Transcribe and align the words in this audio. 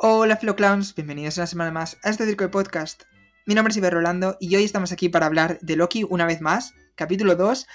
Hola 0.00 0.38
Clowns, 0.38 0.94
bienvenidos 0.94 1.38
una 1.38 1.48
semana 1.48 1.72
más 1.72 1.98
a 2.04 2.10
este 2.10 2.24
circo 2.24 2.44
de 2.44 2.50
podcast. 2.50 3.02
Mi 3.46 3.56
nombre 3.56 3.72
es 3.72 3.78
Iber 3.78 3.92
Rolando 3.92 4.36
y 4.38 4.54
hoy 4.54 4.62
estamos 4.62 4.92
aquí 4.92 5.08
para 5.08 5.26
hablar 5.26 5.58
de 5.60 5.74
Loki 5.74 6.04
una 6.08 6.24
vez 6.24 6.40
más, 6.40 6.72
capítulo 6.94 7.34
2, 7.34 7.66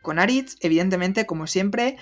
con 0.00 0.20
Aritz, 0.20 0.54
evidentemente, 0.60 1.26
como 1.26 1.48
siempre. 1.48 1.96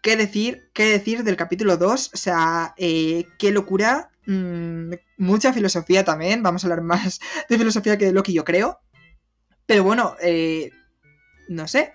¿Qué 0.00 0.16
decir? 0.16 0.70
¿Qué 0.74 0.84
decir 0.84 1.24
del 1.24 1.34
capítulo 1.34 1.76
2? 1.76 2.10
O 2.14 2.16
sea, 2.16 2.72
eh, 2.76 3.26
qué 3.36 3.50
locura. 3.50 4.12
Mm, 4.26 4.92
mucha 5.16 5.52
filosofía 5.52 6.04
también. 6.04 6.44
Vamos 6.44 6.62
a 6.62 6.68
hablar 6.68 6.82
más 6.82 7.18
de 7.48 7.58
filosofía 7.58 7.98
que 7.98 8.04
de 8.04 8.12
Loki, 8.12 8.32
yo 8.32 8.44
creo. 8.44 8.78
Pero 9.66 9.82
bueno, 9.82 10.14
eh, 10.22 10.70
no 11.48 11.66
sé. 11.66 11.92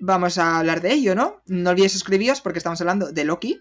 Vamos 0.00 0.36
a 0.36 0.58
hablar 0.58 0.82
de 0.82 0.92
ello, 0.92 1.14
¿no? 1.14 1.40
No 1.46 1.70
olvidéis 1.70 1.92
suscribiros 1.92 2.42
porque 2.42 2.58
estamos 2.58 2.78
hablando 2.82 3.10
de 3.10 3.24
Loki. 3.24 3.58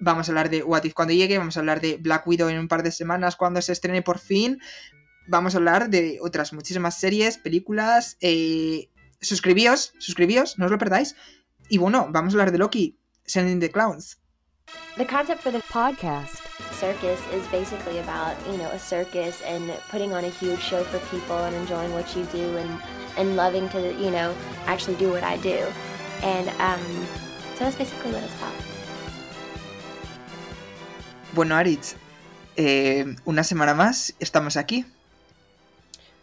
Vamos 0.00 0.28
a 0.28 0.32
hablar 0.32 0.50
de 0.50 0.62
What 0.62 0.84
If 0.84 0.94
cuando 0.94 1.14
llegue, 1.14 1.38
vamos 1.38 1.56
a 1.56 1.60
hablar 1.60 1.80
de 1.80 1.96
Black 1.96 2.26
Widow 2.26 2.48
en 2.48 2.58
un 2.58 2.68
par 2.68 2.82
de 2.82 2.92
semanas 2.92 3.36
cuando 3.36 3.60
se 3.62 3.72
estrene 3.72 4.02
por 4.02 4.18
fin. 4.18 4.60
Vamos 5.26 5.54
a 5.54 5.58
hablar 5.58 5.90
de 5.90 6.18
otras 6.22 6.52
muchísimas 6.52 6.98
series, 6.98 7.36
películas. 7.36 8.16
Eh, 8.20 8.90
suscribíos, 9.20 9.92
suscribíos, 9.98 10.58
no 10.58 10.66
os 10.66 10.70
lo 10.70 10.78
perdáis. 10.78 11.16
Y 11.68 11.78
bueno, 11.78 12.08
vamos 12.10 12.32
a 12.32 12.36
hablar 12.36 12.52
de 12.52 12.58
Loki, 12.58 12.98
Sending 13.24 13.60
the 13.60 13.70
Clowns. 13.70 14.18
The 14.96 15.06
concept 15.06 15.42
for 15.42 15.52
the 15.52 15.62
podcast 15.72 16.48
circus 16.78 17.20
is 17.32 17.46
basically 17.48 17.98
about, 17.98 18.36
you 18.46 18.56
know, 18.56 18.70
a 18.70 18.78
circus 18.78 19.42
and 19.42 19.72
putting 19.90 20.12
on 20.12 20.24
a 20.24 20.28
huge 20.28 20.60
show 20.60 20.84
for 20.84 20.98
people 21.10 21.36
and 21.36 21.54
enjoying 21.56 21.92
what 21.92 22.14
you 22.16 22.24
do 22.26 22.56
and, 22.56 22.80
and 23.16 23.36
loving 23.36 23.68
to, 23.70 23.92
you 23.94 24.10
know, 24.10 24.34
actually 24.66 24.96
do 24.96 25.10
what 25.10 25.24
I 25.24 25.36
do. 25.38 25.66
And 26.22 26.48
um, 26.60 27.06
so 27.54 27.64
that's 27.64 27.76
basically 27.76 28.12
what 28.12 28.22
it's 28.22 28.34
about. 28.36 28.77
Bueno, 31.32 31.56
Aritz, 31.56 31.94
eh, 32.56 33.04
una 33.24 33.44
semana 33.44 33.74
más 33.74 34.14
estamos 34.18 34.56
aquí. 34.56 34.84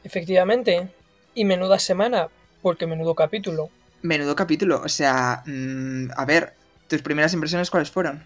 Efectivamente. 0.03 0.89
Y 1.33 1.45
menuda 1.45 1.79
semana, 1.79 2.29
porque 2.61 2.87
menudo 2.87 3.13
capítulo. 3.13 3.69
Menudo 4.01 4.35
capítulo, 4.35 4.81
o 4.81 4.89
sea, 4.89 5.43
mm, 5.45 6.11
a 6.15 6.25
ver, 6.25 6.53
¿tus 6.87 7.01
primeras 7.01 7.33
impresiones 7.33 7.69
cuáles 7.69 7.91
fueron? 7.91 8.25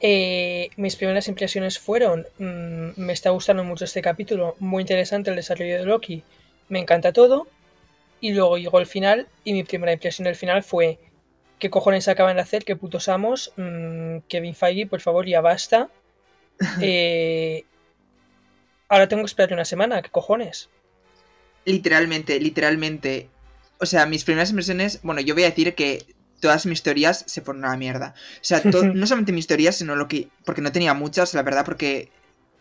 Eh, 0.00 0.70
mis 0.76 0.96
primeras 0.96 1.28
impresiones 1.28 1.78
fueron, 1.78 2.26
mm, 2.38 3.00
me 3.00 3.12
está 3.12 3.30
gustando 3.30 3.64
mucho 3.64 3.84
este 3.84 4.02
capítulo, 4.02 4.56
muy 4.58 4.82
interesante 4.82 5.30
el 5.30 5.36
desarrollo 5.36 5.78
de 5.78 5.84
Loki, 5.84 6.22
me 6.68 6.78
encanta 6.78 7.12
todo, 7.12 7.46
y 8.20 8.32
luego 8.32 8.58
llegó 8.58 8.78
el 8.78 8.86
final, 8.86 9.26
y 9.44 9.52
mi 9.52 9.64
primera 9.64 9.92
impresión 9.92 10.24
del 10.24 10.36
final 10.36 10.62
fue, 10.62 10.98
¿qué 11.58 11.70
cojones 11.70 12.08
acaban 12.08 12.36
de 12.36 12.42
hacer? 12.42 12.64
¿Qué 12.64 12.76
putos 12.76 13.08
amos? 13.08 13.52
Mm, 13.56 14.18
Kevin 14.28 14.54
Feige, 14.54 14.86
por 14.86 15.00
favor, 15.00 15.26
ya 15.26 15.40
basta. 15.40 15.88
Eh, 16.80 17.64
ahora 18.88 19.08
tengo 19.08 19.22
que 19.22 19.26
esperar 19.26 19.52
una 19.52 19.66
semana, 19.66 20.00
¿qué 20.00 20.08
cojones? 20.08 20.70
Literalmente, 21.66 22.40
literalmente. 22.40 23.28
O 23.78 23.84
sea, 23.84 24.06
mis 24.06 24.24
primeras 24.24 24.48
impresiones, 24.50 25.00
bueno, 25.02 25.20
yo 25.20 25.34
voy 25.34 25.42
a 25.42 25.50
decir 25.50 25.74
que 25.74 26.06
todas 26.40 26.64
mis 26.64 26.82
teorías 26.82 27.24
se 27.26 27.42
fueron 27.42 27.64
a 27.64 27.70
la 27.70 27.76
mierda. 27.76 28.14
O 28.36 28.44
sea, 28.44 28.62
no 28.64 29.06
solamente 29.06 29.32
mis 29.32 29.46
teorías, 29.46 29.76
sino 29.76 29.96
lo 29.96 30.08
que... 30.08 30.28
Porque 30.44 30.62
no 30.62 30.72
tenía 30.72 30.94
muchas, 30.94 31.34
la 31.34 31.42
verdad, 31.42 31.64
porque 31.64 32.10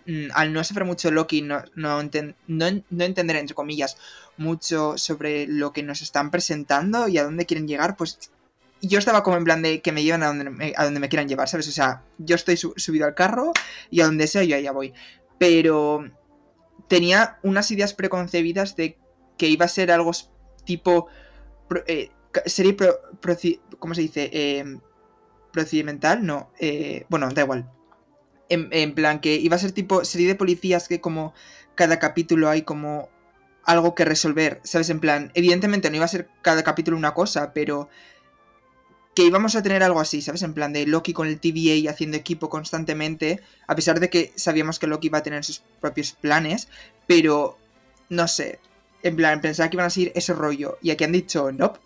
mm, 0.07 0.27
al 0.33 0.51
no 0.51 0.63
saber 0.63 0.85
mucho 0.85 1.11
Loki, 1.11 1.41
no, 1.41 1.63
no, 1.75 2.01
no, 2.03 2.65
entender, 3.05 3.35
entre 3.37 3.55
comillas, 3.55 3.97
mucho 4.37 4.97
sobre 4.97 5.47
lo 5.47 5.71
que 5.71 5.83
nos 5.83 6.01
están 6.01 6.31
presentando 6.31 7.07
y 7.07 7.17
a 7.17 7.23
dónde 7.23 7.45
quieren 7.45 7.67
llegar, 7.67 7.95
pues 7.95 8.31
yo 8.81 8.99
estaba 8.99 9.23
como 9.23 9.37
en 9.37 9.43
plan 9.43 9.61
de 9.61 9.81
que 9.81 9.91
me 9.91 10.03
lleven 10.03 10.23
a 10.23 10.27
donde 10.27 10.49
me, 10.49 10.73
a 10.75 10.85
donde 10.85 10.99
me 10.99 11.09
quieran 11.09 11.27
llevar, 11.27 11.47
¿sabes? 11.47 11.67
O 11.67 11.71
sea, 11.71 12.03
yo 12.17 12.35
estoy 12.35 12.57
subido 12.57 13.05
al 13.05 13.15
carro 13.15 13.51
y 13.89 14.01
a 14.01 14.05
donde 14.05 14.27
sea 14.27 14.43
yo 14.43 14.55
allá 14.55 14.71
voy. 14.71 14.93
Pero 15.37 16.05
tenía 16.87 17.39
unas 17.43 17.69
ideas 17.71 17.93
preconcebidas 17.93 18.75
de 18.75 18.97
que 19.37 19.47
iba 19.47 19.65
a 19.65 19.69
ser 19.69 19.91
algo 19.91 20.11
tipo... 20.65 21.07
Eh, 21.87 22.09
serie 22.45 22.75
¿Cómo 23.79 23.95
se 23.95 24.01
dice? 24.01 24.29
Em, 24.33 24.81
procedimental, 25.51 26.25
no. 26.25 26.51
Eh, 26.59 27.05
bueno, 27.09 27.29
da 27.31 27.43
igual. 27.43 27.71
En, 28.47 28.93
plan 28.93 29.19
que 29.19 29.35
iba 29.35 29.55
a 29.55 29.59
ser 29.59 29.71
tipo 29.71 30.05
serie 30.05 30.27
de 30.27 30.35
policías 30.35 30.87
que 30.87 31.01
como 31.01 31.33
cada 31.73 31.97
capítulo 31.97 32.47
hay 32.47 32.61
como 32.61 33.09
algo 33.63 33.95
que 33.95 34.05
resolver, 34.05 34.61
¿sabes? 34.63 34.91
En 34.91 34.99
plan, 34.99 35.31
evidentemente 35.33 35.89
no 35.89 35.95
iba 35.95 36.05
a 36.05 36.09
ser 36.09 36.29
cada 36.43 36.63
capítulo 36.63 36.95
una 36.95 37.15
cosa, 37.15 37.53
pero 37.53 37.89
que 39.15 39.23
íbamos 39.23 39.55
a 39.55 39.63
tener 39.63 39.81
algo 39.81 39.99
así, 39.99 40.21
¿sabes? 40.21 40.43
En 40.43 40.53
plan 40.53 40.73
de 40.73 40.85
Loki 40.85 41.13
con 41.13 41.27
el 41.27 41.39
TVA 41.39 41.89
haciendo 41.89 42.17
equipo 42.17 42.49
constantemente, 42.49 43.41
a 43.65 43.75
pesar 43.75 43.99
de 43.99 44.09
que 44.09 44.33
sabíamos 44.35 44.77
que 44.77 44.87
Loki 44.87 45.07
iba 45.07 45.19
a 45.19 45.23
tener 45.23 45.43
sus 45.43 45.63
propios 45.79 46.11
planes, 46.11 46.67
pero 47.07 47.57
no 48.09 48.27
sé, 48.27 48.59
en 49.01 49.15
plan, 49.15 49.41
pensaba 49.41 49.69
que 49.69 49.77
iban 49.77 49.87
a 49.87 49.89
seguir 49.89 50.11
ese 50.15 50.33
rollo, 50.33 50.77
y 50.81 50.91
aquí 50.91 51.05
han 51.05 51.13
dicho, 51.13 51.51
nope, 51.51 51.79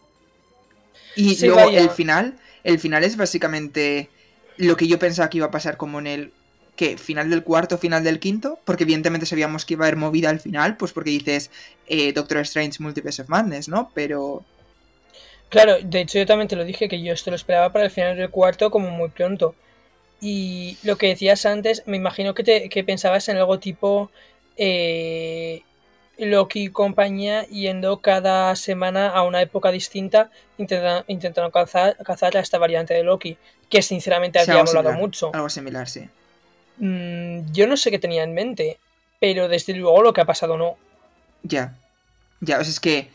y 1.16 1.46
luego 1.46 1.70
el 1.70 1.90
final, 1.90 2.40
el 2.64 2.80
final 2.80 3.04
es 3.04 3.18
básicamente 3.18 4.10
lo 4.58 4.76
que 4.78 4.88
yo 4.88 5.00
pensaba 5.00 5.30
que 5.30 5.38
iba 5.38 5.48
a 5.48 5.52
pasar 5.52 5.78
como 5.78 6.00
en 6.00 6.08
el 6.08 6.34
que 6.76 6.98
final 6.98 7.30
del 7.30 7.44
cuarto, 7.44 7.78
final 7.78 8.06
del 8.06 8.20
quinto, 8.20 8.60
porque 8.64 8.84
evidentemente 8.84 9.26
sabíamos 9.26 9.66
que 9.66 9.74
iba 9.74 9.84
a 9.84 9.88
haber 9.88 9.98
movida 9.98 10.30
al 10.30 10.40
final, 10.40 10.78
pues 10.78 10.94
porque 10.94 11.10
dices 11.10 11.52
eh, 11.88 12.14
Doctor 12.14 12.38
Strange 12.40 12.82
Multiverse 12.82 13.22
of 13.22 13.30
Madness, 13.30 13.68
¿no? 13.68 13.92
Pero... 13.94 14.46
Claro, 15.50 15.78
de 15.82 16.02
hecho 16.02 16.20
yo 16.20 16.26
también 16.26 16.48
te 16.48 16.56
lo 16.56 16.64
dije, 16.64 16.88
que 16.88 17.02
yo 17.02 17.14
esto 17.14 17.32
lo 17.32 17.36
esperaba 17.36 17.72
para 17.72 17.86
el 17.86 17.92
final 17.92 18.16
del 18.16 18.30
cuarto 18.30 18.70
como 18.72 18.90
muy 18.92 19.10
pronto. 19.10 19.56
Y 20.22 20.78
lo 20.84 20.98
que 20.98 21.08
decías 21.08 21.46
antes, 21.46 21.84
me 21.86 21.98
imagino 21.98 22.34
que, 22.34 22.44
te, 22.44 22.70
que 22.70 22.84
pensabas 22.84 23.30
en 23.30 23.38
algo 23.38 23.60
tipo 23.60 24.12
eh, 24.58 25.64
Loki 26.18 26.66
y 26.66 26.70
compañía 26.70 27.46
yendo 27.48 28.00
cada 28.00 28.56
semana 28.56 29.10
a 29.10 29.24
una 29.24 29.42
época 29.42 29.72
distinta 29.72 30.30
intentando, 30.58 31.52
cazar, 31.52 31.96
a 32.36 32.40
esta 32.40 32.58
variante 32.58 32.94
de 32.94 33.04
Loki, 33.04 33.38
que 33.70 33.82
sinceramente 33.82 34.40
había 34.40 34.64
molado 34.64 34.92
mucho. 34.94 35.32
Algo 35.34 35.50
similar, 35.50 35.88
sí. 35.88 36.10
Mm, 36.78 37.52
yo 37.52 37.68
no 37.68 37.78
sé 37.78 37.90
qué 37.90 38.00
tenía 38.00 38.24
en 38.24 38.34
mente, 38.34 38.78
pero 39.20 39.48
desde 39.48 39.74
luego 39.74 40.02
lo 40.04 40.14
que 40.14 40.22
ha 40.22 40.26
pasado 40.26 40.58
no. 40.58 40.78
Ya. 41.44 41.76
Ya, 42.42 42.60
o 42.60 42.64
sea, 42.64 42.72
es 42.72 42.80
que... 42.80 43.10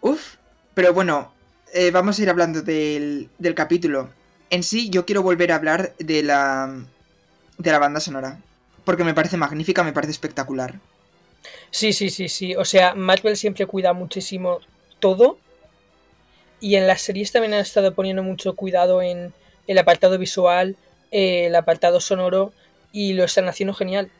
Uf. 0.00 0.36
Pero 0.76 0.92
bueno, 0.92 1.32
eh, 1.72 1.90
vamos 1.90 2.18
a 2.18 2.22
ir 2.22 2.28
hablando 2.28 2.60
del, 2.60 3.30
del 3.38 3.54
capítulo. 3.54 4.10
En 4.50 4.62
sí, 4.62 4.90
yo 4.90 5.06
quiero 5.06 5.22
volver 5.22 5.50
a 5.50 5.54
hablar 5.54 5.94
de 5.98 6.22
la, 6.22 6.84
de 7.56 7.72
la 7.72 7.78
banda 7.78 7.98
sonora. 7.98 8.38
Porque 8.84 9.02
me 9.02 9.14
parece 9.14 9.38
magnífica, 9.38 9.82
me 9.82 9.94
parece 9.94 10.10
espectacular. 10.10 10.74
Sí, 11.70 11.94
sí, 11.94 12.10
sí, 12.10 12.28
sí. 12.28 12.54
O 12.56 12.66
sea, 12.66 12.94
Marvel 12.94 13.38
siempre 13.38 13.64
cuida 13.64 13.94
muchísimo 13.94 14.60
todo. 15.00 15.38
Y 16.60 16.74
en 16.74 16.86
las 16.86 17.00
series 17.00 17.32
también 17.32 17.54
han 17.54 17.60
estado 17.60 17.94
poniendo 17.94 18.22
mucho 18.22 18.54
cuidado 18.54 19.00
en 19.00 19.32
el 19.66 19.78
apartado 19.78 20.18
visual, 20.18 20.76
el 21.10 21.56
apartado 21.56 22.00
sonoro, 22.00 22.52
y 22.92 23.14
lo 23.14 23.24
están 23.24 23.48
haciendo 23.48 23.72
genial. 23.72 24.10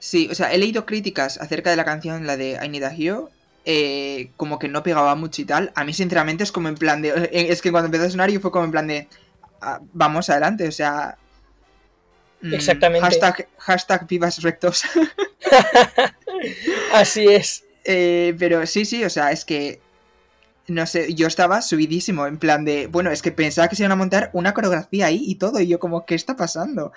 Sí, 0.00 0.28
o 0.32 0.34
sea, 0.34 0.52
he 0.52 0.58
leído 0.58 0.84
críticas 0.84 1.38
acerca 1.38 1.70
de 1.70 1.76
la 1.76 1.84
canción, 1.84 2.26
la 2.26 2.36
de 2.36 2.58
I 2.60 2.68
Need 2.68 2.82
a 2.82 2.92
Hero, 2.92 3.30
eh, 3.70 4.30
como 4.38 4.58
que 4.58 4.66
no 4.66 4.82
pegaba 4.82 5.14
mucho 5.14 5.42
y 5.42 5.44
tal. 5.44 5.72
A 5.74 5.84
mí, 5.84 5.92
sinceramente, 5.92 6.42
es 6.42 6.52
como 6.52 6.68
en 6.68 6.74
plan 6.74 7.02
de. 7.02 7.10
Eh, 7.10 7.48
es 7.50 7.60
que 7.60 7.70
cuando 7.70 7.84
empezó 7.84 8.04
a 8.04 8.10
sonar, 8.10 8.30
yo 8.30 8.40
fue 8.40 8.50
como 8.50 8.64
en 8.64 8.70
plan 8.70 8.86
de. 8.86 9.08
Ah, 9.60 9.78
vamos 9.92 10.30
adelante, 10.30 10.66
o 10.66 10.72
sea. 10.72 11.18
Mm, 12.40 12.54
Exactamente. 12.54 13.04
Hashtag, 13.04 13.48
hashtag 13.58 14.08
vivas 14.08 14.40
rectos. 14.40 14.84
Así 16.94 17.26
es. 17.26 17.66
Eh, 17.84 18.34
pero 18.38 18.64
sí, 18.64 18.86
sí, 18.86 19.04
o 19.04 19.10
sea, 19.10 19.32
es 19.32 19.44
que. 19.44 19.82
No 20.66 20.86
sé, 20.86 21.12
yo 21.12 21.26
estaba 21.26 21.60
subidísimo, 21.60 22.26
en 22.26 22.38
plan 22.38 22.64
de. 22.64 22.86
Bueno, 22.86 23.10
es 23.10 23.20
que 23.20 23.32
pensaba 23.32 23.68
que 23.68 23.76
se 23.76 23.82
iban 23.82 23.92
a 23.92 23.96
montar 23.96 24.30
una 24.32 24.54
coreografía 24.54 25.06
ahí 25.06 25.22
y 25.26 25.34
todo, 25.34 25.60
y 25.60 25.66
yo, 25.66 25.78
como, 25.78 26.06
¿qué 26.06 26.14
está 26.14 26.36
pasando? 26.36 26.92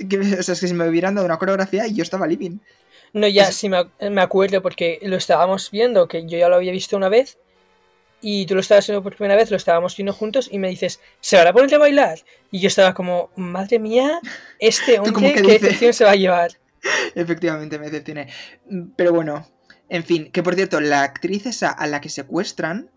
o 0.00 0.42
sea, 0.42 0.54
es 0.54 0.60
que 0.60 0.68
si 0.68 0.74
me 0.74 0.88
hubieran 0.88 1.14
dado 1.16 1.26
una 1.26 1.38
coreografía 1.38 1.86
y 1.86 1.94
yo 1.94 2.02
estaba 2.02 2.26
living. 2.26 2.60
No, 3.12 3.26
ya 3.26 3.50
sí 3.52 3.68
me, 3.68 3.84
me 4.10 4.20
acuerdo 4.20 4.62
porque 4.62 4.98
lo 5.02 5.16
estábamos 5.16 5.70
viendo, 5.70 6.08
que 6.08 6.26
yo 6.26 6.38
ya 6.38 6.48
lo 6.48 6.56
había 6.56 6.72
visto 6.72 6.96
una 6.96 7.08
vez 7.08 7.38
y 8.20 8.46
tú 8.46 8.54
lo 8.54 8.60
estabas 8.60 8.84
haciendo 8.84 9.02
por 9.02 9.14
primera 9.14 9.36
vez, 9.36 9.50
lo 9.50 9.56
estábamos 9.56 9.96
viendo 9.96 10.12
juntos 10.12 10.48
y 10.50 10.58
me 10.58 10.68
dices, 10.68 11.00
¿se 11.20 11.36
van 11.36 11.46
a 11.46 11.52
poner 11.52 11.74
a 11.74 11.78
bailar? 11.78 12.18
Y 12.50 12.60
yo 12.60 12.68
estaba 12.68 12.94
como, 12.94 13.30
madre 13.36 13.78
mía, 13.78 14.20
este 14.58 14.98
hombre, 14.98 15.34
¿qué 15.34 15.42
decepción 15.42 15.92
se 15.92 16.04
va 16.04 16.12
a 16.12 16.16
llevar? 16.16 16.58
Efectivamente, 17.14 17.78
me 17.78 17.86
decepcioné. 17.86 18.28
Pero 18.96 19.12
bueno, 19.12 19.46
en 19.88 20.04
fin, 20.04 20.30
que 20.30 20.42
por 20.42 20.54
cierto, 20.54 20.80
la 20.80 21.02
actriz 21.02 21.46
esa 21.46 21.70
a 21.70 21.86
la 21.86 22.00
que 22.00 22.08
secuestran. 22.08 22.90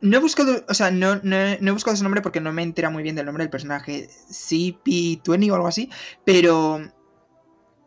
No 0.00 0.16
he 0.16 0.20
buscado, 0.20 0.64
o 0.68 0.74
sea, 0.74 0.90
no, 0.90 1.20
no, 1.22 1.36
he 1.36 1.70
buscado 1.70 1.96
su 1.96 2.02
nombre 2.02 2.22
porque 2.22 2.40
no 2.40 2.52
me 2.52 2.64
entera 2.64 2.90
muy 2.90 3.04
bien 3.04 3.14
del 3.14 3.24
nombre 3.24 3.44
del 3.44 3.50
personaje. 3.50 4.08
CP20 4.30 5.50
o 5.52 5.54
algo 5.54 5.68
así. 5.68 5.90
Pero 6.24 6.80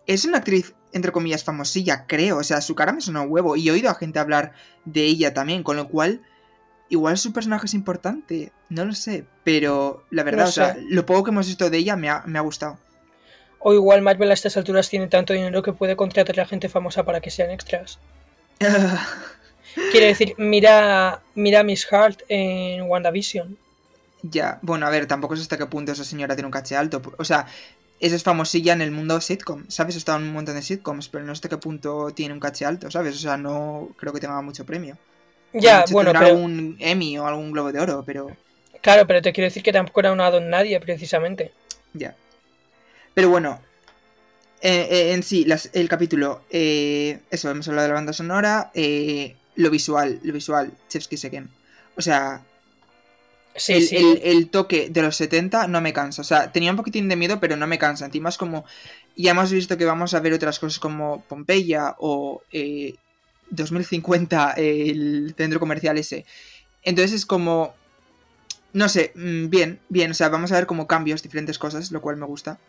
es 0.08 0.24
una 0.24 0.38
actriz 0.38 0.76
entre 0.96 1.12
comillas, 1.12 1.44
famosilla, 1.44 2.06
creo. 2.08 2.38
O 2.38 2.44
sea, 2.44 2.62
su 2.62 2.74
cara 2.74 2.94
me 2.94 3.02
suena 3.02 3.22
un 3.22 3.30
huevo. 3.30 3.58
Y 3.58 3.68
he 3.68 3.72
oído 3.72 3.90
a 3.90 3.96
gente 3.96 4.18
hablar 4.18 4.54
de 4.86 5.04
ella 5.04 5.34
también, 5.34 5.62
con 5.62 5.76
lo 5.76 5.90
cual 5.90 6.22
igual 6.88 7.18
su 7.18 7.34
personaje 7.34 7.66
es 7.66 7.74
importante, 7.74 8.54
no 8.70 8.86
lo 8.86 8.94
sé, 8.94 9.26
pero 9.44 10.06
la 10.10 10.24
verdad, 10.24 10.44
No 10.44 10.50
o 10.50 10.52
sea, 10.54 10.78
lo 10.90 11.06
poco 11.06 11.26
que 11.26 11.32
hemos 11.32 11.48
visto 11.48 11.70
de 11.70 11.78
ella 11.78 11.98
me 11.98 12.10
ha, 12.10 12.24
me 12.26 12.40
ha 12.40 12.42
gustado. 12.42 12.80
O 13.60 13.74
igual 13.74 14.02
Marvel 14.04 14.32
a 14.32 14.36
estas 14.36 14.56
alturas 14.56 14.90
tiene 14.90 15.08
tanto 15.08 15.34
dinero 15.34 15.62
que 15.64 15.74
puede 15.74 15.96
contratar 15.98 16.40
a 16.40 16.46
gente 16.46 16.70
famosa 16.70 17.04
para 17.04 17.20
que 17.20 17.32
sean 17.32 17.52
extras. 17.52 18.00
Quiero 19.92 20.06
decir, 20.06 20.36
mira, 20.38 21.22
mira 21.34 21.60
a 21.60 21.64
Miss 21.64 21.92
Hart 21.92 22.22
en 22.30 22.84
WandaVision. 22.84 23.58
ya, 24.22 24.60
bueno, 24.62 24.88
a 24.88 24.90
ver, 24.90 25.08
tampoco 25.08 25.36
sé 25.36 25.42
hasta 25.42 25.58
qué 25.58 25.66
punto 25.66 25.92
esa 25.92 26.06
señora 26.06 26.36
tiene 26.36 26.46
un 26.46 26.52
caché 26.52 26.78
alto. 26.78 27.02
O 27.18 27.26
sea, 27.26 27.48
esa 28.00 28.16
es 28.16 28.24
famosilla 28.24 28.74
en 28.74 28.82
el 28.82 28.92
mundo 28.92 29.20
sitcom, 29.22 29.66
¿sabes? 29.70 29.96
Estado 29.96 30.20
en 30.20 30.26
un 30.26 30.34
montón 30.34 30.56
de 30.56 30.62
sitcoms, 30.62 31.10
pero 31.10 31.24
no 31.24 31.30
sé 31.34 31.40
hasta 31.40 31.50
qué 31.50 31.58
punto 31.58 32.12
tiene 32.14 32.34
un 32.34 32.40
caché 32.40 32.66
alto, 32.66 32.92
¿sabes? 32.92 33.16
O 33.16 33.20
sea, 33.20 33.38
no 33.38 33.90
creo 33.98 34.14
que 34.14 34.20
tenga 34.20 34.42
mucho 34.42 34.66
premio. 34.66 34.98
Ya, 35.54 35.82
hecho, 35.82 35.94
bueno, 35.94 36.12
pero, 36.14 36.28
algún 36.28 36.78
Emmy 36.80 37.18
o 37.18 37.26
algún 37.26 37.52
Globo 37.52 37.72
de 37.72 37.80
Oro, 37.80 38.04
pero 38.06 38.28
claro, 38.82 39.08
pero 39.08 39.22
te 39.22 39.34
quiero 39.34 39.48
decir 39.48 39.64
que 39.64 39.74
tampoco 39.74 40.00
era 40.02 40.12
una 40.12 40.30
don 40.32 40.50
nadie, 40.50 40.80
precisamente. 40.80 41.54
ya. 41.94 42.16
Pero 43.14 43.30
bueno, 43.30 43.60
eh, 44.62 44.88
eh, 44.90 45.14
en 45.14 45.24
sí, 45.24 45.46
las- 45.46 45.70
el 45.74 45.88
capítulo, 45.90 46.42
eh, 46.50 47.20
eso, 47.30 47.50
hemos 47.50 47.68
hablado 47.68 47.84
de 47.84 47.90
la 47.90 47.96
banda 47.96 48.14
sonora, 48.14 48.72
eh, 48.74 49.36
lo 49.56 49.70
visual, 49.70 50.20
lo 50.24 50.34
visual, 50.34 50.72
Chefsky 50.90 51.18
Seken. 51.18 51.50
O 51.96 52.02
sea, 52.02 52.42
Sí, 53.56 53.74
el, 53.74 53.82
sí. 53.82 53.96
el- 53.96 54.22
el 54.24 54.50
toque 54.50 54.90
de 54.90 55.02
los 55.02 55.16
70 55.16 55.68
no 55.68 55.82
me 55.82 55.94
cansa. 55.94 56.22
O 56.22 56.26
sea, 56.26 56.52
tenía 56.52 56.72
un 56.72 56.78
poquitín 56.78 57.08
de 57.10 57.16
miedo, 57.16 57.40
pero 57.40 57.56
no 57.58 57.68
me 57.68 57.80
cansa. 57.80 58.06
Encima 58.06 58.30
es 58.30 58.38
como. 58.38 58.66
Ya 59.16 59.32
hemos 59.32 59.52
visto 59.52 59.78
que 59.78 59.86
vamos 59.86 60.14
a 60.14 60.20
ver 60.20 60.34
otras 60.34 60.60
cosas 60.60 60.80
como 60.80 61.22
Pompeya 61.24 61.96
o 62.00 62.44
eh, 62.52 62.96
2050, 63.50 64.54
el 64.54 65.34
centro 65.38 65.60
comercial 65.60 65.98
ese. 65.98 66.26
Entonces 66.84 67.14
es 67.14 67.26
como. 67.26 67.76
No 68.74 68.90
sé, 68.90 69.12
mm, 69.16 69.50
bien, 69.50 69.82
bien. 69.90 70.12
O 70.12 70.14
sea, 70.14 70.30
vamos 70.30 70.52
a 70.52 70.56
ver 70.56 70.68
como 70.68 70.88
cambios, 70.88 71.24
diferentes 71.24 71.60
cosas, 71.60 71.92
lo 71.92 72.02
cual 72.02 72.18
me 72.18 72.26
gusta. 72.28 72.60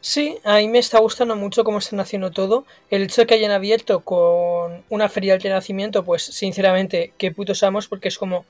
Sí, 0.00 0.38
a 0.44 0.56
mí 0.58 0.68
me 0.68 0.78
está 0.78 0.98
gustando 1.00 1.36
mucho 1.36 1.64
cómo 1.64 1.78
están 1.78 2.00
haciendo 2.00 2.30
todo. 2.30 2.66
El 2.90 3.02
hecho 3.02 3.22
de 3.22 3.26
que 3.26 3.34
hayan 3.34 3.50
abierto 3.50 4.04
con 4.04 4.84
una 4.88 5.08
feria 5.08 5.32
del 5.34 5.42
renacimiento, 5.42 6.04
pues 6.04 6.22
sinceramente, 6.24 7.14
qué 7.18 7.30
putos 7.32 7.62
amos, 7.62 7.88
porque 7.88 8.08
es 8.08 8.18
como, 8.18 8.44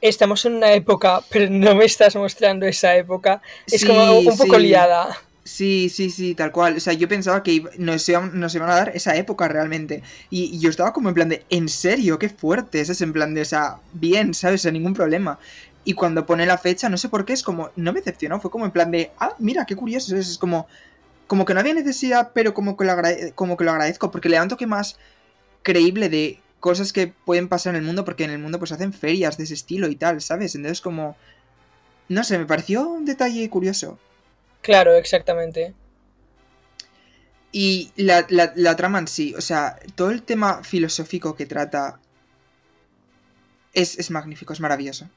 estamos 0.00 0.44
en 0.44 0.54
una 0.56 0.72
época, 0.72 1.24
pero 1.30 1.50
no 1.50 1.74
me 1.74 1.84
estás 1.84 2.16
mostrando 2.16 2.66
esa 2.66 2.96
época. 2.96 3.42
Es 3.70 3.82
Sí, 3.82 3.86
como 3.86 4.20
un 4.20 4.36
poco 4.36 4.56
sí. 4.56 4.60
liada. 4.60 5.16
Sí, 5.44 5.88
sí, 5.90 6.10
sí, 6.10 6.34
tal 6.34 6.50
cual. 6.50 6.76
O 6.76 6.80
sea, 6.80 6.92
yo 6.92 7.06
pensaba 7.08 7.42
que 7.44 7.62
nos 7.78 8.08
iban, 8.08 8.38
nos 8.38 8.54
iban 8.56 8.68
a 8.68 8.74
dar 8.74 8.92
esa 8.96 9.14
época 9.16 9.46
realmente. 9.48 10.02
Y, 10.28 10.44
y 10.56 10.58
yo 10.60 10.70
estaba 10.70 10.92
como 10.92 11.08
en 11.08 11.14
plan 11.14 11.28
de, 11.28 11.46
¿en 11.50 11.68
serio? 11.68 12.18
Qué 12.18 12.28
fuerte. 12.28 12.80
Ese 12.80 12.92
es 12.92 13.00
en 13.00 13.12
plan 13.12 13.32
de, 13.34 13.42
o 13.42 13.44
sea, 13.44 13.78
bien, 13.92 14.34
¿sabes? 14.34 14.62
Sin 14.62 14.72
ningún 14.72 14.94
problema. 14.94 15.38
Y 15.84 15.94
cuando 15.94 16.26
pone 16.26 16.46
la 16.46 16.58
fecha, 16.58 16.88
no 16.88 16.98
sé 16.98 17.08
por 17.08 17.24
qué, 17.24 17.32
es 17.32 17.44
como, 17.44 17.70
no 17.76 17.92
me 17.92 18.00
decepcionó. 18.00 18.40
Fue 18.40 18.50
como 18.50 18.64
en 18.64 18.72
plan 18.72 18.90
de, 18.90 19.12
ah, 19.20 19.34
mira, 19.38 19.66
qué 19.66 19.76
curioso. 19.76 20.16
Es, 20.16 20.30
es 20.30 20.38
como, 20.38 20.66
como 21.28 21.44
que 21.44 21.54
no 21.54 21.60
había 21.60 21.74
necesidad, 21.74 22.32
pero 22.34 22.52
como 22.54 22.76
que, 22.76 22.84
lo 22.84 22.94
como 23.36 23.56
que 23.56 23.64
lo 23.64 23.70
agradezco. 23.70 24.10
Porque 24.10 24.28
le 24.28 24.36
da 24.36 24.42
un 24.42 24.48
toque 24.48 24.66
más 24.66 24.98
creíble 25.62 26.08
de 26.08 26.40
cosas 26.60 26.92
que 26.92 27.08
pueden 27.08 27.48
pasar 27.48 27.74
en 27.74 27.80
el 27.80 27.86
mundo. 27.86 28.04
Porque 28.04 28.24
en 28.24 28.30
el 28.30 28.38
mundo 28.38 28.58
pues 28.58 28.72
hacen 28.72 28.92
ferias 28.92 29.36
de 29.38 29.44
ese 29.44 29.54
estilo 29.54 29.88
y 29.88 29.96
tal, 29.96 30.20
¿sabes? 30.22 30.54
Entonces 30.54 30.80
como, 30.80 31.16
no 32.08 32.24
sé, 32.24 32.38
me 32.38 32.46
pareció 32.46 32.88
un 32.88 33.04
detalle 33.04 33.48
curioso. 33.50 33.98
Claro, 34.60 34.94
exactamente. 34.96 35.74
Y 37.52 37.92
la, 37.96 38.26
la- 38.28 38.52
la 38.56 38.76
trama 38.76 38.98
en 38.98 39.08
sí, 39.08 39.34
o 39.36 39.40
sea, 39.40 39.78
todo 39.94 40.10
el 40.10 40.22
tema 40.22 40.62
filosófico 40.62 41.34
que 41.36 41.46
trata 41.46 42.00
es, 43.72 43.98
es 43.98 44.10
magnífico, 44.10 44.52
es 44.52 44.60
maravilloso. 44.60 45.10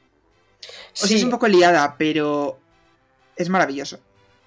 O 1.01 1.05
sea, 1.05 1.07
Sí, 1.07 1.15
es 1.17 1.23
un 1.23 1.29
poco 1.29 1.47
liada, 1.47 1.95
pero 1.97 2.59
es 3.35 3.49
maravilloso. 3.49 3.99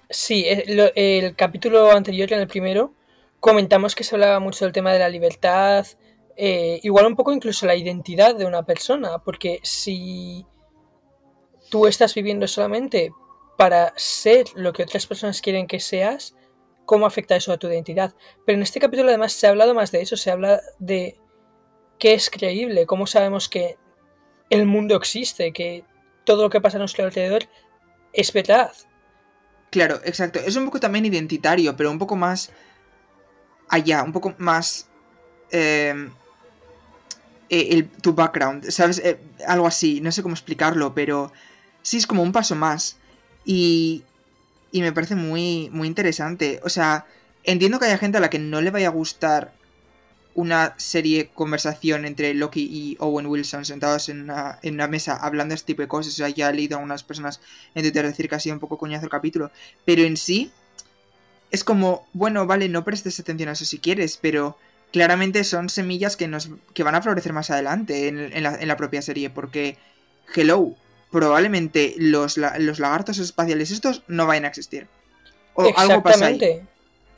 sí, 0.09 0.43
eh, 0.47 0.63
el 0.95 1.35
capítulo 1.35 1.91
anterior, 1.91 2.31
en 2.33 2.39
el 2.39 2.47
primero, 2.47 2.93
comentamos 3.39 3.95
que 3.95 4.03
se 4.03 4.15
hablaba 4.15 4.39
mucho 4.39 4.65
del 4.65 4.73
tema 4.73 4.93
de 4.93 4.99
la 4.99 5.09
libertad, 5.09 5.85
eh, 6.35 6.79
igual 6.83 7.05
un 7.05 7.15
poco 7.15 7.31
incluso 7.31 7.65
la 7.65 7.75
identidad 7.75 8.35
de 8.35 8.45
una 8.45 8.63
persona, 8.63 9.19
porque 9.19 9.59
si 9.63 10.45
tú 11.69 11.87
estás 11.87 12.15
viviendo 12.15 12.47
solamente 12.47 13.11
para 13.57 13.93
ser 13.95 14.47
lo 14.55 14.73
que 14.73 14.83
otras 14.83 15.05
personas 15.05 15.41
quieren 15.41 15.67
que 15.67 15.79
seas, 15.79 16.35
¿cómo 16.85 17.05
afecta 17.05 17.35
eso 17.35 17.53
a 17.53 17.57
tu 17.57 17.67
identidad? 17.67 18.15
Pero 18.45 18.57
en 18.57 18.63
este 18.63 18.79
capítulo 18.79 19.09
además 19.09 19.33
se 19.33 19.45
ha 19.45 19.51
hablado 19.51 19.73
más 19.75 19.91
de 19.91 20.01
eso, 20.01 20.17
se 20.17 20.31
habla 20.31 20.59
de 20.79 21.19
qué 21.99 22.13
es 22.13 22.29
creíble, 22.29 22.85
cómo 22.85 23.05
sabemos 23.05 23.47
que 23.47 23.77
el 24.49 24.65
mundo 24.65 24.95
existe, 24.95 25.53
que 25.53 25.85
todo 26.25 26.43
lo 26.43 26.49
que 26.49 26.61
pasa 26.61 26.77
a 26.77 26.79
nuestro 26.79 27.05
alrededor 27.05 27.43
es 28.11 28.33
verdad. 28.33 28.71
Claro, 29.69 29.99
exacto. 30.03 30.39
Es 30.39 30.55
un 30.55 30.65
poco 30.65 30.79
también 30.79 31.05
identitario, 31.05 31.75
pero 31.75 31.91
un 31.91 31.99
poco 31.99 32.15
más 32.15 32.51
allá, 33.69 34.03
un 34.03 34.11
poco 34.11 34.33
más... 34.39 34.89
eh, 35.51 36.09
eh, 37.53 37.67
el, 37.69 37.87
tu 37.87 38.13
background, 38.15 38.71
¿sabes? 38.71 38.97
Eh, 38.97 39.19
algo 39.47 39.67
así, 39.67 40.01
no 40.01 40.11
sé 40.11 40.23
cómo 40.23 40.33
explicarlo, 40.33 40.95
pero 40.95 41.31
sí 41.83 41.97
es 41.97 42.07
como 42.07 42.23
un 42.23 42.31
paso 42.31 42.55
más. 42.55 42.97
Y, 43.45 44.03
y 44.71 44.81
me 44.81 44.91
parece 44.91 45.13
muy, 45.15 45.69
muy 45.71 45.87
interesante. 45.87 46.59
O 46.63 46.69
sea, 46.69 47.05
entiendo 47.43 47.77
que 47.77 47.85
haya 47.85 47.99
gente 47.99 48.17
a 48.17 48.21
la 48.21 48.31
que 48.31 48.39
no 48.39 48.59
le 48.59 48.71
vaya 48.71 48.87
a 48.87 48.91
gustar 48.91 49.53
una 50.33 50.73
serie 50.77 51.29
conversación 51.35 52.05
entre 52.05 52.33
Loki 52.33 52.61
y 52.63 52.97
Owen 52.99 53.27
Wilson 53.27 53.65
sentados 53.65 54.09
en 54.09 54.21
una, 54.21 54.57
en 54.63 54.73
una 54.73 54.87
mesa 54.87 55.15
hablando 55.15 55.53
este 55.53 55.67
tipo 55.67 55.83
de 55.83 55.87
cosas. 55.87 56.13
O 56.13 56.15
sea, 56.15 56.29
ya 56.29 56.49
he 56.49 56.53
leído 56.55 56.79
a 56.79 56.81
unas 56.81 57.03
personas 57.03 57.39
en 57.75 57.83
Twitter 57.83 58.03
decir 58.03 58.27
que 58.27 58.33
ha 58.33 58.39
sido 58.39 58.55
un 58.55 58.59
poco 58.59 58.79
coñazo 58.79 59.05
el 59.05 59.11
capítulo. 59.11 59.51
Pero 59.85 60.01
en 60.01 60.17
sí, 60.17 60.51
es 61.51 61.63
como, 61.63 62.07
bueno, 62.13 62.47
vale, 62.47 62.67
no 62.67 62.83
prestes 62.83 63.19
atención 63.19 63.49
a 63.49 63.51
eso 63.51 63.65
si 63.65 63.77
quieres, 63.77 64.17
pero 64.19 64.57
claramente 64.93 65.43
son 65.43 65.67
semillas 65.67 66.15
que, 66.15 66.29
nos, 66.29 66.49
que 66.73 66.83
van 66.83 66.95
a 66.95 67.01
florecer 67.01 67.33
más 67.33 67.49
adelante 67.49 68.07
en, 68.07 68.19
en 68.19 68.43
la, 68.43 68.55
en 68.55 68.67
la 68.69 68.77
propia 68.77 69.01
serie. 69.01 69.29
Porque, 69.29 69.75
hello, 70.33 70.75
probablemente 71.11 71.95
los, 71.97 72.37
los 72.37 72.79
lagartos 72.79 73.17
espaciales 73.17 73.71
estos 73.71 74.03
no 74.07 74.25
vayan 74.25 74.45
a 74.45 74.47
existir. 74.47 74.87
O 75.55 75.63
algo 75.75 76.01
pasa 76.01 76.27
ahí. 76.27 76.35
Exactamente. 76.35 76.65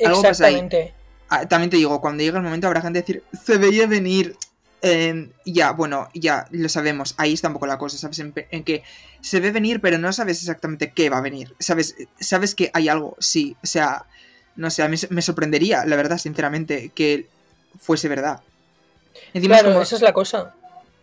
Algo 0.03 0.21
pasa 0.23 0.45
ahí. 0.45 0.55
Exactamente. 0.55 0.93
Ah, 1.29 1.47
también 1.47 1.69
te 1.69 1.77
digo, 1.77 2.01
cuando 2.01 2.23
llegue 2.23 2.37
el 2.37 2.43
momento 2.43 2.67
habrá 2.67 2.81
gente 2.81 3.01
decir, 3.01 3.23
se 3.43 3.57
veía 3.57 3.85
venir. 3.85 4.35
Eh, 4.81 5.29
ya, 5.45 5.71
bueno, 5.71 6.09
ya 6.13 6.47
lo 6.51 6.69
sabemos. 6.69 7.15
Ahí 7.17 7.33
está 7.33 7.47
un 7.47 7.55
poco 7.55 7.65
la 7.65 7.77
cosa, 7.79 7.97
¿sabes? 7.97 8.19
En, 8.19 8.33
en 8.51 8.63
que 8.63 8.83
se 9.21 9.39
ve 9.39 9.51
venir, 9.51 9.81
pero 9.81 9.97
no 9.97 10.13
sabes 10.13 10.39
exactamente 10.41 10.91
qué 10.91 11.09
va 11.09 11.17
a 11.17 11.21
venir. 11.21 11.55
¿Sabes? 11.59 11.95
Sabes 12.19 12.53
que 12.53 12.69
hay 12.73 12.87
algo, 12.89 13.15
sí. 13.19 13.55
O 13.63 13.67
sea, 13.67 14.05
no 14.55 14.69
sé, 14.69 14.83
a 14.83 14.87
mí 14.87 14.97
se- 14.97 15.07
me 15.09 15.23
sorprendería, 15.23 15.85
la 15.85 15.95
verdad, 15.95 16.19
sinceramente, 16.19 16.91
que 16.93 17.27
fuese 17.79 18.07
verdad. 18.07 18.41
Encima 19.33 19.55
es 19.55 19.61
Claro, 19.61 19.73
como 19.73 19.83
esa 19.83 19.95
es 19.95 20.01
la 20.01 20.13
cosa. 20.13 20.53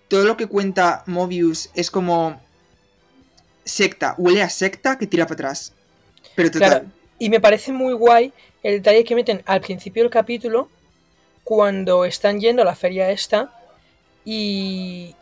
todo 0.08 0.24
lo 0.24 0.36
que 0.36 0.46
cuenta 0.46 1.02
Mobius 1.06 1.70
es 1.74 1.90
como 1.90 2.40
secta, 3.64 4.14
huele 4.18 4.42
a 4.42 4.50
secta 4.50 4.98
que 4.98 5.06
tira 5.06 5.24
para 5.26 5.34
atrás. 5.34 5.72
Pero 6.34 6.50
total. 6.50 6.68
Claro. 6.68 6.86
Y 7.18 7.30
me 7.30 7.40
parece 7.40 7.72
muy 7.72 7.92
guay 7.94 8.32
el 8.62 8.74
detalle 8.82 9.04
que 9.04 9.14
meten 9.14 9.42
al 9.46 9.60
principio 9.60 10.02
del 10.02 10.10
capítulo, 10.10 10.68
cuando 11.44 12.04
están 12.04 12.40
yendo 12.40 12.62
a 12.62 12.64
la 12.64 12.74
feria 12.74 13.10
esta, 13.10 13.52
y 14.24 15.14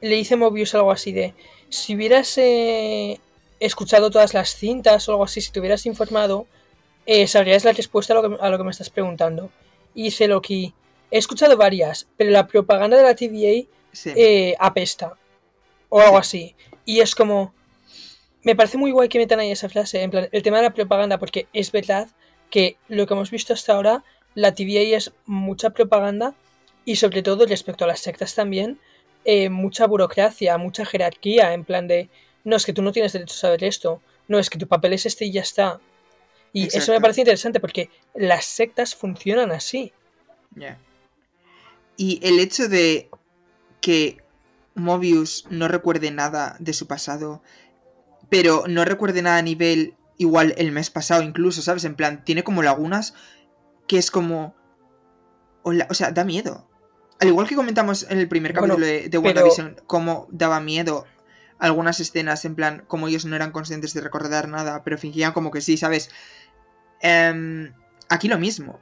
le 0.00 0.14
dice 0.16 0.36
Mobius 0.36 0.74
algo 0.74 0.92
así 0.92 1.12
de, 1.12 1.34
si 1.70 1.96
hubieras 1.96 2.38
eh, 2.38 3.18
escuchado 3.58 4.10
todas 4.10 4.34
las 4.34 4.54
cintas 4.54 5.08
o 5.08 5.12
algo 5.12 5.24
así, 5.24 5.40
si 5.40 5.50
te 5.50 5.58
hubieras 5.60 5.86
informado, 5.86 6.46
eh, 7.06 7.26
sabrías 7.26 7.64
la 7.64 7.72
respuesta 7.72 8.12
a 8.12 8.22
lo, 8.22 8.36
que, 8.36 8.44
a 8.44 8.48
lo 8.48 8.58
que 8.58 8.64
me 8.64 8.70
estás 8.70 8.90
preguntando. 8.90 9.50
Y 9.94 10.04
dice 10.04 10.28
Loki, 10.28 10.72
he 11.10 11.18
escuchado 11.18 11.56
varias, 11.56 12.06
pero 12.16 12.30
la 12.30 12.46
propaganda 12.46 12.96
de 12.96 13.02
la 13.02 13.14
TVA 13.14 13.68
Sí. 13.92 14.12
eh, 14.16 14.54
apesta. 14.58 15.14
O 15.88 16.00
algo 16.00 16.18
así. 16.18 16.56
Y 16.84 17.00
es 17.00 17.14
como. 17.14 17.54
Me 18.42 18.54
parece 18.56 18.76
muy 18.76 18.90
guay 18.90 19.08
que 19.08 19.18
metan 19.18 19.38
ahí 19.40 19.50
esa 19.50 19.68
frase. 19.68 20.02
En 20.02 20.10
plan, 20.10 20.28
el 20.32 20.42
tema 20.42 20.58
de 20.58 20.64
la 20.64 20.74
propaganda, 20.74 21.18
porque 21.18 21.46
es 21.52 21.70
verdad 21.72 22.08
que 22.50 22.76
lo 22.88 23.06
que 23.06 23.14
hemos 23.14 23.30
visto 23.30 23.54
hasta 23.54 23.72
ahora, 23.72 24.04
la 24.34 24.54
TVA 24.54 24.96
es 24.96 25.12
mucha 25.24 25.70
propaganda 25.70 26.34
y 26.84 26.96
sobre 26.96 27.22
todo 27.22 27.46
respecto 27.46 27.84
a 27.84 27.88
las 27.88 28.00
sectas 28.00 28.34
también, 28.34 28.78
eh, 29.24 29.48
mucha 29.48 29.86
burocracia, 29.86 30.58
mucha 30.58 30.84
jerarquía. 30.84 31.54
En 31.54 31.64
plan 31.64 31.86
de, 31.88 32.10
no 32.42 32.56
es 32.56 32.66
que 32.66 32.72
tú 32.74 32.82
no 32.82 32.92
tienes 32.92 33.12
derecho 33.12 33.34
a 33.34 33.38
saber 33.38 33.64
esto, 33.64 34.02
no 34.28 34.38
es 34.38 34.50
que 34.50 34.58
tu 34.58 34.66
papel 34.66 34.92
es 34.92 35.06
este 35.06 35.24
y 35.24 35.30
ya 35.32 35.40
está. 35.42 35.80
Y 36.52 36.68
eso 36.76 36.92
me 36.92 37.00
parece 37.00 37.22
interesante 37.22 37.60
porque 37.60 37.88
las 38.14 38.44
sectas 38.44 38.94
funcionan 38.94 39.50
así. 39.52 39.92
Ya. 40.54 40.78
Y 41.96 42.20
el 42.22 42.38
hecho 42.40 42.68
de 42.68 43.10
que 43.80 44.18
Mobius 44.74 45.46
no 45.50 45.68
recuerde 45.68 46.10
nada 46.10 46.56
de 46.58 46.72
su 46.72 46.86
pasado, 46.86 47.42
pero 48.30 48.64
no 48.68 48.84
recuerde 48.84 49.22
nada 49.22 49.38
a 49.38 49.42
nivel 49.42 49.94
igual 50.18 50.54
el 50.56 50.72
mes 50.72 50.90
pasado 50.90 51.22
incluso, 51.22 51.62
¿sabes? 51.62 51.84
En 51.84 51.94
plan, 51.94 52.24
tiene 52.24 52.42
como 52.44 52.62
lagunas 52.62 53.14
que 53.86 53.98
es 53.98 54.10
como... 54.10 54.54
O 55.62 55.94
sea, 55.94 56.10
da 56.10 56.24
miedo. 56.24 56.68
al 57.20 57.28
igual 57.28 57.46
que 57.48 57.54
comentamos 57.54 58.06
en 58.10 58.18
el 58.18 58.28
primer 58.28 58.52
Bueno, 58.52 58.74
capítulo 58.74 58.86
de, 58.86 59.02
de 59.02 59.08
pero- 59.08 59.20
WandaVision, 59.22 59.76
cómo 59.86 60.26
daba 60.30 60.60
miedo 60.60 61.06
algunas 61.58 62.00
escenas, 62.00 62.44
en 62.44 62.54
plan, 62.56 62.84
como 62.88 63.08
ellos 63.08 63.24
no 63.24 63.36
eran 63.36 63.52
conscientes 63.52 63.94
de 63.94 64.00
recordar 64.00 64.48
nada, 64.48 64.82
pero 64.84 64.98
fingían 64.98 65.32
como 65.32 65.50
que 65.50 65.60
sí, 65.60 65.76
¿sabes? 65.76 66.10
Em, 67.00 67.72
aquí 68.08 68.28
lo 68.28 68.38
mismo. 68.38 68.80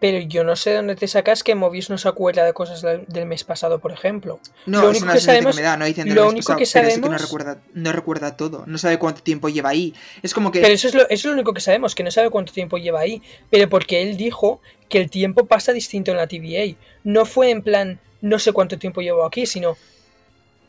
Pero 0.00 0.18
yo 0.18 0.44
no 0.44 0.56
sé 0.56 0.70
de 0.70 0.76
dónde 0.76 0.96
te 0.96 1.06
sacas 1.06 1.44
que 1.44 1.54
Mobius 1.54 1.90
no 1.90 1.98
se 1.98 2.08
acuerda 2.08 2.42
de 2.44 2.54
cosas 2.54 2.80
del, 2.80 3.26
mes 3.26 3.44
pasado, 3.44 3.80
por 3.80 3.92
ejemplo. 3.92 4.40
No, 4.64 4.80
Lo 4.80 4.84
es 4.90 4.90
único 4.92 5.04
una 5.04 5.12
que 5.12 5.20
sabemos- 5.20 5.54
que 5.56 5.60
me 5.62 5.68
da, 5.68 5.76
no 5.76 5.84
diciendo 5.84 6.14
lo 6.14 6.28
único 6.28 6.46
pasado, 6.54 6.58
que 6.58 6.64
pero 6.72 6.88
sí 6.88 6.94
que 6.94 7.00
no 7.00 7.06
sabemos- 7.08 7.20
recuerda, 7.22 7.60
no 7.74 7.92
recuerda 7.92 8.36
todo, 8.36 8.64
no 8.66 8.78
sabe 8.78 8.98
cuánto 8.98 9.22
tiempo 9.22 9.50
lleva 9.50 9.68
ahí. 9.68 9.94
Es 10.22 10.32
como 10.32 10.50
que 10.50 10.62
Pero 10.62 10.72
eso 10.72 10.88
es, 10.88 10.94
lo, 10.94 11.02
eso 11.02 11.12
es 11.12 11.24
lo 11.26 11.32
único 11.32 11.52
que 11.52 11.60
sabemos, 11.60 11.94
que 11.94 12.02
no 12.02 12.10
sabe 12.10 12.30
cuánto 12.30 12.50
tiempo 12.52 12.78
lleva 12.78 13.00
ahí. 13.00 13.20
Pero 13.50 13.68
porque 13.68 14.00
él 14.00 14.16
dijo 14.16 14.62
que 14.88 14.98
el 14.98 15.10
tiempo 15.10 15.44
pasa 15.44 15.72
distinto 15.74 16.10
en 16.12 16.16
la 16.16 16.26
TVA. 16.26 16.76
No 17.04 17.26
fue 17.26 17.50
en 17.50 17.60
plan, 17.62 18.00
no 18.22 18.38
sé 18.38 18.52
cuánto 18.52 18.78
tiempo 18.78 19.02
llevo 19.02 19.24
aquí, 19.26 19.44
sino 19.44 19.76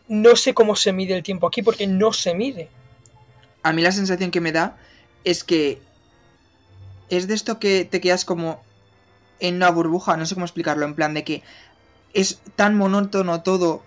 no 0.10 0.36
sé 0.36 0.54
cómo 0.54 0.76
se 0.76 0.92
mide 0.92 1.16
el 1.16 1.24
tiempo 1.24 1.48
aquí 1.48 1.62
porque 1.62 1.88
no 1.88 2.12
se 2.12 2.34
mide. 2.36 2.68
a 3.64 3.72
mí 3.72 3.82
la 3.82 3.94
sensación 3.94 4.30
que 4.32 4.42
me 4.42 4.52
da 4.52 4.76
es 5.24 5.44
que 5.46 5.80
es 7.10 7.28
de 7.28 7.34
esto 7.36 7.60
que 7.60 7.86
te 7.86 8.02
quedas 8.02 8.26
como 8.26 8.62
en 9.42 9.56
una 9.56 9.70
burbuja, 9.70 10.16
no 10.16 10.26
sé 10.26 10.36
cómo 10.36 10.46
explicarlo, 10.46 10.86
en 10.86 10.96
plan 10.96 11.14
de 11.14 11.26
que 11.26 11.44
es 12.14 12.40
tan 12.56 12.76
monótono 12.76 13.42
todo 13.42 13.84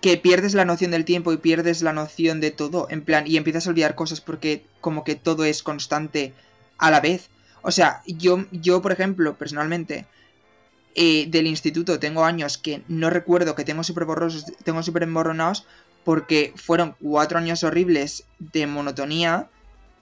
que 0.00 0.16
pierdes 0.16 0.54
la 0.54 0.64
noción 0.64 0.90
del 0.90 1.04
tiempo 1.04 1.32
y 1.32 1.36
pierdes 1.36 1.82
la 1.82 1.92
noción 1.92 2.40
de 2.40 2.50
todo, 2.50 2.86
en 2.90 3.02
plan, 3.02 3.24
y 3.26 3.36
empiezas 3.36 3.66
a 3.66 3.70
olvidar 3.70 3.94
cosas 3.94 4.20
porque 4.20 4.64
como 4.80 5.04
que 5.04 5.14
todo 5.14 5.44
es 5.44 5.62
constante 5.62 6.34
a 6.78 6.90
la 6.90 7.00
vez. 7.00 7.30
O 7.62 7.70
sea, 7.70 8.02
yo, 8.06 8.44
yo 8.50 8.82
por 8.82 8.90
ejemplo, 8.90 9.36
personalmente, 9.36 10.06
eh, 10.94 11.26
del 11.28 11.46
instituto 11.46 11.98
tengo 12.00 12.24
años 12.24 12.58
que 12.58 12.82
no 12.88 13.10
recuerdo, 13.10 13.54
que 13.54 13.64
tengo 13.64 13.84
súper 13.84 14.04
borrosos, 14.04 14.46
tengo 14.64 14.82
súper 14.82 15.04
emborronados, 15.04 15.66
porque 16.04 16.52
fueron 16.56 16.96
cuatro 17.00 17.38
años 17.38 17.62
horribles 17.62 18.24
de 18.40 18.66
monotonía 18.66 19.48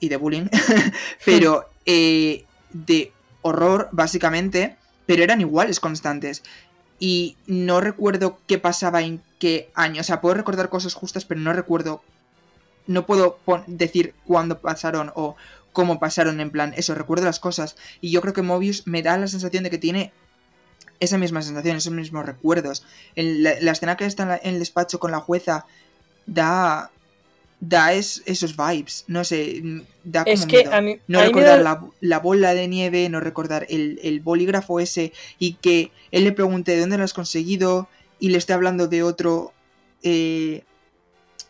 y 0.01 0.09
de 0.09 0.17
bullying, 0.17 0.47
pero 1.27 1.69
eh, 1.85 2.47
de 2.71 3.13
horror, 3.43 3.91
básicamente, 3.93 4.79
pero 5.11 5.25
eran 5.25 5.41
iguales 5.41 5.81
constantes. 5.81 6.45
Y 7.01 7.37
no 7.49 7.81
recuerdo 7.81 8.39
qué 8.47 8.59
pasaba 8.59 9.03
en 9.03 9.21
qué 9.41 9.69
año. 9.75 10.03
O 10.03 10.05
sea, 10.05 10.21
puedo 10.21 10.37
recordar 10.37 10.69
cosas 10.69 10.95
justas, 10.95 11.25
pero 11.25 11.41
no 11.41 11.53
recuerdo. 11.53 12.01
No 12.87 13.07
puedo 13.07 13.41
decir 13.67 14.15
cuándo 14.25 14.61
pasaron 14.61 15.11
o 15.17 15.35
cómo 15.73 15.99
pasaron, 15.99 16.39
en 16.39 16.51
plan, 16.51 16.75
eso, 16.77 16.95
recuerdo 16.95 17.25
las 17.25 17.41
cosas. 17.41 17.75
Y 18.01 18.13
yo 18.13 18.21
creo 18.21 18.35
que 18.35 18.43
Mobius 18.43 18.87
me 18.87 19.03
da 19.03 19.19
la 19.19 19.27
sensación 19.27 19.65
de 19.65 19.71
que 19.71 19.79
tiene 19.79 20.13
esa 21.01 21.19
misma 21.19 21.43
sensación, 21.43 21.79
esos 21.79 21.93
mismos 21.93 22.25
recuerdos. 22.25 22.87
La, 23.17 23.73
escena 23.73 23.97
que 23.97 24.07
está 24.07 24.37
en 24.37 24.55
el 24.55 24.61
despacho 24.61 25.01
con 25.01 25.11
la 25.11 25.19
jueza 25.19 25.67
da. 26.27 26.93
Da 27.61 27.93
es- 27.93 28.23
esos 28.27 28.57
vibes. 28.57 29.05
No 29.07 29.23
sé, 29.23 29.61
mm, 29.63 29.81
da 30.05 30.25
como 30.25 30.35
Es 30.35 30.47
que 30.47 30.57
miedo. 30.59 30.73
a 30.75 30.81
mí, 30.81 30.99
No 31.07 31.21
a 31.21 31.25
recordar 31.25 31.59
da- 31.59 31.63
la, 31.63 31.85
la 32.01 32.19
bola 32.19 32.55
de 32.55 32.67
nieve, 32.69 33.09
no 33.11 33.21
recordar 33.21 33.67
el, 33.69 34.01
el 34.03 34.21
bolígrafo 34.21 34.81
ese 34.81 35.13
y 35.39 35.55
que 35.55 35.93
él 36.11 36.25
le 36.25 36.33
pregunte 36.33 36.73
de 36.73 36.81
dónde 36.81 36.97
lo 36.99 37.05
has 37.05 37.13
conseguido 37.15 37.89
y 38.19 38.31
le 38.31 38.39
esté 38.39 38.53
hablando 38.55 38.89
de 38.89 39.03
otro. 39.03 39.53
eh, 40.03 40.65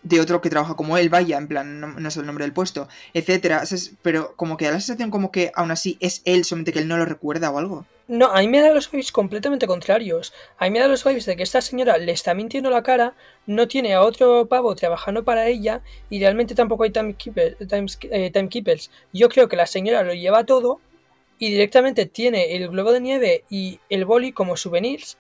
de 0.03 0.19
otro 0.19 0.41
que 0.41 0.49
trabaja 0.49 0.75
como 0.77 0.97
él, 0.97 1.11
vaya, 1.11 1.37
en 1.37 1.47
plan, 1.47 1.79
no, 1.79 1.89
no 1.89 2.11
sé 2.11 2.21
el 2.21 2.27
nombre 2.27 2.45
del 2.47 2.55
puesto, 2.55 2.89
etcétera. 3.13 3.61
O 3.63 3.67
sea, 3.67 3.77
es- 3.77 3.93
Pero 4.01 4.35
como 4.35 4.57
que 4.57 4.65
da 4.65 4.71
la 4.73 4.81
sensación 4.81 5.11
como 5.11 5.31
que 5.31 5.53
aún 5.55 5.71
así 5.71 5.99
es 6.01 6.23
él, 6.25 6.45
solamente 6.47 6.73
que 6.73 6.79
él 6.79 6.89
no 6.89 6.97
lo 6.97 7.05
recuerda 7.05 7.51
o 7.51 7.59
algo. 7.59 7.85
No, 8.11 8.27
a 8.27 8.41
mí 8.41 8.49
me 8.49 8.61
da 8.61 8.75
los 8.75 8.91
vibes 8.91 9.13
completamente 9.13 9.69
contrarios. 9.69 10.33
A 10.59 10.65
mí 10.65 10.73
me 10.73 10.81
da 10.81 10.89
los 10.89 11.05
vibes 11.05 11.27
de 11.27 11.37
que 11.37 11.45
esta 11.45 11.61
señora 11.61 11.97
le 11.97 12.11
está 12.11 12.35
mintiendo 12.35 12.69
la 12.69 12.83
cara, 12.83 13.15
no 13.47 13.69
tiene 13.69 13.95
a 13.95 14.03
otro 14.03 14.47
pavo 14.49 14.75
trabajando 14.75 15.25
para 15.25 15.47
ella 15.47 15.85
y 16.09 16.19
realmente 16.19 16.57
tampoco 16.57 16.83
hay 16.83 16.93
eh, 16.93 18.31
timekeepers. 18.33 18.91
Yo 19.13 19.29
creo 19.29 19.49
que 19.49 19.55
la 19.55 19.67
señora 19.67 20.03
lo 20.03 20.13
lleva 20.13 20.45
todo 20.45 20.81
y 21.39 21.53
directamente 21.53 22.05
tiene 22.05 22.57
el 22.57 22.69
globo 22.71 22.91
de 22.91 23.01
nieve 23.01 23.45
y 23.49 23.79
el 23.89 24.05
boli 24.05 24.33
como 24.33 24.57
souvenirs 24.57 25.17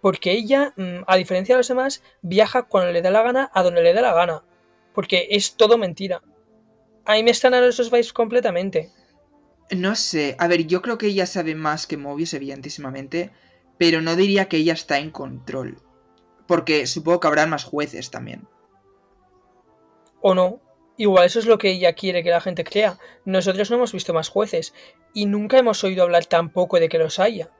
porque 0.00 0.32
ella, 0.32 0.72
mm, 0.76 1.02
a 1.06 1.16
diferencia 1.18 1.56
de 1.56 1.58
los 1.58 1.68
demás, 1.68 2.02
viaja 2.22 2.62
cuando 2.62 2.90
le 2.90 3.02
da 3.02 3.10
la 3.10 3.22
gana 3.22 3.50
a 3.52 3.62
donde 3.62 3.82
le 3.82 3.92
da 3.92 4.00
la 4.00 4.14
gana. 4.14 4.44
Porque 4.94 5.28
es 5.30 5.56
todo 5.56 5.76
mentira. 5.76 6.22
A 7.04 7.16
mí 7.16 7.22
me 7.22 7.32
están 7.32 7.52
dando 7.52 7.68
esos 7.68 7.90
vibes 7.90 8.14
completamente. 8.14 8.90
No 9.70 9.94
sé, 9.94 10.36
a 10.38 10.46
ver, 10.46 10.66
yo 10.66 10.82
creo 10.82 10.98
que 10.98 11.06
ella 11.06 11.26
sabe 11.26 11.54
más 11.54 11.86
que 11.86 11.96
Mobius, 11.96 12.34
evidentísimamente, 12.34 13.32
pero 13.78 14.00
no 14.02 14.16
diría 14.16 14.48
que 14.48 14.58
ella 14.58 14.74
está 14.74 14.98
en 14.98 15.10
control. 15.10 15.78
Porque 16.46 16.86
supongo 16.86 17.20
que 17.20 17.26
habrá 17.28 17.46
más 17.46 17.64
jueces 17.64 18.10
también. 18.10 18.46
o 20.20 20.34
no. 20.34 20.60
Igual 20.96 21.26
eso 21.26 21.40
es 21.40 21.46
lo 21.46 21.58
que 21.58 21.72
ella 21.72 21.94
quiere 21.94 22.22
que 22.22 22.30
la 22.30 22.40
gente 22.40 22.62
crea. 22.62 22.98
Nosotros 23.24 23.68
no 23.70 23.76
hemos 23.76 23.92
visto 23.92 24.14
más 24.14 24.28
jueces 24.28 24.74
y 25.12 25.26
nunca 25.26 25.58
hemos 25.58 25.82
oído 25.82 26.04
hablar 26.04 26.26
tampoco 26.26 26.78
de 26.78 26.88
que 26.88 26.98
los 26.98 27.18
haya. 27.18 27.50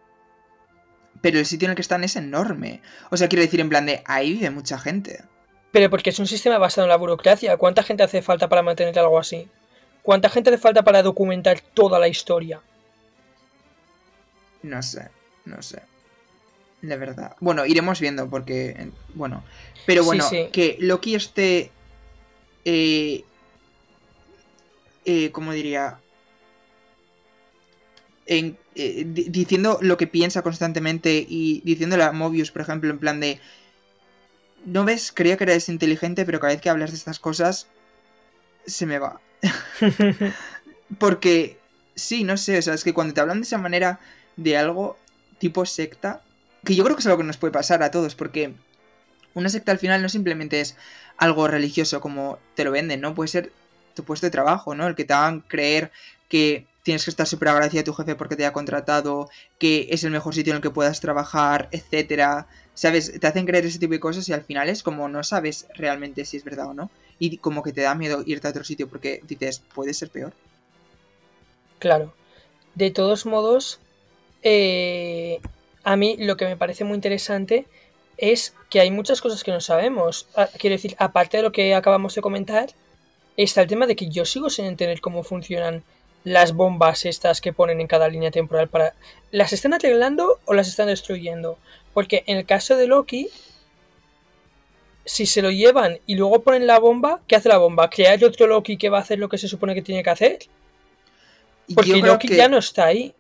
Pero 1.21 1.39
el 1.39 1.47
sitio 1.47 1.67
en 1.67 1.71
el 1.71 1.77
que 1.77 1.83
están 1.83 2.05
es 2.05 2.17
enorme. 2.17 2.81
O 3.11 3.17
sea, 3.17 3.29
quiero 3.29 3.43
decir, 3.43 3.61
en 3.61 3.71
plan 3.71 3.87
de, 3.87 4.03
ahí 4.07 4.35
vive 4.35 4.51
mucha 4.51 4.79
gente. 4.79 5.25
Pero 5.73 5.91
porque 5.91 6.11
es 6.11 6.19
un 6.21 6.29
sistema 6.29 6.59
basado 6.59 6.85
en 6.85 6.91
la 6.91 6.97
burocracia. 6.97 7.57
¿Cuánta 7.57 7.83
gente 7.83 8.05
hace 8.05 8.23
falta 8.23 8.49
para 8.49 8.63
mantener 8.63 8.97
algo 8.99 9.19
así? 9.19 9.49
¿Cuánta 10.05 10.29
gente 10.29 10.51
hace 10.51 10.59
falta 10.59 10.85
para 10.85 11.03
documentar 11.03 11.61
toda 11.73 11.99
la 11.99 12.09
historia? 12.09 12.61
No 14.63 14.83
sé, 14.83 15.09
no 15.47 15.63
sé. 15.63 15.81
La 16.83 16.97
verdad. 16.97 17.35
Bueno, 17.41 17.65
iremos 17.65 18.01
viendo 18.01 18.29
porque, 18.29 18.91
bueno. 19.15 19.43
Pero 19.87 20.05
bueno, 20.05 20.29
sí. 20.29 20.51
que 20.53 20.77
Loki 20.79 21.15
esté... 21.15 21.71
Eh, 22.67 23.25
eh, 25.07 25.31
¿Cómo 25.33 25.55
diría? 25.55 25.99
En, 28.27 28.59
eh, 28.75 29.05
di- 29.07 29.31
diciendo 29.31 29.79
lo 29.81 29.97
que 29.97 30.07
piensa 30.07 30.43
constantemente 30.43 31.25
y 31.27 31.63
diciéndole 31.65 32.05
a 32.05 32.13
Mobius, 32.13 32.51
por 32.51 32.61
ejemplo, 32.61 32.91
en 32.91 32.99
plan 32.99 33.21
de... 33.21 33.41
¿No 34.67 34.85
ves? 34.85 35.13
Creía 35.13 35.39
que 35.39 35.45
eres 35.45 35.71
inteligente, 35.71 36.27
pero 36.27 36.41
cada 36.41 36.53
vez 36.53 36.61
que 36.61 36.69
hablas 36.69 36.91
de 36.91 36.99
estas 36.99 37.19
cosas, 37.19 37.69
se 38.67 38.85
me 38.85 38.99
va. 38.99 39.19
Porque, 40.99 41.59
sí, 41.95 42.25
no 42.25 42.37
sé, 42.37 42.59
o 42.59 42.63
sea, 42.63 42.75
es 42.75 42.85
que 42.85 42.95
cuando 42.95 43.15
te 43.15 43.21
hablan 43.21 43.41
de 43.41 43.45
esa 43.45 43.59
manera 43.59 44.01
de 44.37 44.57
algo 44.57 44.97
tipo 45.39 45.67
secta, 45.67 46.23
que 46.65 46.75
yo 46.75 46.85
creo 46.85 46.97
que 46.97 47.01
es 47.01 47.07
algo 47.07 47.19
que 47.19 47.25
nos 47.25 47.37
puede 47.37 47.53
pasar 47.53 47.83
a 47.83 47.91
todos, 47.91 48.15
porque 48.15 48.55
una 49.35 49.49
secta 49.49 49.73
al 49.73 49.79
final 49.79 50.03
no 50.03 50.09
simplemente 50.09 50.61
es 50.61 50.77
algo 51.17 51.49
religioso 51.49 52.01
como 52.01 52.39
te 52.55 52.65
lo 52.65 52.71
venden, 52.71 53.01
¿no? 53.01 53.15
Puede 53.15 53.29
ser 53.29 53.53
tu 53.95 54.05
puesto 54.05 54.27
de 54.27 54.31
trabajo, 54.31 54.75
¿no? 54.75 54.87
El 54.87 54.95
que 54.95 55.05
te 55.05 55.13
hagan 55.13 55.41
creer 55.41 55.93
que 56.29 56.67
tienes 56.83 57.05
que 57.05 57.11
estar 57.11 57.27
súper 57.27 57.49
agradecida 57.49 57.81
a 57.81 57.85
tu 57.85 57.95
jefe 57.95 58.15
porque 58.15 58.37
te 58.37 58.47
ha 58.47 58.53
contratado, 58.53 59.31
que 59.59 59.89
es 59.91 60.05
el 60.05 60.11
mejor 60.11 60.35
sitio 60.35 60.53
en 60.53 60.57
el 60.57 60.63
que 60.63 60.71
puedas 60.71 61.01
trabajar, 61.01 61.69
etcétera. 61.73 62.47
¿Sabes? 62.75 63.19
Te 63.19 63.27
hacen 63.27 63.47
creer 63.47 63.67
ese 63.67 63.79
tipo 63.79 63.93
de 63.93 64.01
cosas 64.01 64.29
y 64.29 64.33
al 64.33 64.43
final 64.43 64.69
es 64.69 64.83
como 64.83 65.09
no 65.09 65.23
sabes 65.23 65.67
realmente 65.77 66.25
si 66.25 66.37
es 66.37 66.45
verdad 66.45 66.67
o 66.67 66.75
no. 66.75 66.91
Y 67.19 67.39
como 67.39 67.63
que 67.63 67.73
te 67.73 67.83
da 67.83 67.95
miedo 67.95 68.23
irte 68.27 68.47
a 68.47 68.51
otro 68.51 68.65
sitio 68.65 68.89
porque 68.89 69.21
dices, 69.27 69.63
puede 69.75 69.95
ser 69.95 70.11
peor. 70.11 70.33
Claro. 71.79 72.13
De 72.75 72.91
todos 72.91 73.25
modos, 73.27 73.79
eh, 74.43 75.41
a 75.85 75.97
mí 75.97 76.17
lo 76.19 76.37
que 76.37 76.47
me 76.47 76.57
parece 76.57 76.85
muy 76.85 76.95
interesante 76.95 77.67
es 78.17 78.55
que 78.71 78.81
hay 78.81 78.91
muchas 78.91 79.21
cosas 79.21 79.45
que 79.45 79.53
no 79.53 79.61
sabemos. 79.61 80.29
Ah, 80.37 80.49
Quiero 80.59 80.75
decir, 80.75 80.97
aparte 80.99 81.37
de 81.37 81.43
lo 81.43 81.53
que 81.53 81.75
acabamos 81.75 82.15
de 82.15 82.23
comentar, 82.23 82.71
está 83.37 83.63
el 83.63 83.69
tema 83.69 83.87
de 83.87 83.97
que 83.97 84.09
yo 84.09 84.25
sigo 84.25 84.51
sin 84.51 84.65
entender 84.65 85.01
cómo 85.01 85.23
funcionan 85.23 85.83
las 86.25 86.55
bombas 86.55 87.05
estas 87.05 87.41
que 87.41 87.53
ponen 87.53 87.81
en 87.81 87.87
cada 87.87 88.09
línea 88.09 88.31
temporal 88.31 88.69
para... 88.69 88.95
¿Las 89.31 89.53
están 89.53 89.75
arreglando 89.75 90.41
o 90.47 90.55
las 90.55 90.69
están 90.69 90.87
destruyendo? 90.87 91.59
Porque 91.93 92.25
en 92.27 92.39
el 92.39 92.47
caso 92.47 92.77
de 92.77 92.87
Loki, 92.87 93.29
si 95.05 95.27
se 95.27 95.43
lo 95.43 95.51
llevan 95.51 95.99
y 96.07 96.15
luego 96.17 96.43
ponen 96.43 96.67
la 96.67 96.79
bomba, 96.79 97.21
¿qué 97.27 97.37
hace 97.37 97.49
la 97.49 97.59
bomba? 97.59 97.91
¿Crear 97.91 98.23
otro 98.25 98.47
Loki 98.47 98.77
que 98.77 98.89
va 98.89 98.99
a 98.99 99.03
hacer 99.03 99.19
lo 99.19 99.29
que 99.29 99.39
se 99.39 99.49
supone 99.49 99.75
que 99.75 99.83
tiene 99.83 100.03
que 100.03 100.11
hacer? 100.11 100.39
Porque 101.75 101.97
Loki 101.97 102.29
que, 102.29 102.37
ya 102.37 102.49
no 102.49 102.59
está 102.59 102.87
ahí. 102.87 103.15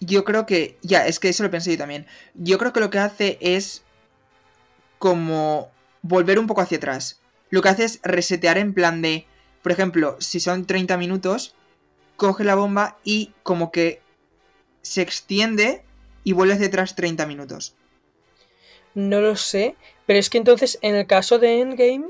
Yo 0.00 0.24
creo 0.24 0.46
que. 0.46 0.78
Ya, 0.82 1.06
es 1.06 1.18
que 1.18 1.28
eso 1.28 1.42
lo 1.42 1.50
pensé 1.50 1.72
yo 1.72 1.78
también. 1.78 2.06
Yo 2.34 2.58
creo 2.58 2.72
que 2.72 2.80
lo 2.80 2.90
que 2.90 2.98
hace 2.98 3.38
es. 3.40 3.84
como. 4.98 5.70
volver 6.02 6.38
un 6.38 6.46
poco 6.46 6.60
hacia 6.60 6.78
atrás. 6.78 7.20
Lo 7.50 7.62
que 7.62 7.68
hace 7.68 7.84
es 7.84 8.00
resetear 8.02 8.58
en 8.58 8.74
plan 8.74 9.02
de. 9.02 9.26
Por 9.62 9.72
ejemplo, 9.72 10.16
si 10.20 10.40
son 10.40 10.66
30 10.66 10.96
minutos, 10.96 11.54
coge 12.16 12.44
la 12.44 12.54
bomba 12.54 12.98
y 13.04 13.32
como 13.42 13.70
que 13.70 14.00
se 14.82 15.02
extiende 15.02 15.82
y 16.24 16.32
vuelve 16.32 16.54
hacia 16.54 16.68
atrás 16.68 16.94
30 16.94 17.26
minutos. 17.26 17.74
No 18.94 19.20
lo 19.20 19.36
sé, 19.36 19.76
pero 20.10 20.18
es 20.18 20.28
que 20.28 20.38
entonces 20.38 20.76
en 20.82 20.96
el 20.96 21.06
caso 21.06 21.38
de 21.38 21.60
Endgame, 21.60 22.06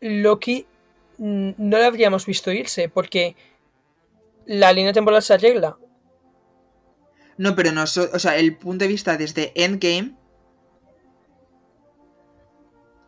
Loki 0.00 0.66
mm, 1.18 1.50
no 1.58 1.76
lo 1.76 1.84
habríamos 1.84 2.24
visto 2.24 2.50
irse 2.50 2.88
porque 2.88 3.36
la 4.46 4.72
línea 4.72 4.94
temporal 4.94 5.22
se 5.22 5.34
arregla. 5.34 5.76
No, 7.36 7.54
pero 7.54 7.72
no, 7.72 7.86
so- 7.86 8.08
o 8.10 8.18
sea, 8.18 8.38
el 8.38 8.56
punto 8.56 8.86
de 8.86 8.88
vista 8.88 9.18
desde 9.18 9.52
Endgame. 9.54 10.14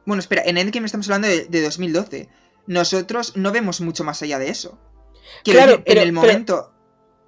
Bueno, 0.04 0.20
espera, 0.20 0.42
en 0.44 0.58
Endgame 0.58 0.84
estamos 0.84 1.06
hablando 1.08 1.28
de, 1.28 1.46
de 1.46 1.62
2012. 1.62 2.28
Nosotros 2.66 3.34
no 3.34 3.50
vemos 3.50 3.80
mucho 3.80 4.04
más 4.04 4.20
allá 4.20 4.38
de 4.38 4.50
eso. 4.50 4.78
Quiero 5.42 5.58
Claro, 5.60 5.70
decir, 5.72 5.84
pero- 5.86 6.00
en 6.02 6.08
el 6.08 6.12
pero- 6.14 6.20
momento. 6.26 6.74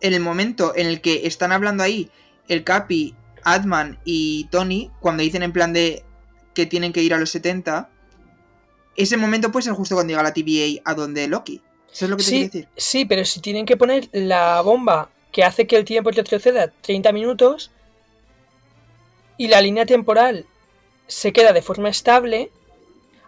En 0.02 0.12
el 0.12 0.20
momento 0.20 0.74
en 0.76 0.86
el 0.88 1.00
que 1.00 1.26
están 1.26 1.50
hablando 1.50 1.82
ahí 1.82 2.10
el 2.48 2.62
Capi, 2.62 3.16
Adman 3.44 3.98
y 4.04 4.44
Tony, 4.44 4.90
cuando 5.00 5.22
dicen 5.22 5.42
en 5.42 5.52
plan 5.52 5.72
de 5.72 6.04
que 6.54 6.66
tienen 6.66 6.92
que 6.92 7.02
ir 7.02 7.14
a 7.14 7.18
los 7.18 7.30
70, 7.30 7.88
ese 8.96 9.16
momento 9.16 9.50
puede 9.50 9.64
ser 9.64 9.72
justo 9.72 9.94
cuando 9.94 10.10
llega 10.10 10.22
la 10.22 10.34
TVA 10.34 10.80
a 10.84 10.94
donde 10.94 11.26
Loki. 11.28 11.62
¿Eso 11.92 12.06
es 12.06 12.10
lo 12.10 12.16
que 12.16 12.24
te 12.24 12.28
Sí, 12.30 12.42
decir? 12.44 12.68
sí, 12.76 13.04
pero 13.04 13.24
si 13.24 13.40
tienen 13.40 13.66
que 13.66 13.76
poner 13.76 14.08
la 14.12 14.60
bomba 14.62 15.10
que 15.30 15.44
hace 15.44 15.66
que 15.66 15.76
el 15.76 15.84
tiempo 15.84 16.10
retroceda 16.10 16.72
30 16.82 17.12
minutos 17.12 17.70
y 19.38 19.48
la 19.48 19.60
línea 19.60 19.86
temporal 19.86 20.46
se 21.06 21.32
queda 21.32 21.52
de 21.52 21.62
forma 21.62 21.88
estable, 21.88 22.50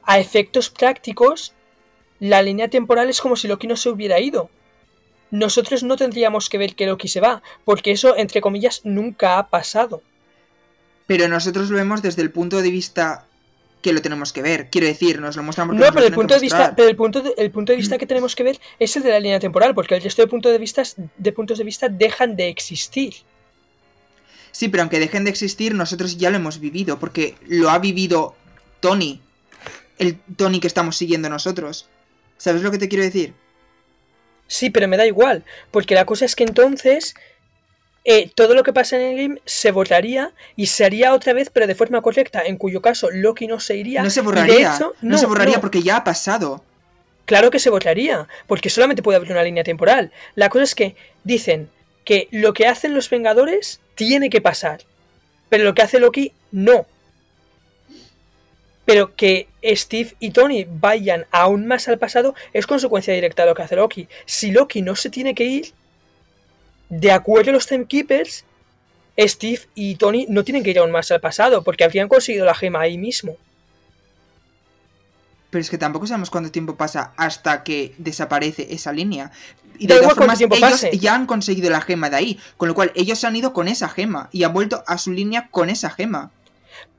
a 0.02 0.18
efectos 0.18 0.70
prácticos, 0.70 1.54
la 2.20 2.42
línea 2.42 2.68
temporal 2.68 3.08
es 3.08 3.20
como 3.20 3.36
si 3.36 3.48
Loki 3.48 3.66
no 3.66 3.76
se 3.76 3.88
hubiera 3.88 4.20
ido. 4.20 4.50
Nosotros 5.34 5.82
no 5.82 5.96
tendríamos 5.96 6.48
que 6.48 6.58
ver 6.58 6.76
que 6.76 6.86
Loki 6.86 7.08
se 7.08 7.20
va, 7.20 7.42
porque 7.64 7.90
eso, 7.90 8.16
entre 8.16 8.40
comillas, 8.40 8.82
nunca 8.84 9.36
ha 9.36 9.48
pasado. 9.48 10.00
Pero 11.08 11.26
nosotros 11.26 11.70
lo 11.70 11.76
vemos 11.76 12.02
desde 12.02 12.22
el 12.22 12.30
punto 12.30 12.62
de 12.62 12.70
vista 12.70 13.26
que 13.82 13.92
lo 13.92 14.00
tenemos 14.00 14.32
que 14.32 14.42
ver. 14.42 14.70
Quiero 14.70 14.86
decir, 14.86 15.20
nos 15.20 15.34
lo 15.34 15.42
muestran 15.42 15.66
porque 15.66 15.84
No, 15.84 15.92
pero 15.92 16.06
el 16.06 16.14
punto 16.14 16.34
de 16.34 16.40
vista, 16.40 16.72
pero 16.76 16.88
el 16.88 16.94
punto 16.94 17.20
de, 17.20 17.34
el 17.36 17.50
punto 17.50 17.72
de 17.72 17.78
vista 17.78 17.98
que 17.98 18.06
tenemos 18.06 18.36
que 18.36 18.44
ver 18.44 18.60
es 18.78 18.94
el 18.94 19.02
de 19.02 19.10
la 19.10 19.18
línea 19.18 19.40
temporal, 19.40 19.74
porque 19.74 19.96
el 19.96 20.02
resto 20.02 20.22
de 20.22 20.28
puntos 20.28 20.52
de 20.52 21.08
de 21.16 21.32
puntos 21.32 21.58
de 21.58 21.64
vista 21.64 21.88
dejan 21.88 22.36
de 22.36 22.48
existir. 22.48 23.14
Sí, 24.52 24.68
pero 24.68 24.84
aunque 24.84 25.00
dejen 25.00 25.24
de 25.24 25.30
existir, 25.30 25.74
nosotros 25.74 26.16
ya 26.16 26.30
lo 26.30 26.36
hemos 26.36 26.60
vivido, 26.60 27.00
porque 27.00 27.34
lo 27.48 27.70
ha 27.70 27.80
vivido 27.80 28.36
Tony. 28.78 29.20
El 29.98 30.16
Tony 30.36 30.60
que 30.60 30.68
estamos 30.68 30.96
siguiendo 30.96 31.28
nosotros. 31.28 31.88
¿Sabes 32.38 32.62
lo 32.62 32.70
que 32.70 32.78
te 32.78 32.88
quiero 32.88 33.02
decir? 33.02 33.34
Sí, 34.46 34.70
pero 34.70 34.88
me 34.88 34.96
da 34.96 35.06
igual, 35.06 35.44
porque 35.70 35.94
la 35.94 36.04
cosa 36.04 36.24
es 36.24 36.36
que 36.36 36.44
entonces 36.44 37.14
eh, 38.04 38.30
todo 38.34 38.54
lo 38.54 38.62
que 38.62 38.74
pasa 38.74 38.96
en 38.96 39.02
el 39.02 39.16
game 39.16 39.40
se 39.46 39.70
borraría 39.70 40.32
y 40.56 40.66
se 40.66 40.84
haría 40.84 41.14
otra 41.14 41.32
vez, 41.32 41.48
pero 41.50 41.66
de 41.66 41.74
forma 41.74 42.02
correcta, 42.02 42.42
en 42.44 42.58
cuyo 42.58 42.82
caso 42.82 43.10
Loki 43.10 43.46
no 43.46 43.60
se 43.60 43.76
iría. 43.76 44.02
No 44.02 44.10
se 44.10 44.20
de 44.20 44.26
borraría. 44.26 44.78
no, 45.00 45.18
se 45.18 45.26
borraría 45.26 45.56
no, 45.56 45.60
porque 45.62 45.82
ya 45.82 45.96
ha 45.96 46.04
pasado. 46.04 46.62
Claro 47.24 47.50
que 47.50 47.58
se 47.58 47.70
borraría, 47.70 48.28
porque 48.46 48.68
solamente 48.68 49.02
puede 49.02 49.16
haber 49.16 49.32
una 49.32 49.42
línea 49.42 49.64
temporal. 49.64 50.12
La 50.34 50.50
cosa 50.50 50.64
es 50.64 50.74
que 50.74 50.94
dicen 51.24 51.70
que 52.04 52.28
lo 52.30 52.52
que 52.52 52.66
hacen 52.66 52.94
los 52.94 53.08
Vengadores 53.08 53.80
tiene 53.94 54.28
que 54.28 54.42
pasar, 54.42 54.82
pero 55.48 55.64
lo 55.64 55.74
que 55.74 55.82
hace 55.82 55.98
Loki 55.98 56.32
no. 56.52 56.86
Pero 58.84 59.14
que 59.14 59.48
Steve 59.62 60.14
y 60.20 60.30
Tony 60.30 60.66
vayan 60.68 61.26
aún 61.30 61.66
más 61.66 61.88
al 61.88 61.98
pasado 61.98 62.34
es 62.52 62.66
consecuencia 62.66 63.14
directa 63.14 63.42
de 63.42 63.48
lo 63.48 63.54
que 63.54 63.62
hace 63.62 63.76
Loki. 63.76 64.08
Si 64.26 64.50
Loki 64.50 64.82
no 64.82 64.94
se 64.94 65.10
tiene 65.10 65.34
que 65.34 65.44
ir, 65.44 65.72
de 66.90 67.10
acuerdo 67.10 67.50
a 67.50 67.54
los 67.54 67.66
Timekeepers, 67.66 68.44
Steve 69.18 69.60
y 69.74 69.94
Tony 69.96 70.26
no 70.28 70.44
tienen 70.44 70.62
que 70.62 70.70
ir 70.70 70.78
aún 70.78 70.90
más 70.90 71.10
al 71.10 71.20
pasado, 71.20 71.62
porque 71.62 71.84
habrían 71.84 72.08
conseguido 72.08 72.44
la 72.44 72.54
gema 72.54 72.80
ahí 72.80 72.98
mismo. 72.98 73.36
Pero 75.50 75.62
es 75.62 75.70
que 75.70 75.78
tampoco 75.78 76.06
sabemos 76.06 76.30
cuánto 76.30 76.50
tiempo 76.50 76.76
pasa 76.76 77.12
hasta 77.16 77.62
que 77.62 77.94
desaparece 77.98 78.74
esa 78.74 78.92
línea. 78.92 79.30
Y 79.78 79.86
de 79.86 80.00
todas 80.00 80.14
formas, 80.14 80.40
ellos 80.40 80.58
pase. 80.58 80.98
ya 80.98 81.14
han 81.14 81.26
conseguido 81.26 81.70
la 81.70 81.80
gema 81.80 82.10
de 82.10 82.16
ahí. 82.16 82.40
Con 82.56 82.68
lo 82.68 82.74
cual, 82.74 82.90
ellos 82.96 83.20
se 83.20 83.28
han 83.28 83.36
ido 83.36 83.52
con 83.52 83.68
esa 83.68 83.88
gema. 83.88 84.28
Y 84.32 84.42
han 84.42 84.52
vuelto 84.52 84.82
a 84.86 84.98
su 84.98 85.12
línea 85.12 85.48
con 85.52 85.70
esa 85.70 85.90
gema. 85.90 86.32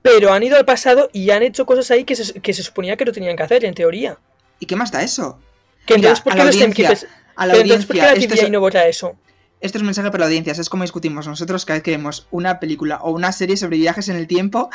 Pero 0.05 0.31
han 0.31 0.43
ido 0.43 0.55
al 0.55 0.65
pasado 0.65 1.09
y 1.13 1.31
han 1.31 1.41
hecho 1.43 1.65
cosas 1.65 1.89
ahí 1.91 2.03
que 2.03 2.15
se, 2.15 2.39
que 2.39 2.53
se 2.53 2.61
suponía 2.63 2.95
que 2.95 3.05
no 3.05 3.11
tenían 3.11 3.35
que 3.35 3.43
hacer, 3.43 3.65
en 3.65 3.73
teoría. 3.73 4.17
¿Y 4.59 4.65
qué 4.67 4.75
más 4.75 4.91
da 4.91 5.01
eso? 5.01 5.39
Que 5.87 5.95
Mira, 5.95 6.09
entonces, 6.09 6.23
¿por 6.23 6.33
qué 6.33 6.39
la 6.39 6.45
los 6.45 6.55
Timekeepers- 6.57 7.07
A 7.35 7.45
la 7.47 7.53
Pero 7.53 7.63
entonces, 7.63 7.85
¿por 7.87 7.95
qué 7.95 8.01
audiencia, 8.03 8.29
la 8.29 8.35
TVA 8.35 8.45
es, 8.45 8.51
no 8.51 8.59
vota 8.59 8.87
eso? 8.87 9.17
esto 9.61 9.77
es 9.77 9.81
un 9.81 9.85
mensaje 9.87 10.11
para 10.11 10.19
la 10.19 10.25
audiencia. 10.27 10.51
Es 10.51 10.69
como 10.69 10.83
discutimos 10.83 11.27
nosotros 11.27 11.65
cada 11.65 11.77
vez 11.77 11.83
que 11.83 11.91
vemos 11.91 12.27
una 12.29 12.59
película 12.59 12.97
o 13.01 13.11
una 13.11 13.31
serie 13.31 13.57
sobre 13.57 13.77
viajes 13.77 14.07
en 14.09 14.15
el 14.15 14.27
tiempo 14.27 14.69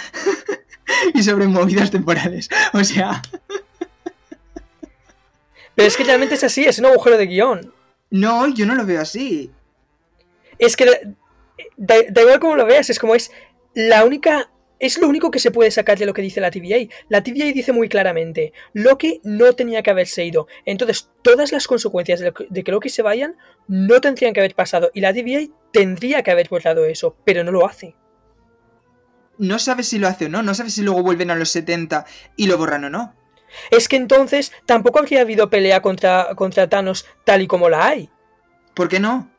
y 1.15 1.23
sobre 1.23 1.47
movidas 1.47 1.91
temporales. 1.93 2.49
O 2.73 2.83
sea, 2.83 3.23
Pero 5.75 5.89
es 5.89 5.97
que 5.97 6.05
realmente 6.05 6.35
es 6.35 6.45
así, 6.45 6.65
es 6.65 6.79
un 6.79 6.87
agujero 6.87 7.17
de 7.17 7.27
guion. 7.27 7.73
no, 8.11 8.49
yo 8.49 8.67
no 8.67 8.75
lo 8.75 8.85
veo 8.85 9.01
así. 9.01 9.51
Es 10.59 10.77
que 10.77 10.85
da, 10.87 10.93
da- 11.77 12.05
da 12.11 12.23
igual 12.23 12.41
como 12.41 12.57
lo 12.57 12.67
veas, 12.67 12.91
es 12.91 12.99
como 12.99 13.15
es 13.15 13.31
la 13.75 14.05
única. 14.05 14.51
Es 14.81 14.99
lo 14.99 15.09
único 15.09 15.31
que 15.31 15.39
se 15.39 15.51
puede 15.51 15.71
sacar 15.71 15.99
de 15.99 16.07
lo 16.07 16.15
que 16.15 16.23
dice 16.23 16.41
la 16.41 16.51
TVA. 16.51 16.89
La 17.11 17.23
TVA 17.23 17.53
dice 17.53 17.73
muy 17.73 17.89
claramente: 17.89 18.55
Loki 18.73 19.21
no 19.23 19.53
tenía 19.53 19.83
que 19.83 19.91
haberse 19.91 20.25
ido. 20.25 20.49
Entonces, 20.65 21.11
todas 21.23 21.53
las 21.53 21.67
consecuencias 21.67 22.21
de, 22.21 22.33
que 22.65 22.73
Loki 22.73 22.89
se 22.89 23.03
vayan 23.03 23.37
no 23.69 24.01
tendrían 24.01 24.33
que 24.33 24.41
haber 24.41 24.55
pasado. 24.55 24.91
Y 24.95 25.03
la 25.03 25.13
TVA 25.13 25.53
tendría 25.71 26.23
que 26.23 26.31
haber 26.31 26.49
borrado 26.49 26.87
eso, 26.87 27.15
pero 27.25 27.45
no 27.45 27.53
lo 27.53 27.67
hace. 27.67 27.95
No 29.37 29.59
sabes 29.59 29.89
si 29.89 29.99
lo 29.99 30.09
hace 30.09 30.27
o 30.27 30.29
no. 30.31 30.43
No 30.43 30.55
sabes 30.55 30.75
si 30.75 30.83
luego 30.83 31.03
vuelven 31.03 31.31
a 31.31 31.37
los 31.37 31.51
70 31.51 32.07
y 32.37 32.47
lo 32.47 32.57
borran 32.57 32.85
o 32.85 32.91
no. 32.91 33.15
Es 33.71 33.87
que 33.87 33.97
entonces 33.97 34.53
tampoco 34.65 34.99
habría 34.99 35.21
habido 35.21 35.51
pelea 35.51 35.83
contra, 35.83 36.35
contra 36.37 36.69
Thanos 36.69 37.07
tal 37.25 37.43
y 37.43 37.47
como 37.47 37.69
la 37.69 37.87
hay. 37.87 38.09
¿Por 38.75 38.89
qué 38.89 39.01
no? 39.01 39.31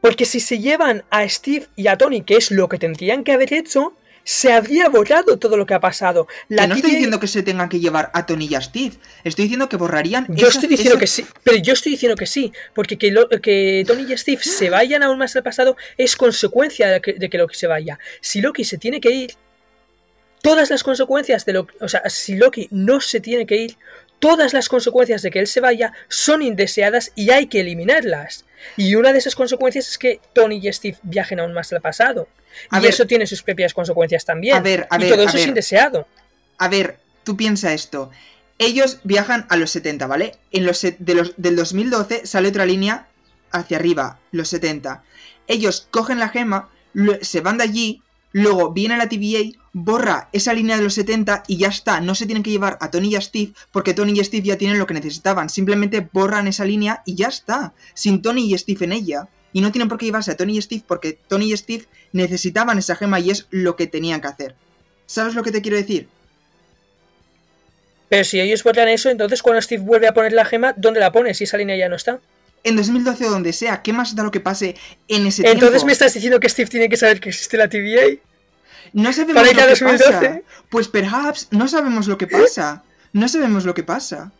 Porque 0.00 0.26
si 0.26 0.40
se 0.40 0.58
llevan 0.58 1.04
a 1.10 1.26
Steve 1.28 1.66
y 1.76 1.88
a 1.88 1.96
Tony, 1.96 2.22
que 2.22 2.36
es 2.36 2.50
lo 2.50 2.68
que 2.68 2.78
tendrían 2.78 3.24
que 3.24 3.32
haber 3.32 3.52
hecho, 3.52 3.94
se 4.30 4.52
habría 4.52 4.90
borrado 4.90 5.38
todo 5.38 5.56
lo 5.56 5.64
que 5.64 5.72
ha 5.72 5.80
pasado. 5.80 6.28
La 6.50 6.64
que 6.64 6.68
no 6.68 6.74
estoy 6.74 6.90
diciendo 6.90 7.18
que 7.18 7.26
se 7.26 7.42
tengan 7.42 7.70
que 7.70 7.80
llevar 7.80 8.10
a 8.12 8.26
Tony 8.26 8.44
y 8.50 8.54
a 8.56 8.60
Steve. 8.60 8.94
Estoy 9.24 9.44
diciendo 9.44 9.70
que 9.70 9.78
borrarían. 9.78 10.26
Yo 10.28 10.48
estoy 10.48 10.68
diciendo 10.68 10.98
que 10.98 11.06
sí, 11.06 11.24
pero 11.42 11.56
yo 11.56 11.72
estoy 11.72 11.92
diciendo 11.92 12.14
que 12.14 12.26
sí, 12.26 12.52
porque 12.74 12.98
que, 12.98 13.10
lo- 13.10 13.26
que 13.30 13.84
Tony 13.86 14.02
y 14.12 14.18
Steve 14.18 14.42
se 14.42 14.68
vayan 14.76 15.02
aún 15.02 15.16
más 15.16 15.34
al 15.34 15.42
pasado 15.42 15.78
es 15.96 16.14
consecuencia 16.14 16.88
de 16.88 17.00
que, 17.00 17.14
de 17.14 17.30
que 17.30 17.38
Loki 17.38 17.54
se 17.54 17.68
vaya. 17.68 17.98
Si 18.20 18.42
Loki 18.42 18.64
se 18.64 18.76
tiene 18.76 19.00
que 19.00 19.10
ir, 19.12 19.32
todas 20.42 20.68
las 20.68 20.82
consecuencias 20.82 21.46
de 21.46 21.54
lo 21.54 21.66
o 21.80 21.88
sea, 21.88 22.02
si 22.10 22.36
Loki 22.36 22.68
no 22.70 23.00
se 23.00 23.20
tiene 23.20 23.46
que 23.46 23.56
ir, 23.56 23.76
todas 24.18 24.52
las 24.52 24.68
consecuencias 24.68 25.22
de 25.22 25.30
que 25.30 25.38
él 25.38 25.46
se 25.46 25.60
vaya 25.60 25.94
son 26.08 26.42
indeseadas 26.42 27.12
y 27.14 27.30
hay 27.30 27.46
que 27.46 27.60
eliminarlas. 27.60 28.44
Y 28.76 28.94
una 28.94 29.14
de 29.14 29.20
esas 29.20 29.34
consecuencias 29.34 29.88
es 29.88 29.96
que 29.96 30.20
Tony 30.34 30.60
y 30.62 30.70
Steve 30.70 30.98
viajen 31.02 31.40
aún 31.40 31.54
más 31.54 31.72
al 31.72 31.80
pasado. 31.80 32.28
A 32.70 32.78
y 32.78 32.82
ver, 32.82 32.90
eso 32.90 33.06
tiene 33.06 33.26
sus 33.26 33.42
propias 33.42 33.74
consecuencias 33.74 34.24
también. 34.24 34.56
A 34.56 34.60
ver, 34.60 34.86
a 34.90 34.96
y 34.96 35.00
ver, 35.00 35.12
todo 35.12 35.22
a 35.22 35.24
eso 35.24 35.36
es 35.38 35.46
indeseado. 35.46 36.06
A 36.58 36.68
ver, 36.68 36.98
tú 37.24 37.36
piensa 37.36 37.72
esto. 37.72 38.10
Ellos 38.58 38.98
viajan 39.04 39.46
a 39.50 39.56
los 39.56 39.70
70, 39.70 40.06
¿vale? 40.06 40.34
En 40.50 40.66
los, 40.66 40.82
de 40.82 41.14
los, 41.14 41.34
del 41.36 41.54
2012 41.56 42.26
sale 42.26 42.48
otra 42.48 42.66
línea 42.66 43.06
hacia 43.52 43.76
arriba, 43.76 44.18
los 44.32 44.48
70. 44.48 45.02
Ellos 45.46 45.86
cogen 45.90 46.18
la 46.18 46.28
gema, 46.28 46.68
lo- 46.92 47.18
se 47.22 47.40
van 47.40 47.58
de 47.58 47.64
allí, 47.64 48.02
luego 48.32 48.72
viene 48.72 48.96
la 48.96 49.08
TVA, 49.08 49.56
borra 49.72 50.28
esa 50.32 50.52
línea 50.52 50.76
de 50.76 50.82
los 50.82 50.94
70 50.94 51.44
y 51.46 51.56
ya 51.58 51.68
está. 51.68 52.00
No 52.00 52.16
se 52.16 52.26
tienen 52.26 52.42
que 52.42 52.50
llevar 52.50 52.76
a 52.80 52.90
Tony 52.90 53.10
y 53.10 53.16
a 53.16 53.20
Steve 53.20 53.52
porque 53.70 53.94
Tony 53.94 54.18
y 54.18 54.24
Steve 54.24 54.46
ya 54.48 54.58
tienen 54.58 54.78
lo 54.78 54.86
que 54.86 54.94
necesitaban. 54.94 55.48
Simplemente 55.48 56.08
borran 56.12 56.48
esa 56.48 56.64
línea 56.64 57.02
y 57.06 57.14
ya 57.14 57.28
está. 57.28 57.72
Sin 57.94 58.20
Tony 58.22 58.52
y 58.52 58.58
Steve 58.58 58.84
en 58.86 58.92
ella. 58.92 59.28
Y 59.58 59.60
no 59.60 59.72
tienen 59.72 59.88
por 59.88 59.98
qué 59.98 60.06
llevarse 60.06 60.30
a 60.30 60.36
Tony 60.36 60.56
y 60.56 60.62
Steve 60.62 60.84
porque 60.86 61.18
Tony 61.26 61.52
y 61.52 61.56
Steve 61.56 61.84
necesitaban 62.12 62.78
esa 62.78 62.94
gema 62.94 63.18
y 63.18 63.30
es 63.30 63.48
lo 63.50 63.74
que 63.74 63.88
tenían 63.88 64.20
que 64.20 64.28
hacer. 64.28 64.54
¿Sabes 65.06 65.34
lo 65.34 65.42
que 65.42 65.50
te 65.50 65.60
quiero 65.60 65.76
decir? 65.76 66.06
Pero 68.08 68.22
si 68.22 68.40
ellos 68.40 68.62
borran 68.62 68.86
eso, 68.86 69.10
entonces 69.10 69.42
cuando 69.42 69.60
Steve 69.60 69.82
vuelve 69.82 70.06
a 70.06 70.14
poner 70.14 70.32
la 70.32 70.44
gema, 70.44 70.74
¿dónde 70.76 71.00
la 71.00 71.10
pone? 71.10 71.34
Si 71.34 71.42
esa 71.42 71.56
línea 71.56 71.76
ya 71.76 71.88
no 71.88 71.96
está. 71.96 72.20
En 72.62 72.76
2012 72.76 73.26
o 73.26 73.30
donde 73.30 73.52
sea, 73.52 73.82
¿qué 73.82 73.92
más 73.92 74.14
da 74.14 74.22
lo 74.22 74.30
que 74.30 74.38
pase 74.38 74.76
en 75.08 75.26
ese 75.26 75.42
Entonces 75.42 75.70
tiempo? 75.70 75.86
me 75.86 75.92
estás 75.92 76.14
diciendo 76.14 76.38
que 76.38 76.48
Steve 76.48 76.70
tiene 76.70 76.88
que 76.88 76.96
saber 76.96 77.18
que 77.18 77.30
existe 77.30 77.56
la 77.56 77.68
TVA. 77.68 78.16
No 78.92 79.12
sabemos 79.12 79.42
para 79.42 79.52
lo 79.52 79.58
que 79.58 79.70
2012. 79.70 80.12
pasa. 80.12 80.40
Pues 80.70 80.86
perhaps 80.86 81.48
no 81.50 81.66
sabemos 81.66 82.06
lo 82.06 82.16
que 82.16 82.28
pasa. 82.28 82.84
No 83.12 83.26
sabemos 83.28 83.64
lo 83.64 83.74
que 83.74 83.82
pasa. 83.82 84.30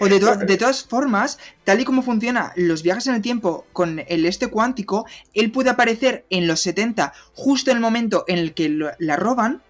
O 0.00 0.08
de, 0.08 0.18
to- 0.18 0.26
de 0.46 0.56
todas 0.56 0.84
formas, 0.84 1.38
tal 1.64 1.80
y 1.80 1.84
como 1.84 2.02
funciona 2.02 2.52
los 2.56 2.82
viajes 2.82 3.06
en 3.06 3.14
el 3.14 3.22
tiempo 3.22 3.66
con 3.72 4.02
el 4.08 4.24
este 4.26 4.48
cuántico, 4.48 5.06
él 5.34 5.52
puede 5.52 5.70
aparecer 5.70 6.24
en 6.30 6.46
los 6.46 6.60
70 6.60 7.12
justo 7.34 7.70
en 7.70 7.76
el 7.76 7.80
momento 7.82 8.24
en 8.26 8.38
el 8.38 8.54
que 8.54 8.68
lo- 8.68 8.90
la 8.98 9.16
roban, 9.16 9.62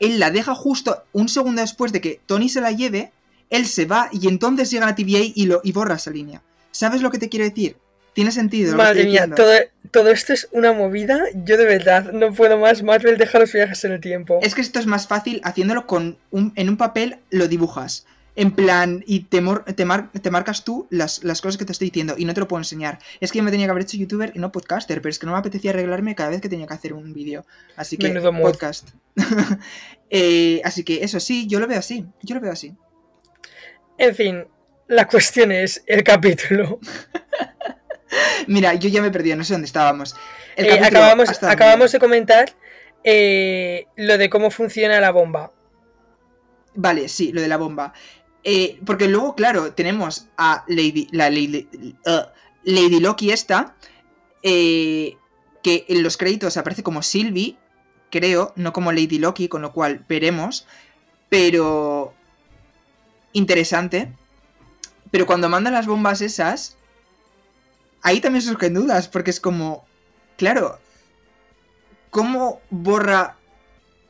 él 0.00 0.18
la 0.18 0.30
deja 0.30 0.54
justo 0.54 1.04
un 1.12 1.28
segundo 1.28 1.60
después 1.62 1.92
de 1.92 2.00
que 2.00 2.20
Tony 2.26 2.48
se 2.48 2.60
la 2.60 2.72
lleve, 2.72 3.12
él 3.50 3.66
se 3.66 3.84
va 3.86 4.08
y 4.12 4.26
entonces 4.28 4.70
llega 4.70 4.86
la 4.86 4.94
TVA 4.96 5.20
y, 5.34 5.46
lo, 5.46 5.60
y 5.62 5.72
borra 5.72 5.94
esa 5.94 6.10
línea. 6.10 6.42
¿Sabes 6.72 7.02
lo 7.02 7.10
que 7.10 7.18
te 7.18 7.28
quiero 7.28 7.44
decir? 7.44 7.76
Tiene 8.14 8.30
sentido. 8.32 8.76
Madre 8.76 9.04
mía, 9.04 9.26
todo, 9.34 9.52
todo 9.90 10.10
esto 10.10 10.32
es 10.34 10.48
una 10.52 10.72
movida. 10.72 11.18
Yo 11.44 11.56
de 11.56 11.64
verdad 11.64 12.12
no 12.12 12.32
puedo 12.34 12.58
más. 12.58 12.82
Marvel 12.82 13.16
deja 13.16 13.38
los 13.38 13.52
viajes 13.52 13.84
en 13.84 13.92
el 13.92 14.00
tiempo. 14.00 14.38
Es 14.42 14.54
que 14.54 14.60
esto 14.60 14.78
es 14.80 14.86
más 14.86 15.06
fácil 15.06 15.40
haciéndolo 15.44 15.86
con 15.86 16.18
un, 16.30 16.52
en 16.56 16.68
un 16.68 16.76
papel, 16.76 17.18
lo 17.30 17.48
dibujas. 17.48 18.04
En 18.34 18.52
plan, 18.52 19.04
y 19.06 19.24
te, 19.24 19.42
mor- 19.42 19.64
te, 19.64 19.84
mar- 19.84 20.10
te 20.10 20.30
marcas 20.30 20.64
tú 20.64 20.86
las, 20.88 21.22
las 21.22 21.42
cosas 21.42 21.58
que 21.58 21.66
te 21.66 21.72
estoy 21.72 21.88
diciendo 21.90 22.14
y 22.16 22.24
no 22.24 22.32
te 22.32 22.40
lo 22.40 22.48
puedo 22.48 22.60
enseñar. 22.60 22.98
Es 23.20 23.30
que 23.30 23.38
yo 23.38 23.44
me 23.44 23.50
tenía 23.50 23.66
que 23.66 23.72
haber 23.72 23.82
hecho 23.82 23.98
youtuber 23.98 24.32
y 24.34 24.38
no 24.38 24.50
podcaster, 24.52 25.02
pero 25.02 25.10
es 25.10 25.18
que 25.18 25.26
no 25.26 25.32
me 25.32 25.38
apetecía 25.38 25.70
arreglarme 25.72 26.14
cada 26.14 26.30
vez 26.30 26.40
que 26.40 26.48
tenía 26.48 26.66
que 26.66 26.72
hacer 26.72 26.94
un 26.94 27.12
vídeo. 27.12 27.44
Así 27.76 27.98
que 27.98 28.08
Menudo 28.08 28.32
podcast. 28.40 28.90
Eh, 30.14 30.60
así 30.64 30.84
que 30.84 31.02
eso 31.04 31.20
sí, 31.20 31.46
yo 31.46 31.58
lo 31.58 31.66
veo 31.66 31.78
así. 31.78 32.06
Yo 32.22 32.34
lo 32.34 32.40
veo 32.42 32.52
así. 32.52 32.74
En 33.96 34.14
fin, 34.14 34.46
la 34.88 35.08
cuestión 35.08 35.52
es 35.52 35.82
el 35.86 36.02
capítulo. 36.04 36.80
Mira, 38.46 38.74
yo 38.74 38.88
ya 38.90 39.00
me 39.00 39.08
he 39.08 39.10
perdido, 39.10 39.36
no 39.36 39.44
sé 39.44 39.54
dónde 39.54 39.66
estábamos. 39.66 40.14
El 40.56 40.66
Eh, 40.66 40.80
acabamos 40.80 41.42
acabamos 41.42 41.92
de 41.92 41.98
comentar 41.98 42.52
eh, 43.04 43.86
lo 43.96 44.18
de 44.18 44.28
cómo 44.28 44.50
funciona 44.50 45.00
la 45.00 45.10
bomba. 45.12 45.52
Vale, 46.74 47.08
sí, 47.08 47.32
lo 47.32 47.40
de 47.40 47.48
la 47.48 47.56
bomba. 47.56 47.92
Eh, 48.44 48.80
porque 48.84 49.08
luego, 49.08 49.34
claro, 49.34 49.72
tenemos 49.72 50.28
a 50.36 50.64
Lady, 50.66 51.08
la 51.12 51.30
Lady, 51.30 51.68
uh, 52.06 52.28
Lady 52.64 53.00
Loki 53.00 53.30
esta, 53.30 53.76
eh, 54.42 55.16
que 55.62 55.84
en 55.88 56.02
los 56.02 56.16
créditos 56.16 56.56
aparece 56.56 56.82
como 56.82 57.02
Sylvie, 57.02 57.56
creo, 58.10 58.52
no 58.56 58.72
como 58.72 58.92
Lady 58.92 59.18
Loki, 59.18 59.48
con 59.48 59.62
lo 59.62 59.72
cual 59.72 60.04
veremos. 60.08 60.66
Pero... 61.28 62.14
Interesante. 63.32 64.12
Pero 65.10 65.26
cuando 65.26 65.48
mandan 65.48 65.72
las 65.72 65.86
bombas 65.86 66.20
esas, 66.20 66.76
ahí 68.02 68.20
también 68.20 68.42
surgen 68.42 68.74
dudas, 68.74 69.08
porque 69.08 69.30
es 69.30 69.40
como, 69.40 69.86
claro, 70.36 70.78
¿cómo 72.10 72.60
borra 72.70 73.36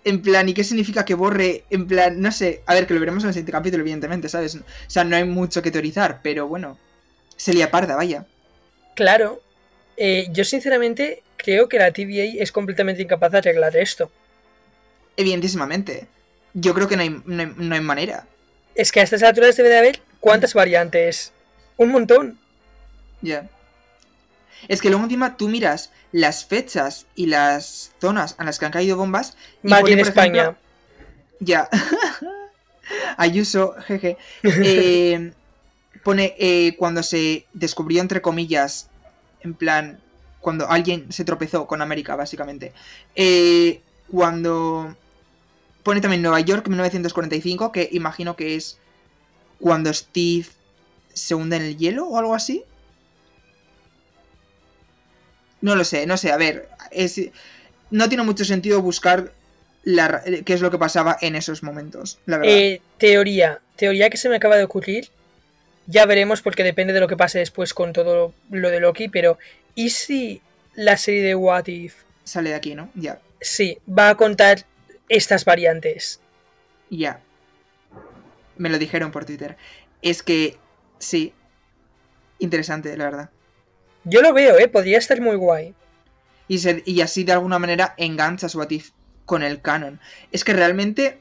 en 0.04 0.22
plan, 0.22 0.48
¿y 0.48 0.54
qué 0.54 0.64
significa 0.64 1.04
que 1.04 1.14
borre? 1.14 1.64
En 1.70 1.86
plan, 1.86 2.20
no 2.20 2.32
sé, 2.32 2.62
a 2.66 2.74
ver, 2.74 2.86
que 2.86 2.94
lo 2.94 3.00
veremos 3.00 3.22
en 3.22 3.28
el 3.28 3.34
siguiente 3.34 3.52
capítulo, 3.52 3.82
evidentemente, 3.82 4.28
¿sabes? 4.28 4.56
O 4.56 4.60
sea, 4.88 5.04
no 5.04 5.16
hay 5.16 5.24
mucho 5.24 5.62
que 5.62 5.70
teorizar, 5.70 6.20
pero 6.22 6.48
bueno, 6.48 6.78
se 7.36 7.52
lía 7.52 7.70
parda, 7.70 7.96
vaya. 7.96 8.26
Claro, 8.94 9.40
eh, 9.96 10.26
yo 10.30 10.44
sinceramente 10.44 11.22
creo 11.36 11.68
que 11.68 11.78
la 11.78 11.92
TVA 11.92 12.42
es 12.42 12.52
completamente 12.52 13.02
incapaz 13.02 13.32
de 13.32 13.38
arreglar 13.38 13.76
esto. 13.76 14.10
Evidentísimamente. 15.16 16.06
Yo 16.54 16.74
creo 16.74 16.88
que 16.88 16.96
no 16.96 17.02
hay, 17.02 17.22
no 17.24 17.42
hay, 17.42 17.52
no 17.56 17.74
hay 17.74 17.80
manera. 17.80 18.26
Es 18.74 18.92
que 18.92 19.00
a 19.00 19.02
estas 19.02 19.22
alturas 19.22 19.56
debe 19.56 19.68
de 19.68 19.78
haber 19.78 20.00
cuántas 20.20 20.54
variantes. 20.54 21.32
Un 21.76 21.90
montón. 21.90 22.38
Ya. 23.20 23.48
Es 24.68 24.80
que 24.80 24.88
luego 24.88 25.04
encima 25.04 25.36
tú 25.36 25.48
miras 25.48 25.90
las 26.12 26.44
fechas 26.44 27.06
y 27.14 27.26
las 27.26 27.92
zonas 28.00 28.34
a 28.38 28.44
las 28.44 28.58
que 28.58 28.66
han 28.66 28.72
caído 28.72 28.96
bombas. 28.96 29.36
y 29.62 29.68
Madrid, 29.68 29.92
pone, 29.92 29.96
por 29.98 30.08
España. 30.08 30.42
ejemplo, 30.42 30.62
Ya. 31.40 31.68
Ayuso, 33.16 33.74
jeje. 33.86 34.16
Eh, 34.42 35.32
pone 36.02 36.34
eh, 36.38 36.74
cuando 36.76 37.02
se 37.02 37.46
descubrió, 37.52 38.00
entre 38.00 38.20
comillas, 38.20 38.88
en 39.42 39.54
plan, 39.54 40.00
cuando 40.40 40.68
alguien 40.68 41.12
se 41.12 41.24
tropezó 41.24 41.66
con 41.66 41.82
América, 41.82 42.16
básicamente. 42.16 42.72
Eh, 43.14 43.80
cuando 44.10 44.96
pone 45.82 46.00
también 46.00 46.22
Nueva 46.22 46.40
York, 46.40 46.68
1945, 46.68 47.72
que 47.72 47.88
imagino 47.92 48.36
que 48.36 48.56
es 48.56 48.78
cuando 49.60 49.92
Steve 49.92 50.46
se 51.12 51.34
hunde 51.34 51.56
en 51.56 51.62
el 51.62 51.76
hielo 51.76 52.06
o 52.06 52.18
algo 52.18 52.34
así. 52.34 52.64
No 55.62 55.74
lo 55.74 55.84
sé, 55.84 56.06
no 56.06 56.16
sé, 56.16 56.30
a 56.30 56.36
ver, 56.36 56.68
es, 56.90 57.20
no 57.90 58.08
tiene 58.08 58.24
mucho 58.24 58.44
sentido 58.44 58.82
buscar 58.82 59.32
la 59.84 60.22
eh, 60.26 60.42
qué 60.44 60.52
es 60.52 60.60
lo 60.60 60.70
que 60.70 60.78
pasaba 60.78 61.16
en 61.20 61.34
esos 61.34 61.62
momentos, 61.62 62.18
la 62.26 62.38
verdad. 62.38 62.54
Eh, 62.54 62.82
teoría. 62.98 63.60
Teoría 63.76 64.10
que 64.10 64.16
se 64.16 64.28
me 64.28 64.36
acaba 64.36 64.56
de 64.56 64.64
ocurrir. 64.64 65.08
Ya 65.86 66.06
veremos 66.06 66.42
porque 66.42 66.62
depende 66.62 66.92
de 66.92 67.00
lo 67.00 67.08
que 67.08 67.16
pase 67.16 67.38
después 67.38 67.74
con 67.74 67.92
todo 67.92 68.34
lo 68.50 68.70
de 68.70 68.80
Loki, 68.80 69.08
pero 69.08 69.38
¿y 69.74 69.90
si 69.90 70.40
la 70.74 70.96
serie 70.96 71.22
de 71.22 71.34
What 71.34 71.66
If 71.66 71.94
Sale 72.24 72.50
de 72.50 72.54
aquí, 72.54 72.74
¿no? 72.76 72.90
Ya, 72.94 73.18
sí 73.40 73.78
va 73.86 74.10
a 74.10 74.16
contar 74.16 74.64
estas 75.08 75.44
variantes? 75.44 76.20
ya. 76.88 77.20
Me 78.58 78.68
lo 78.68 78.78
dijeron 78.78 79.10
por 79.10 79.24
Twitter. 79.24 79.56
Es 80.02 80.22
que, 80.22 80.58
sí, 80.98 81.32
interesante, 82.38 82.94
la 82.96 83.04
verdad. 83.04 83.30
Yo 84.04 84.20
lo 84.22 84.32
veo, 84.32 84.58
¿eh? 84.58 84.68
Podría 84.68 84.98
estar 84.98 85.20
muy 85.20 85.36
guay. 85.36 85.74
Y, 86.48 86.58
se- 86.58 86.82
y 86.84 87.00
así 87.00 87.24
de 87.24 87.32
alguna 87.32 87.58
manera 87.58 87.94
enganchas 87.96 88.54
What 88.54 88.70
If 88.70 88.90
con 89.24 89.42
el 89.42 89.60
canon. 89.60 90.00
Es 90.32 90.44
que 90.44 90.52
realmente 90.52 91.18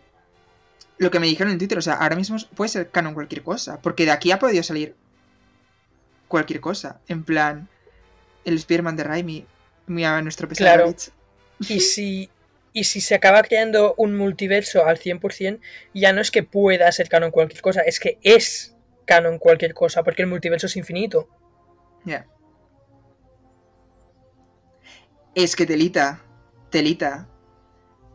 lo 0.97 1.11
que 1.11 1.19
me 1.19 1.27
dijeron 1.27 1.51
en 1.51 1.57
Twitter, 1.59 1.77
o 1.77 1.81
sea, 1.81 1.95
ahora 1.95 2.15
mismo 2.15 2.37
puede 2.55 2.69
ser 2.69 2.89
canon 2.89 3.13
cualquier 3.13 3.43
cosa, 3.43 3.81
porque 3.81 4.05
de 4.05 4.11
aquí 4.11 4.31
ha 4.31 4.39
podido 4.39 4.63
salir 4.63 4.95
cualquier 6.27 6.59
cosa. 6.59 6.99
En 7.07 7.23
plan, 7.23 7.67
el 8.45 8.59
Spearman 8.59 8.95
de 8.95 9.03
Raimi, 9.03 9.45
muy 9.87 10.03
a 10.03 10.21
nuestro. 10.21 10.47
Claro. 10.47 10.93
Y 11.67 11.79
si, 11.79 12.29
y 12.73 12.83
si 12.85 13.01
se 13.01 13.15
acaba 13.15 13.43
creando 13.43 13.93
un 13.97 14.15
multiverso 14.15 14.85
al 14.85 14.97
100%, 14.97 15.59
ya 15.93 16.13
no 16.13 16.21
es 16.21 16.31
que 16.31 16.43
pueda 16.43 16.91
ser 16.91 17.09
canon 17.09 17.31
cualquier 17.31 17.61
cosa, 17.61 17.81
es 17.81 17.99
que 17.99 18.17
es 18.23 18.75
canon 19.05 19.39
cualquier 19.39 19.73
cosa, 19.73 20.03
porque 20.03 20.21
el 20.23 20.27
multiverso 20.27 20.67
es 20.67 20.75
infinito. 20.77 21.27
Ya. 22.05 22.25
Es 25.35 25.55
que 25.55 25.65
telita, 25.65 26.21
telita. 26.69 27.27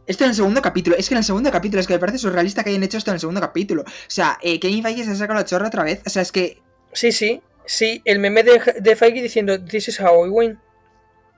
Esto 0.06 0.24
en 0.24 0.30
el 0.30 0.36
segundo 0.36 0.62
capítulo, 0.62 0.96
es 0.96 1.08
que 1.08 1.14
en 1.14 1.18
el 1.18 1.24
segundo 1.24 1.50
capítulo, 1.50 1.80
es 1.80 1.86
que 1.86 1.94
me 1.94 1.98
parece 1.98 2.18
surrealista 2.18 2.62
que 2.62 2.70
hayan 2.70 2.82
hecho 2.84 2.98
esto 2.98 3.10
en 3.10 3.14
el 3.14 3.20
segundo 3.20 3.40
capítulo. 3.40 3.82
O 3.82 3.84
sea, 4.06 4.38
eh, 4.42 4.60
Kevin 4.60 4.82
Feige 4.82 5.04
se 5.04 5.10
ha 5.10 5.14
sacado 5.16 5.38
la 5.40 5.44
chorra 5.44 5.66
otra 5.68 5.82
vez. 5.82 6.00
O 6.06 6.10
sea, 6.10 6.22
es 6.22 6.30
que 6.30 6.62
Sí, 6.92 7.10
sí, 7.12 7.42
sí, 7.64 8.02
el 8.04 8.18
meme 8.20 8.42
de, 8.42 8.74
de 8.80 8.96
Feige 8.96 9.20
diciendo 9.22 9.62
This 9.62 9.88
is 9.88 10.00
how 10.00 10.22
we 10.22 10.28
win. 10.28 10.58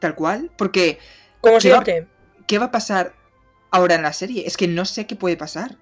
tal 0.00 0.14
cual, 0.14 0.50
porque 0.56 0.98
Como 1.40 1.58
¿Qué 1.58 1.70
va- 1.70 1.84
siempre. 1.84 2.06
¿qué 2.46 2.58
va 2.58 2.66
a 2.66 2.70
pasar 2.70 3.14
ahora 3.70 3.94
en 3.94 4.02
la 4.02 4.12
serie? 4.12 4.46
Es 4.46 4.56
que 4.56 4.68
no 4.68 4.84
sé 4.84 5.06
qué 5.06 5.16
puede 5.16 5.36
pasar. 5.36 5.76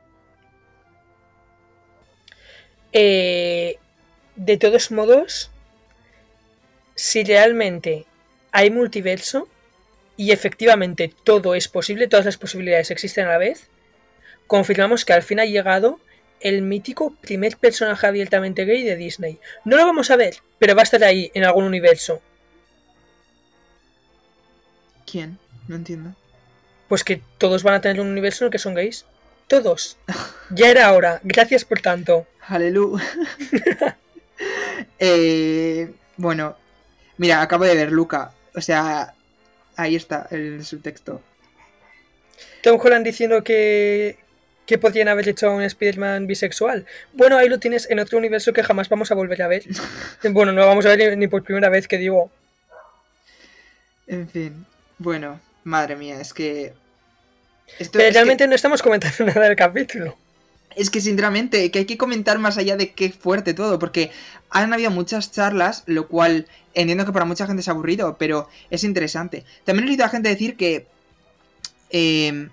Eh, 2.93 3.79
de 4.37 4.57
todos 4.57 4.91
modos, 4.91 5.51
si 6.95 7.25
realmente 7.25 8.07
hay 8.53 8.71
multiverso 8.71 9.49
y 10.17 10.33
efectivamente 10.33 11.13
todo 11.25 11.55
es 11.55 11.69
posible, 11.69 12.09
todas 12.09 12.27
las 12.27 12.37
posibilidades 12.37 12.91
existen 12.91 13.27
a 13.27 13.33
la 13.33 13.39
vez, 13.39 13.69
confirmamos 14.47 15.05
que 15.05 15.13
al 15.13 15.23
fin 15.23 15.41
ha 15.41 15.45
llegado 15.45 16.01
el 16.41 16.63
mítico 16.63 17.15
primer 17.21 17.57
personaje 17.57 18.07
abiertamente 18.07 18.65
gay 18.65 18.83
de 18.83 18.97
Disney. 18.97 19.39
No 19.65 19.77
lo 19.77 19.87
vamos 19.87 20.11
a 20.11 20.17
ver, 20.17 20.37
pero 20.59 20.75
va 20.75 20.83
a 20.83 20.85
estar 20.85 21.03
ahí 21.05 21.31
en 21.35 21.45
algún 21.45 21.65
universo. 21.65 22.21
¿Quién? 25.11 25.39
No 25.69 25.77
entiendo. 25.77 26.15
Pues 26.89 27.05
que 27.05 27.21
todos 27.39 27.63
van 27.63 27.75
a 27.75 27.81
tener 27.81 28.01
un 28.01 28.09
universo 28.09 28.45
en 28.45 28.47
el 28.47 28.53
que 28.53 28.59
son 28.59 28.75
gays. 28.75 29.07
Todos. 29.49 29.97
Ya 30.51 30.69
era 30.69 30.93
hora. 30.93 31.21
Gracias 31.23 31.65
por 31.65 31.81
tanto. 31.81 32.27
Aleluya. 32.47 33.05
Eh, 34.99 35.91
bueno, 36.19 36.57
mira, 37.17 37.41
acabo 37.41 37.65
de 37.65 37.75
ver 37.75 37.91
Luca. 37.91 38.33
O 38.55 38.61
sea, 38.61 39.15
ahí 39.77 39.97
está 39.97 40.27
el 40.31 40.65
subtexto. 40.65 41.23
Tom 42.63 42.79
Holland 42.83 43.05
diciendo 43.05 43.45
que, 43.45 44.19
que 44.67 44.79
podrían 44.79 45.09
haber 45.09 45.29
hecho 45.29 45.49
a 45.49 45.55
un 45.55 45.63
Spider-Man 45.63 46.27
bisexual. 46.27 46.85
Bueno, 47.13 47.37
ahí 47.39 47.49
lo 47.49 47.59
tienes 47.59 47.89
en 47.91 47.99
otro 48.01 48.19
universo 48.19 48.53
que 48.53 48.63
jamás 48.65 48.89
vamos 48.89 49.11
a 49.11 49.15
volver 49.15 49.41
a 49.43 49.49
ver. 49.49 49.63
Bueno, 50.31 50.53
no 50.53 50.61
lo 50.63 50.67
vamos 50.67 50.85
a 50.87 50.95
ver 50.97 51.17
ni- 51.17 51.29
por 51.29 51.43
primera 51.45 51.69
vez 51.69 51.87
que 51.87 51.99
digo. 51.99 52.31
En 54.07 54.29
fin, 54.29 54.67
bueno, 54.99 55.41
madre 55.65 55.97
mía, 55.97 56.21
es 56.21 56.33
que. 56.33 56.75
Esto, 57.79 57.93
Pero 57.99 58.05
es, 58.05 58.09
que 58.09 58.13
realmente 58.13 58.47
no 58.47 58.55
estamos 58.55 58.83
comentando 58.83 59.25
nada 59.27 59.49
del 59.49 59.57
capítulo. 59.57 60.17
Es 60.77 60.91
que 60.91 61.01
sinceramente, 61.01 61.71
que 61.71 61.81
hay 61.81 61.87
que 61.87 61.99
comentar 61.99 62.39
más 62.39 62.59
allá 62.59 62.77
de 62.77 62.93
qué 62.93 63.11
fuerte 63.11 63.55
todo, 63.55 63.79
porque 63.79 64.13
han 64.51 64.73
habido 64.73 64.93
muchas 64.93 65.33
charlas, 65.33 65.83
lo 65.87 66.07
cual 66.07 66.47
entiendo 66.75 67.05
que 67.05 67.13
para 67.13 67.25
mucha 67.25 67.47
gente 67.47 67.63
es 67.63 67.69
aburrido, 67.69 68.17
pero 68.19 68.49
es 68.71 68.85
interesante. 68.85 69.45
También 69.65 69.89
he 69.89 69.91
oído 69.91 70.05
a 70.05 70.09
gente 70.11 70.29
decir 70.29 70.57
que. 70.57 70.87
eh, 71.91 72.49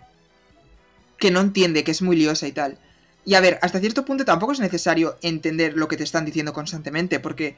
que 1.24 1.32
no 1.32 1.40
entiende, 1.40 1.86
que 1.86 1.92
es 1.92 2.02
muy 2.02 2.18
liosa 2.18 2.48
y 2.48 2.52
tal. 2.52 2.78
Y 3.24 3.36
a 3.36 3.40
ver, 3.40 3.58
hasta 3.62 3.80
cierto 3.80 4.04
punto 4.04 4.26
tampoco 4.26 4.52
es 4.52 4.60
necesario 4.60 5.18
entender 5.22 5.78
lo 5.78 5.88
que 5.88 5.96
te 5.96 6.04
están 6.04 6.26
diciendo 6.26 6.52
constantemente, 6.52 7.22
porque 7.22 7.56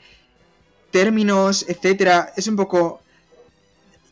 términos, 0.91 1.65
etcétera, 1.67 2.31
es 2.37 2.47
un 2.47 2.57
poco. 2.57 3.01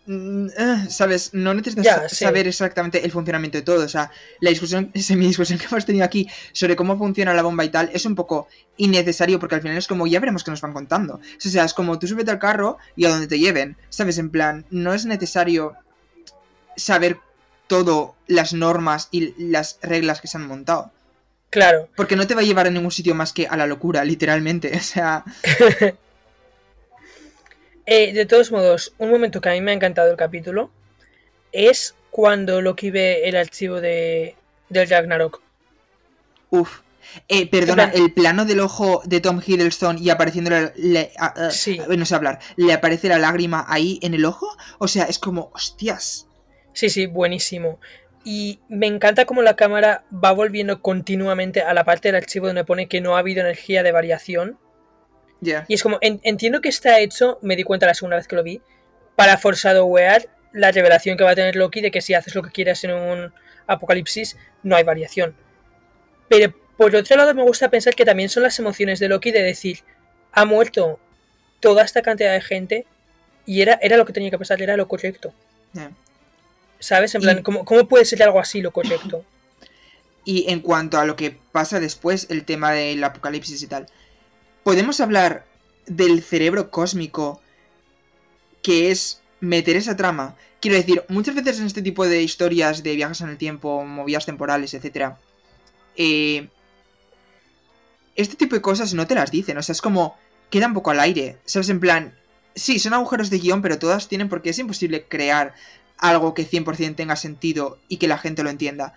Mm, 0.06 0.48
eh, 0.58 0.86
¿Sabes? 0.90 1.34
No 1.34 1.54
necesitas 1.54 1.86
Ya, 1.86 1.96
sa- 1.96 2.10
sí. 2.10 2.16
saber 2.26 2.48
exactamente 2.48 3.04
el 3.06 3.12
funcionamiento 3.12 3.58
de 3.58 3.62
todo. 3.64 3.86
O 3.86 3.90
sea, 3.90 4.12
la 4.40 4.50
discusión, 4.50 4.92
mi 5.10 5.28
discusión 5.28 5.58
que 5.60 5.66
hemos 5.66 5.86
tenido 5.86 6.06
aquí 6.06 6.28
sobre 6.52 6.76
cómo 6.76 6.98
funciona 6.98 7.34
la 7.34 7.42
bomba 7.44 7.64
y 7.66 7.70
tal 7.70 7.90
es 7.94 8.06
un 8.06 8.16
poco 8.16 8.48
innecesario 8.78 9.40
porque 9.40 9.56
al 9.56 9.62
final 9.62 9.78
es 9.78 9.88
como 9.88 10.08
ya 10.08 10.20
veremos 10.20 10.44
que 10.44 10.52
nos 10.52 10.62
van 10.62 10.74
contando. 10.74 11.16
O 11.16 11.22
sea, 11.50 11.66
es 11.66 11.74
como 11.74 12.00
tú 12.00 12.08
súbete 12.08 12.32
al 12.32 12.40
carro 12.40 12.78
y 12.96 13.06
a 13.06 13.10
donde 13.10 13.28
te 13.28 13.40
lleven. 13.40 13.78
¿Sabes? 13.90 14.18
En 14.18 14.30
plan, 14.30 14.66
no 14.70 14.94
es 14.94 15.06
necesario 15.06 15.74
saber 16.76 17.18
todo 17.68 18.16
las 18.28 18.54
normas 18.54 19.08
y 19.12 19.34
las 19.42 19.80
reglas 19.82 20.22
que 20.22 20.28
se 20.28 20.38
han 20.38 20.48
montado. 20.48 20.92
Claro. 21.50 21.88
Porque 21.96 22.16
no 22.16 22.26
te 22.26 22.34
va 22.34 22.42
a 22.42 22.44
llevar 22.44 22.66
a 22.66 22.72
ningún 22.72 22.92
sitio 22.92 23.14
más 23.14 23.32
que 23.32 23.46
a 23.48 23.56
la 23.56 23.68
locura, 23.68 24.04
literalmente. 24.04 24.72
O 24.78 24.82
sea. 24.82 25.24
Eh, 27.86 28.14
de 28.14 28.26
todos 28.26 28.52
modos, 28.52 28.94
un 28.98 29.10
momento 29.10 29.42
que 29.42 29.50
a 29.50 29.54
mí 29.54 29.62
me 29.62 29.72
ha 29.72 29.74
encantado 29.76 30.10
el 30.10 30.18
capítulo 30.18 30.72
es 31.52 31.96
cuando 32.12 32.62
Loki 32.62 32.92
ve 32.92 33.28
el 33.28 33.36
archivo 33.36 33.82
de, 33.82 34.36
del 34.70 34.90
Ragnarok. 34.90 35.42
Uf. 36.50 36.80
Eh, 37.28 37.48
perdona, 37.48 37.92
plan- 37.92 38.02
el 38.04 38.12
plano 38.14 38.46
del 38.46 38.60
ojo 38.62 39.02
de 39.06 39.20
Tom 39.20 39.42
Hiddleston 39.46 39.98
y 40.00 40.10
apareciendo 40.10 40.50
la- 40.50 40.72
le- 40.76 41.12
a- 41.18 41.52
Sí. 41.52 41.80
a- 41.80 41.88
no 41.88 42.06
sé 42.06 42.16
hablar, 42.16 42.40
le 42.56 42.74
aparece 42.74 43.08
la 43.10 43.20
lágrima 43.20 43.66
ahí 43.68 44.00
en 44.02 44.14
el 44.14 44.26
ojo. 44.26 44.48
O 44.80 44.88
sea, 44.88 45.04
es 45.06 45.20
como, 45.20 45.52
hostias. 45.54 46.28
Sí, 46.74 46.90
sí, 46.90 47.06
buenísimo. 47.06 47.80
Y 48.24 48.62
me 48.70 48.88
encanta 48.88 49.26
cómo 49.26 49.42
la 49.42 49.56
cámara 49.56 50.06
va 50.12 50.32
volviendo 50.32 50.82
continuamente 50.82 51.62
a 51.62 51.74
la 51.74 51.84
parte 51.84 52.08
del 52.08 52.16
archivo 52.16 52.48
donde 52.48 52.64
pone 52.64 52.88
que 52.88 53.02
no 53.02 53.16
ha 53.16 53.20
habido 53.20 53.42
energía 53.42 53.84
de 53.84 53.92
variación. 53.92 54.58
Y 55.68 55.74
es 55.74 55.84
como, 55.84 55.98
en- 56.02 56.20
entiendo 56.24 56.62
que 56.62 56.70
está 56.70 57.00
hecho, 57.00 57.40
me 57.42 57.56
di 57.56 57.64
cuenta 57.64 57.86
la 57.86 57.94
segunda 57.94 58.18
vez 58.18 58.28
que 58.28 58.36
lo 58.36 58.44
vi, 58.44 58.62
para 59.16 59.38
foreshadowear 59.38 60.28
la 60.52 60.72
revelación 60.72 61.18
que 61.18 61.24
va 61.24 61.32
a 61.32 61.36
tener 61.36 61.56
Loki 61.56 61.82
de 61.82 61.92
que 61.92 62.02
si 62.02 62.14
haces 62.14 62.36
lo 62.36 62.42
que 62.44 62.52
quieras 62.52 62.84
en 62.84 62.92
un 62.94 63.34
apocalipsis, 63.68 64.38
no 64.64 64.76
hay 64.76 64.84
variación. 64.84 65.36
Pero 66.30 66.54
por 66.78 66.96
otro 66.96 67.16
lado 67.18 67.34
me 67.34 67.44
gusta 67.44 67.70
pensar 67.70 67.96
que 67.96 68.06
también 68.06 68.30
son 68.30 68.44
las 68.44 68.58
emociones 68.60 69.00
de 69.00 69.08
Loki 69.10 69.32
de 69.32 69.42
decir, 69.44 69.80
ha 70.32 70.46
muerto 70.46 71.00
toda 71.60 71.84
esta 71.84 72.02
cantidad 72.02 72.34
de 72.34 72.42
gente 72.42 72.86
y 73.46 73.62
era, 73.62 73.78
era 73.82 73.98
lo 73.98 74.06
que 74.06 74.14
tenía 74.14 74.30
que 74.32 74.38
pasar, 74.38 74.62
era 74.62 74.78
lo 74.78 74.88
correcto. 74.88 75.34
¿Sabes? 76.80 77.16
En 77.16 77.22
Y- 77.22 77.24
plan, 77.24 77.44
¿cómo, 77.44 77.66
¿cómo 77.66 77.88
puede 77.88 78.06
ser 78.06 78.22
algo 78.24 78.40
así 78.40 78.62
lo 78.62 78.72
correcto? 78.72 79.24
Y 80.26 80.50
en 80.50 80.62
cuanto 80.62 80.98
a 81.00 81.06
lo 81.06 81.18
que 81.18 81.38
pasa 81.52 81.82
después, 81.82 82.28
el 82.30 82.46
tema 82.46 82.72
del 82.72 83.04
apocalipsis 83.04 83.62
y 83.62 83.68
tal, 83.68 83.88
podemos 84.64 85.00
hablar 85.00 85.46
del 85.86 86.24
cerebro 86.24 86.72
cósmico 86.72 87.42
que 88.62 88.92
es 88.92 89.22
meter 89.40 89.76
esa 89.76 89.96
trama. 89.96 90.36
Quiero 90.62 90.78
decir, 90.78 91.04
muchas 91.10 91.36
veces 91.36 91.60
en 91.60 91.66
este 91.66 91.82
tipo 91.82 92.08
de 92.08 92.24
historias 92.24 92.82
de 92.82 92.96
viajes 92.96 93.22
en 93.22 93.30
el 93.30 93.38
tiempo, 93.38 93.84
movidas 93.84 94.26
temporales, 94.26 94.74
etc. 94.74 95.16
eh, 95.98 96.48
este 98.16 98.36
tipo 98.36 98.56
de 98.56 98.62
cosas 98.62 98.94
no 98.94 99.08
te 99.08 99.16
las 99.16 99.32
dicen, 99.32 99.58
o 99.58 99.64
sea, 99.64 99.74
es 99.74 99.82
como 99.82 100.16
queda 100.50 100.68
un 100.68 100.74
poco 100.74 100.92
al 100.92 101.00
aire, 101.00 101.38
¿sabes? 101.46 101.70
En 101.70 101.80
plan, 101.80 102.14
sí, 102.54 102.78
son 102.78 102.94
agujeros 102.94 103.30
de 103.32 103.40
guion, 103.40 103.62
pero 103.62 103.80
todas 103.80 104.08
tienen 104.08 104.30
porque 104.30 104.52
es 104.52 104.60
imposible 104.60 105.06
crear 105.08 105.56
algo 105.98 106.34
que 106.34 106.48
100% 106.48 106.96
tenga 106.96 107.16
sentido 107.16 107.80
y 107.88 107.98
que 107.98 108.08
la 108.08 108.18
gente 108.18 108.44
lo 108.44 108.50
entienda. 108.50 108.94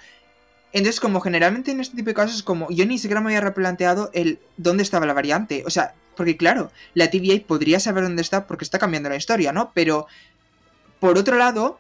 Entonces, 0.77 1.01
como 1.01 1.21
generalmente 1.21 1.71
en 1.71 1.81
este 1.81 1.97
tipo 1.97 2.11
de 2.11 2.15
casos, 2.15 2.43
como 2.43 2.71
yo 2.71 2.85
ni 2.85 2.99
siquiera 2.99 3.21
me 3.23 3.29
había 3.29 3.41
replanteado 3.41 4.11
el 4.13 4.39
dónde 4.59 4.83
estaba 4.83 5.07
la 5.07 5.15
variante. 5.15 5.63
O 5.67 5.71
sea, 5.71 5.95
porque 6.17 6.37
claro, 6.37 6.71
la 6.95 7.11
TVA 7.11 7.41
podría 7.47 7.81
saber 7.81 8.05
dónde 8.05 8.21
está 8.23 8.47
porque 8.47 8.65
está 8.65 8.79
cambiando 8.79 9.09
la 9.09 9.17
historia, 9.17 9.53
¿no? 9.53 9.71
Pero, 9.75 10.07
por 11.01 11.17
otro 11.17 11.37
lado, 11.37 11.79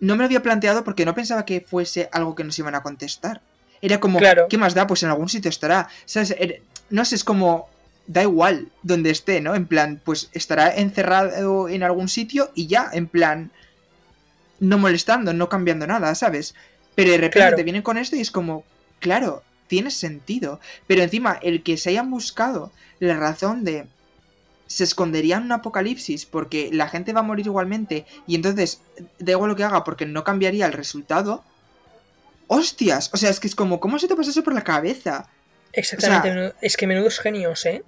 no 0.00 0.14
me 0.14 0.18
lo 0.18 0.24
había 0.24 0.42
planteado 0.42 0.82
porque 0.82 1.04
no 1.04 1.14
pensaba 1.14 1.44
que 1.44 1.60
fuese 1.60 2.08
algo 2.12 2.34
que 2.34 2.42
nos 2.44 2.58
iban 2.58 2.74
a 2.74 2.82
contestar. 2.82 3.40
Era 3.80 4.00
como, 4.00 4.18
Claro. 4.18 4.46
¿qué 4.50 4.58
más 4.58 4.74
da? 4.74 4.86
Pues 4.88 5.02
en 5.04 5.10
algún 5.10 5.28
sitio 5.28 5.48
estará. 5.48 5.88
¿Sabes? 6.04 6.34
Era- 6.38 6.56
No 6.90 7.04
sé, 7.04 7.14
es 7.14 7.22
como, 7.24 7.68
da 8.08 8.22
igual 8.22 8.68
donde 8.82 9.10
esté, 9.10 9.40
¿no? 9.40 9.54
En 9.54 9.66
plan, 9.66 10.00
pues 10.04 10.30
estará 10.32 10.74
encerrado 10.74 11.68
en 11.68 11.82
algún 11.84 12.08
sitio 12.08 12.50
y 12.56 12.66
ya, 12.66 12.90
en 12.92 13.06
plan, 13.06 13.50
no 14.60 14.78
molestando, 14.78 15.32
no 15.32 15.48
cambiando 15.48 15.86
nada, 15.86 16.14
¿sabes? 16.14 16.54
Pero 16.94 17.10
de 17.10 17.16
repente 17.16 17.38
Claro. 17.38 17.56
te 17.56 17.62
vienen 17.62 17.82
con 17.82 17.96
esto 17.98 18.16
y 18.16 18.20
es 18.20 18.30
como, 18.30 18.64
claro, 19.00 19.42
tiene 19.66 19.90
sentido. 19.90 20.60
Pero 20.86 21.02
encima, 21.02 21.38
el 21.42 21.62
que 21.62 21.76
se 21.76 21.90
hayan 21.90 22.10
buscado 22.10 22.70
la 23.00 23.16
razón 23.16 23.64
de 23.64 23.86
se 24.66 24.84
escondería 24.84 25.36
en 25.36 25.44
un 25.44 25.52
apocalipsis 25.52 26.24
porque 26.24 26.70
la 26.72 26.88
gente 26.88 27.12
va 27.12 27.20
a 27.20 27.24
morir 27.24 27.46
igualmente 27.46 28.06
y 28.26 28.34
entonces 28.34 28.80
da 29.18 29.32
igual 29.32 29.50
lo 29.50 29.56
que 29.56 29.64
haga 29.64 29.84
porque 29.84 30.06
no 30.06 30.24
cambiaría 30.24 30.64
el 30.66 30.72
resultado. 30.72 31.44
¡Hostias! 32.46 33.10
O 33.12 33.16
sea, 33.16 33.30
es 33.30 33.40
que 33.40 33.46
es 33.46 33.54
como, 33.54 33.80
¿cómo 33.80 33.98
se 33.98 34.08
te 34.08 34.14
pasa 34.16 34.30
eso 34.30 34.42
por 34.44 34.54
la 34.54 34.64
cabeza? 34.64 35.28
Exactamente, 35.72 36.28
O 36.28 36.32
sea- 36.32 36.34
menudo- 36.34 36.54
es 36.60 36.76
que 36.76 36.86
menudos 36.86 37.18
genios, 37.18 37.64
¿eh? 37.66 37.82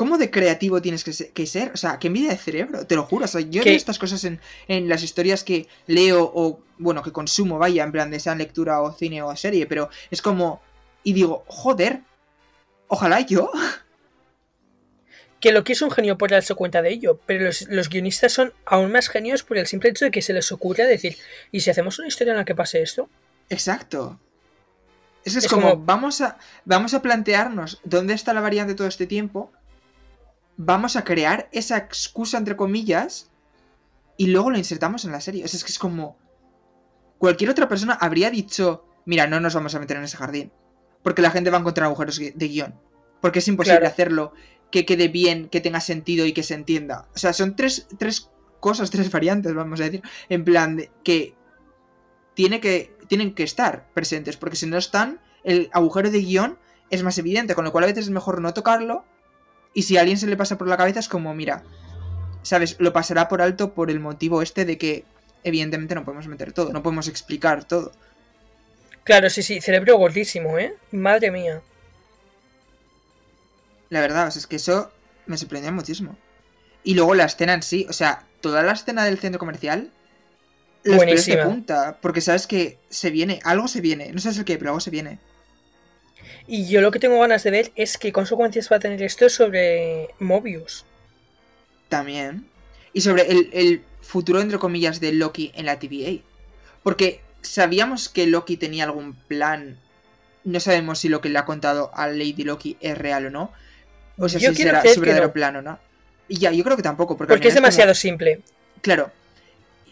¿Cómo 0.00 0.16
de 0.16 0.30
creativo 0.30 0.80
tienes 0.80 1.04
que 1.04 1.12
se- 1.12 1.28
que 1.30 1.46
ser? 1.46 1.72
O 1.74 1.76
sea, 1.76 1.98
qué 1.98 2.06
envidia 2.06 2.30
de 2.30 2.38
cerebro, 2.38 2.86
te 2.86 2.94
lo 2.96 3.02
juro. 3.04 3.26
O 3.26 3.28
sea, 3.28 3.42
yo 3.42 3.62
Que- 3.62 3.68
veo 3.68 3.76
estas 3.76 3.98
cosas 3.98 4.24
en, 4.24 4.40
en 4.66 4.88
las 4.88 5.02
historias 5.02 5.44
que 5.44 5.68
leo 5.86 6.22
o, 6.34 6.60
bueno, 6.78 7.02
que 7.02 7.12
consumo, 7.12 7.58
vaya, 7.58 7.84
en 7.84 7.92
plan 7.92 8.10
de 8.10 8.18
sean 8.18 8.38
lectura 8.38 8.80
o 8.80 8.92
cine 8.94 9.20
o 9.22 9.36
serie, 9.36 9.66
pero 9.66 9.90
es 10.10 10.22
como. 10.22 10.62
Y 11.04 11.12
digo, 11.12 11.44
joder, 11.48 12.00
ojalá 12.88 13.20
yo. 13.20 13.50
Que 15.38 15.52
Loki 15.52 15.72
es 15.72 15.82
un 15.82 15.90
genio 15.90 16.16
por 16.18 16.30
darse 16.30 16.54
cuenta 16.54 16.82
de 16.82 16.90
ello, 16.92 17.18
pero 17.26 17.44
los, 17.44 17.62
los 17.68 17.88
guionistas 17.88 18.32
son 18.32 18.52
aún 18.66 18.92
más 18.92 19.08
genios 19.08 19.42
por 19.42 19.56
el 19.58 19.66
simple 19.66 19.90
hecho 19.90 20.04
de 20.06 20.10
que 20.10 20.22
se 20.22 20.32
les 20.34 20.50
ocurre 20.52 20.86
decir, 20.86 21.16
¿y 21.52 21.60
si 21.60 21.70
hacemos 21.70 21.98
una 21.98 22.08
historia 22.08 22.32
en 22.32 22.38
la 22.38 22.44
que 22.44 22.54
pase 22.54 22.82
esto? 22.82 23.08
Exacto. 23.48 24.18
Es 25.24 25.32
que 25.34 25.38
es, 25.40 25.44
Es 25.44 25.50
como, 25.50 25.70
como- 25.70 25.84
vamos 25.84 26.20
a 26.22 26.38
vamos 26.64 26.94
a 26.94 27.02
plantearnos 27.02 27.80
dónde 27.84 28.14
está 28.14 28.32
la 28.34 28.40
variante 28.40 28.74
todo 28.74 28.86
este 28.88 29.06
tiempo. 29.06 29.50
Vamos 30.62 30.94
a 30.96 31.04
crear 31.04 31.48
esa 31.52 31.78
excusa 31.78 32.36
entre 32.36 32.54
comillas 32.54 33.30
y 34.18 34.26
luego 34.26 34.50
lo 34.50 34.58
insertamos 34.58 35.06
en 35.06 35.12
la 35.12 35.22
serie. 35.22 35.42
O 35.42 35.48
sea, 35.48 35.56
es 35.56 35.64
que 35.64 35.72
es 35.72 35.78
como 35.78 36.18
cualquier 37.16 37.48
otra 37.48 37.66
persona 37.66 37.94
habría 37.94 38.30
dicho, 38.30 38.84
mira, 39.06 39.26
no 39.26 39.40
nos 39.40 39.54
vamos 39.54 39.74
a 39.74 39.78
meter 39.78 39.96
en 39.96 40.04
ese 40.04 40.18
jardín, 40.18 40.52
porque 41.02 41.22
la 41.22 41.30
gente 41.30 41.48
va 41.48 41.56
a 41.56 41.60
encontrar 41.60 41.86
agujeros 41.86 42.18
de 42.18 42.48
guion, 42.48 42.78
porque 43.22 43.38
es 43.38 43.48
imposible 43.48 43.78
Claro. 43.78 43.90
hacerlo 43.90 44.32
que 44.70 44.84
quede 44.84 45.08
bien, 45.08 45.48
que 45.48 45.62
tenga 45.62 45.80
sentido 45.80 46.26
y 46.26 46.34
que 46.34 46.42
se 46.42 46.52
entienda. 46.52 47.08
O 47.14 47.18
sea, 47.18 47.32
son 47.32 47.56
tres, 47.56 47.88
tres 47.98 48.30
cosas, 48.60 48.90
tres 48.90 49.10
variantes, 49.10 49.54
vamos 49.54 49.80
a 49.80 49.84
decir, 49.84 50.02
en 50.28 50.44
plan 50.44 50.76
de 50.76 50.90
que 51.02 51.34
tiene 52.34 52.60
que, 52.60 52.94
tienen 53.08 53.34
que 53.34 53.44
estar 53.44 53.90
presentes, 53.94 54.36
porque 54.36 54.56
si 54.56 54.66
no 54.66 54.76
están, 54.76 55.22
el 55.42 55.70
agujero 55.72 56.10
de 56.10 56.20
guion 56.20 56.58
es 56.90 57.02
más 57.02 57.16
evidente, 57.16 57.54
con 57.54 57.64
lo 57.64 57.72
cual 57.72 57.84
a 57.84 57.86
veces 57.86 58.04
es 58.04 58.10
mejor 58.10 58.42
no 58.42 58.52
tocarlo, 58.52 59.06
y 59.74 59.82
si 59.82 59.96
a 59.96 60.00
alguien 60.00 60.18
se 60.18 60.26
le 60.26 60.36
pasa 60.36 60.58
por 60.58 60.68
la 60.68 60.76
cabeza 60.76 61.00
es 61.00 61.08
como, 61.08 61.34
mira, 61.34 61.62
¿sabes? 62.42 62.76
Lo 62.78 62.92
pasará 62.92 63.28
por 63.28 63.42
alto 63.42 63.72
por 63.74 63.90
el 63.90 64.00
motivo 64.00 64.42
este 64.42 64.64
de 64.64 64.78
que 64.78 65.04
evidentemente 65.44 65.94
no 65.94 66.04
podemos 66.04 66.26
meter 66.26 66.52
todo, 66.52 66.72
no 66.72 66.82
podemos 66.82 67.08
explicar 67.08 67.64
todo. 67.64 67.92
Claro, 69.04 69.30
sí, 69.30 69.42
sí, 69.42 69.60
cerebro 69.60 69.96
gordísimo, 69.96 70.58
¿eh? 70.58 70.74
Madre 70.92 71.30
mía. 71.30 71.62
La 73.88 74.00
verdad, 74.00 74.28
o 74.28 74.30
sea, 74.30 74.40
es 74.40 74.46
que 74.46 74.56
eso 74.56 74.92
me 75.26 75.36
sorprendió 75.36 75.72
muchísimo. 75.72 76.16
Y 76.84 76.94
luego 76.94 77.14
la 77.14 77.24
escena 77.24 77.54
en 77.54 77.62
sí, 77.62 77.86
o 77.88 77.92
sea, 77.92 78.24
toda 78.40 78.62
la 78.62 78.72
escena 78.72 79.04
del 79.04 79.18
centro 79.18 79.38
comercial, 79.38 79.90
los 80.82 80.98
pelos 80.98 81.26
de 81.26 81.36
Buenísima. 81.36 81.44
punta, 81.44 81.98
porque 82.00 82.20
sabes 82.20 82.46
que 82.46 82.78
se 82.88 83.10
viene, 83.10 83.40
algo 83.44 83.68
se 83.68 83.80
viene, 83.80 84.12
no 84.12 84.20
sabes 84.20 84.38
el 84.38 84.44
qué, 84.44 84.58
pero 84.58 84.70
algo 84.70 84.80
se 84.80 84.90
viene. 84.90 85.18
Y 86.52 86.66
yo 86.68 86.80
lo 86.80 86.90
que 86.90 86.98
tengo 86.98 87.20
ganas 87.20 87.44
de 87.44 87.52
ver 87.52 87.70
es 87.76 87.96
qué 87.96 88.10
consecuencias 88.10 88.68
va 88.72 88.76
a 88.76 88.80
tener 88.80 89.00
esto 89.04 89.28
sobre 89.28 90.08
Mobius. 90.18 90.84
También. 91.88 92.44
Y 92.92 93.02
sobre 93.02 93.30
el, 93.30 93.50
el 93.52 93.82
futuro, 94.00 94.40
entre 94.40 94.58
comillas, 94.58 94.98
de 94.98 95.12
Loki 95.12 95.52
en 95.54 95.66
la 95.66 95.78
TVA. 95.78 96.20
Porque 96.82 97.20
sabíamos 97.40 98.08
que 98.08 98.26
Loki 98.26 98.56
tenía 98.56 98.82
algún 98.82 99.14
plan. 99.14 99.78
No 100.42 100.58
sabemos 100.58 100.98
si 100.98 101.08
lo 101.08 101.20
que 101.20 101.28
le 101.28 101.38
ha 101.38 101.44
contado 101.44 101.92
a 101.94 102.08
Lady 102.08 102.42
Loki 102.42 102.76
es 102.80 102.98
real 102.98 103.26
o 103.26 103.30
no. 103.30 103.52
O 104.18 104.28
sea, 104.28 104.40
Yo 104.40 104.50
si 104.50 104.62
será 104.64 104.82
su 104.82 105.00
verdadero 105.00 105.28
no. 105.28 105.32
plan 105.32 105.54
o 105.56 105.62
no. 105.62 105.78
Y 106.28 106.38
ya, 106.38 106.50
yo 106.50 106.64
creo 106.64 106.76
que 106.76 106.82
tampoco. 106.82 107.16
Porque, 107.16 107.34
es 107.34 107.40
como- 107.54 107.54
demasiado 107.54 107.94
simple. 107.94 108.40
Claro. 108.82 109.12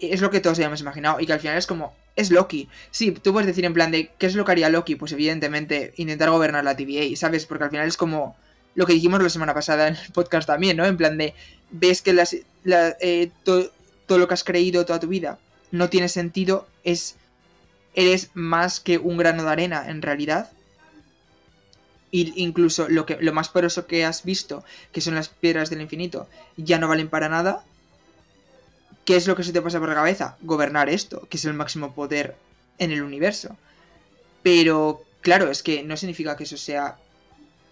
Es 0.00 0.20
lo 0.20 0.30
que 0.30 0.40
todos 0.40 0.58
habíamos 0.58 0.80
imaginado. 0.80 1.20
Y 1.20 1.26
que 1.26 1.32
al 1.32 1.40
final 1.40 1.56
es 1.58 1.66
como. 1.66 1.94
Es 2.16 2.30
Loki. 2.30 2.68
Sí, 2.90 3.12
tú 3.12 3.32
puedes 3.32 3.46
decir 3.46 3.64
en 3.64 3.74
plan 3.74 3.90
de. 3.90 4.10
¿Qué 4.18 4.26
es 4.26 4.34
lo 4.34 4.44
que 4.44 4.52
haría 4.52 4.68
Loki? 4.68 4.96
Pues 4.96 5.12
evidentemente 5.12 5.92
intentar 5.96 6.30
gobernar 6.30 6.64
la 6.64 6.76
TVA, 6.76 7.16
¿sabes? 7.16 7.46
Porque 7.46 7.64
al 7.64 7.70
final 7.70 7.86
es 7.88 7.96
como. 7.96 8.36
Lo 8.74 8.86
que 8.86 8.92
dijimos 8.92 9.22
la 9.22 9.28
semana 9.28 9.54
pasada 9.54 9.88
en 9.88 9.96
el 9.96 10.12
podcast 10.12 10.46
también, 10.46 10.76
¿no? 10.76 10.84
En 10.86 10.96
plan 10.96 11.18
de. 11.18 11.34
Ves 11.70 12.00
que 12.02 12.12
las, 12.12 12.36
la- 12.64 12.96
eh, 13.00 13.30
to- 13.44 13.70
todo 14.06 14.18
lo 14.18 14.28
que 14.28 14.34
has 14.34 14.44
creído 14.44 14.86
toda 14.86 15.00
tu 15.00 15.08
vida 15.08 15.38
no 15.70 15.88
tiene 15.88 16.08
sentido. 16.08 16.66
Es. 16.84 17.16
Eres 17.94 18.30
más 18.34 18.78
que 18.80 18.98
un 18.98 19.16
grano 19.16 19.42
de 19.44 19.50
arena 19.50 19.84
en 19.88 20.02
realidad. 20.02 20.50
Y 22.10 22.32
incluso 22.42 22.88
lo, 22.88 23.04
que, 23.04 23.18
lo 23.20 23.32
más 23.34 23.50
poderoso 23.50 23.86
que 23.86 24.04
has 24.04 24.24
visto, 24.24 24.64
que 24.92 25.00
son 25.02 25.14
las 25.14 25.28
piedras 25.28 25.68
del 25.68 25.82
infinito, 25.82 26.26
ya 26.56 26.78
no 26.78 26.88
valen 26.88 27.08
para 27.08 27.28
nada. 27.28 27.64
¿Qué 29.08 29.16
es 29.16 29.26
lo 29.26 29.34
que 29.34 29.42
se 29.42 29.54
te 29.54 29.62
pasa 29.62 29.78
por 29.78 29.88
la 29.88 29.94
cabeza? 29.94 30.36
Gobernar 30.42 30.90
esto, 30.90 31.26
que 31.30 31.38
es 31.38 31.44
el 31.46 31.54
máximo 31.54 31.94
poder 31.94 32.34
en 32.78 32.92
el 32.92 33.00
universo. 33.00 33.56
Pero, 34.42 35.02
claro, 35.22 35.50
es 35.50 35.62
que 35.62 35.82
no 35.82 35.96
significa 35.96 36.36
que 36.36 36.44
eso 36.44 36.58
sea 36.58 36.98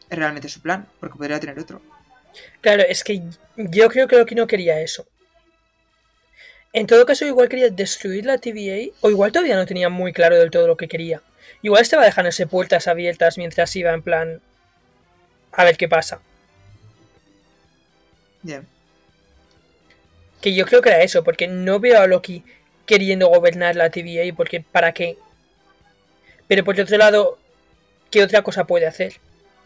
realmente 0.09 0.49
su 0.49 0.63
plan, 0.63 0.89
porque 0.99 1.19
podría 1.19 1.39
tener 1.39 1.59
otro. 1.59 1.83
Claro, 2.63 2.85
es 2.89 3.05
que 3.05 3.23
yo 3.55 3.89
creo 3.91 4.09
que 4.09 4.17
Loki 4.17 4.35
no 4.35 4.47
quería 4.47 4.81
eso. 4.81 5.07
En 6.73 6.87
todo 6.87 7.05
caso, 7.05 7.27
igual 7.27 7.51
quería 7.51 7.69
destruir 7.69 8.25
la 8.25 8.39
TVA, 8.39 8.95
o 9.03 9.11
igual 9.11 9.31
todavía 9.31 9.57
no 9.57 9.67
tenía 9.67 9.91
muy 9.91 10.15
claro 10.15 10.39
del 10.39 10.51
todo 10.51 10.67
lo 10.67 10.79
que 10.79 10.89
quería. 10.89 11.21
Igual 11.61 11.83
estaba 11.83 12.07
dejándose 12.07 12.47
puertas 12.47 12.89
abiertas 12.89 13.37
mientras 13.37 13.77
iba 13.77 13.93
en 13.93 14.01
plan. 14.01 14.41
A 15.53 15.65
ver 15.65 15.77
qué 15.77 15.87
pasa. 15.87 16.19
Bien. 18.41 18.67
Que 20.47 20.55
yo 20.55 20.65
creo 20.65 20.81
que 20.81 20.91
era 20.91 21.03
eso, 21.03 21.25
porque 21.25 21.49
no 21.49 21.81
veo 21.81 22.01
a 22.01 22.07
Loki 22.07 22.45
queriendo 22.87 23.27
gobernar 23.27 23.75
la 23.75 23.91
TVA, 23.91 24.33
porque 24.37 24.61
¿para 24.61 24.93
qué? 24.93 25.19
Pero 26.47 26.63
por 26.63 26.79
otro 26.79 26.97
lado, 26.99 27.37
¿qué 28.13 28.23
otra 28.23 28.43
cosa 28.43 28.65
puede 28.65 28.87
hacer? 28.87 29.15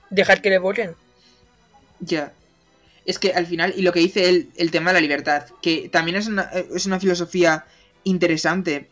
¿Dejar 0.08 0.40
que 0.40 0.48
le 0.48 0.56
borren? 0.56 0.96
Ya. 1.98 2.32
Es 3.04 3.18
que 3.18 3.34
al 3.34 3.46
final, 3.46 3.74
y 3.76 3.82
lo 3.82 3.92
que 3.92 4.00
dice 4.00 4.30
él, 4.30 4.48
el 4.56 4.70
tema 4.70 4.88
de 4.88 4.94
la 4.94 5.00
libertad, 5.02 5.44
que 5.60 5.90
también 5.90 6.16
es 6.16 6.28
una, 6.28 6.44
es 6.74 6.86
una 6.86 6.98
filosofía 6.98 7.66
interesante, 8.04 8.88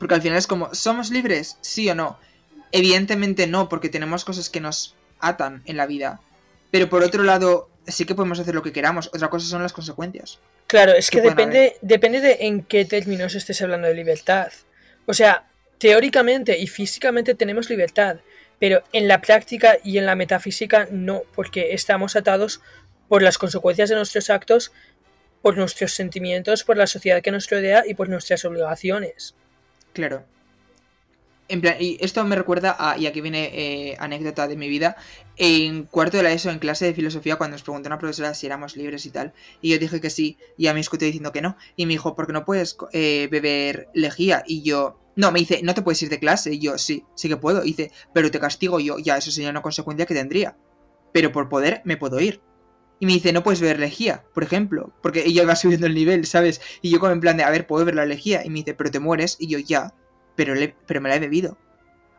porque 0.00 0.14
al 0.14 0.22
final 0.22 0.38
es 0.38 0.46
como, 0.46 0.74
¿somos 0.74 1.10
libres? 1.10 1.58
Sí 1.60 1.86
o 1.90 1.94
no. 1.94 2.18
Evidentemente 2.72 3.46
no, 3.46 3.68
porque 3.68 3.90
tenemos 3.90 4.24
cosas 4.24 4.48
que 4.48 4.62
nos 4.62 4.94
atan 5.20 5.62
en 5.66 5.76
la 5.76 5.84
vida. 5.84 6.22
Pero 6.70 6.88
por 6.88 7.02
otro 7.02 7.24
lado, 7.24 7.68
sí 7.86 8.04
que 8.04 8.14
podemos 8.14 8.38
hacer 8.38 8.54
lo 8.54 8.62
que 8.62 8.72
queramos. 8.72 9.08
Otra 9.08 9.28
cosa 9.28 9.46
son 9.46 9.62
las 9.62 9.72
consecuencias. 9.72 10.38
Claro, 10.66 10.92
es 10.92 11.10
que 11.10 11.20
depende, 11.20 11.76
depende 11.82 12.20
de 12.20 12.38
en 12.40 12.62
qué 12.62 12.84
términos 12.84 13.34
estés 13.34 13.60
hablando 13.62 13.88
de 13.88 13.94
libertad. 13.94 14.52
O 15.06 15.14
sea, 15.14 15.46
teóricamente 15.78 16.58
y 16.58 16.66
físicamente 16.66 17.34
tenemos 17.34 17.68
libertad, 17.68 18.16
pero 18.58 18.82
en 18.92 19.08
la 19.08 19.20
práctica 19.20 19.76
y 19.84 19.98
en 19.98 20.06
la 20.06 20.14
metafísica 20.14 20.88
no, 20.90 21.22
porque 21.34 21.74
estamos 21.74 22.16
atados 22.16 22.60
por 23.08 23.22
las 23.22 23.38
consecuencias 23.38 23.90
de 23.90 23.96
nuestros 23.96 24.30
actos, 24.30 24.72
por 25.42 25.58
nuestros 25.58 25.92
sentimientos, 25.92 26.64
por 26.64 26.76
la 26.76 26.86
sociedad 26.86 27.20
que 27.20 27.30
nos 27.30 27.50
rodea 27.50 27.84
y 27.86 27.94
por 27.94 28.08
nuestras 28.08 28.44
obligaciones. 28.44 29.34
Claro. 29.92 30.24
En 31.48 31.60
plan, 31.60 31.76
y 31.78 31.98
esto 32.00 32.24
me 32.24 32.36
recuerda 32.36 32.74
a, 32.78 32.96
y 32.96 33.06
aquí 33.06 33.20
viene 33.20 33.50
eh, 33.52 33.96
anécdota 33.98 34.48
de 34.48 34.56
mi 34.56 34.68
vida, 34.68 34.96
en 35.36 35.84
cuarto 35.84 36.16
de 36.16 36.22
la 36.22 36.32
ESO, 36.32 36.50
en 36.50 36.58
clase 36.58 36.86
de 36.86 36.94
filosofía, 36.94 37.36
cuando 37.36 37.54
nos 37.54 37.62
preguntó 37.62 37.88
una 37.88 37.98
profesora 37.98 38.34
si 38.34 38.46
éramos 38.46 38.76
libres 38.76 39.06
y 39.06 39.10
tal, 39.10 39.32
y 39.60 39.70
yo 39.70 39.78
dije 39.78 40.00
que 40.00 40.10
sí, 40.10 40.38
y 40.56 40.68
a 40.68 40.74
mí 40.74 40.80
escuché 40.80 41.06
diciendo 41.06 41.32
que 41.32 41.42
no, 41.42 41.56
y 41.76 41.86
me 41.86 41.92
dijo, 41.92 42.14
¿por 42.14 42.26
qué 42.26 42.32
no 42.32 42.44
puedes 42.44 42.76
eh, 42.92 43.28
beber 43.30 43.88
lejía? 43.94 44.44
Y 44.46 44.62
yo, 44.62 45.00
no, 45.16 45.32
me 45.32 45.40
dice, 45.40 45.60
¿no 45.62 45.74
te 45.74 45.82
puedes 45.82 46.02
ir 46.02 46.08
de 46.08 46.18
clase? 46.18 46.54
Y 46.54 46.58
yo, 46.58 46.78
sí, 46.78 47.04
sí 47.14 47.28
que 47.28 47.36
puedo. 47.36 47.64
Y 47.64 47.68
dice, 47.68 47.92
pero 48.12 48.30
te 48.30 48.40
castigo 48.40 48.80
yo, 48.80 48.98
ya, 48.98 49.16
eso 49.16 49.30
sería 49.30 49.50
una 49.50 49.62
consecuencia 49.62 50.06
que 50.06 50.14
tendría. 50.14 50.56
Pero 51.12 51.30
por 51.30 51.48
poder 51.48 51.82
me 51.84 51.96
puedo 51.96 52.20
ir. 52.20 52.40
Y 53.00 53.06
me 53.06 53.12
dice, 53.12 53.32
no 53.32 53.42
puedes 53.42 53.60
beber 53.60 53.80
lejía, 53.80 54.24
por 54.34 54.44
ejemplo, 54.44 54.92
porque 55.02 55.24
ella 55.26 55.44
va 55.44 55.56
subiendo 55.56 55.86
el 55.86 55.94
nivel, 55.94 56.26
¿sabes? 56.26 56.60
Y 56.80 56.90
yo 56.90 57.00
como 57.00 57.12
en 57.12 57.20
plan 57.20 57.36
de, 57.36 57.42
a 57.42 57.50
ver, 57.50 57.66
puedo 57.66 57.84
beber 57.84 57.96
la 57.96 58.06
lejía. 58.06 58.44
Y 58.44 58.50
me 58.50 58.60
dice, 58.60 58.74
pero 58.74 58.90
te 58.90 59.00
mueres. 59.00 59.36
Y 59.38 59.48
yo, 59.48 59.58
ya, 59.58 59.94
pero, 60.36 60.54
pero 60.86 61.00
me 61.00 61.08
la 61.08 61.16
he 61.16 61.20
bebido. 61.20 61.58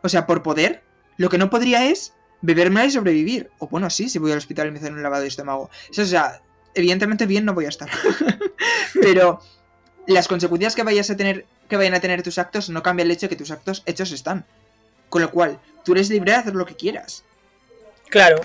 O 0.02 0.08
sea, 0.08 0.26
por 0.26 0.42
poder, 0.42 0.82
lo 1.16 1.28
que 1.28 1.38
no 1.38 1.50
podría 1.50 1.90
es 1.90 2.15
bebérmela 2.42 2.86
y 2.86 2.90
sobrevivir. 2.90 3.50
O 3.58 3.68
bueno, 3.68 3.90
sí, 3.90 4.08
si 4.08 4.18
voy 4.18 4.32
al 4.32 4.38
hospital 4.38 4.68
y 4.68 4.70
me 4.70 4.78
hacen 4.78 4.94
un 4.94 5.02
lavado 5.02 5.22
de 5.22 5.28
estómago. 5.28 5.70
Eso, 5.90 6.02
o 6.02 6.06
sea, 6.06 6.40
evidentemente 6.74 7.26
bien 7.26 7.44
no 7.44 7.54
voy 7.54 7.66
a 7.66 7.70
estar. 7.70 7.88
pero 9.00 9.40
las 10.06 10.28
consecuencias 10.28 10.74
que 10.74 10.82
vayas 10.82 11.10
a 11.10 11.16
tener, 11.16 11.46
que 11.68 11.76
vayan 11.76 11.94
a 11.94 12.00
tener 12.00 12.22
tus 12.22 12.38
actos 12.38 12.70
no 12.70 12.82
cambia 12.82 13.04
el 13.04 13.10
hecho 13.10 13.26
de 13.26 13.30
que 13.30 13.36
tus 13.36 13.50
actos 13.50 13.82
hechos 13.86 14.12
están. 14.12 14.44
Con 15.08 15.22
lo 15.22 15.30
cual, 15.30 15.60
tú 15.84 15.92
eres 15.92 16.10
libre 16.10 16.32
de 16.32 16.38
hacer 16.38 16.54
lo 16.54 16.66
que 16.66 16.74
quieras. 16.74 17.24
Claro, 18.08 18.40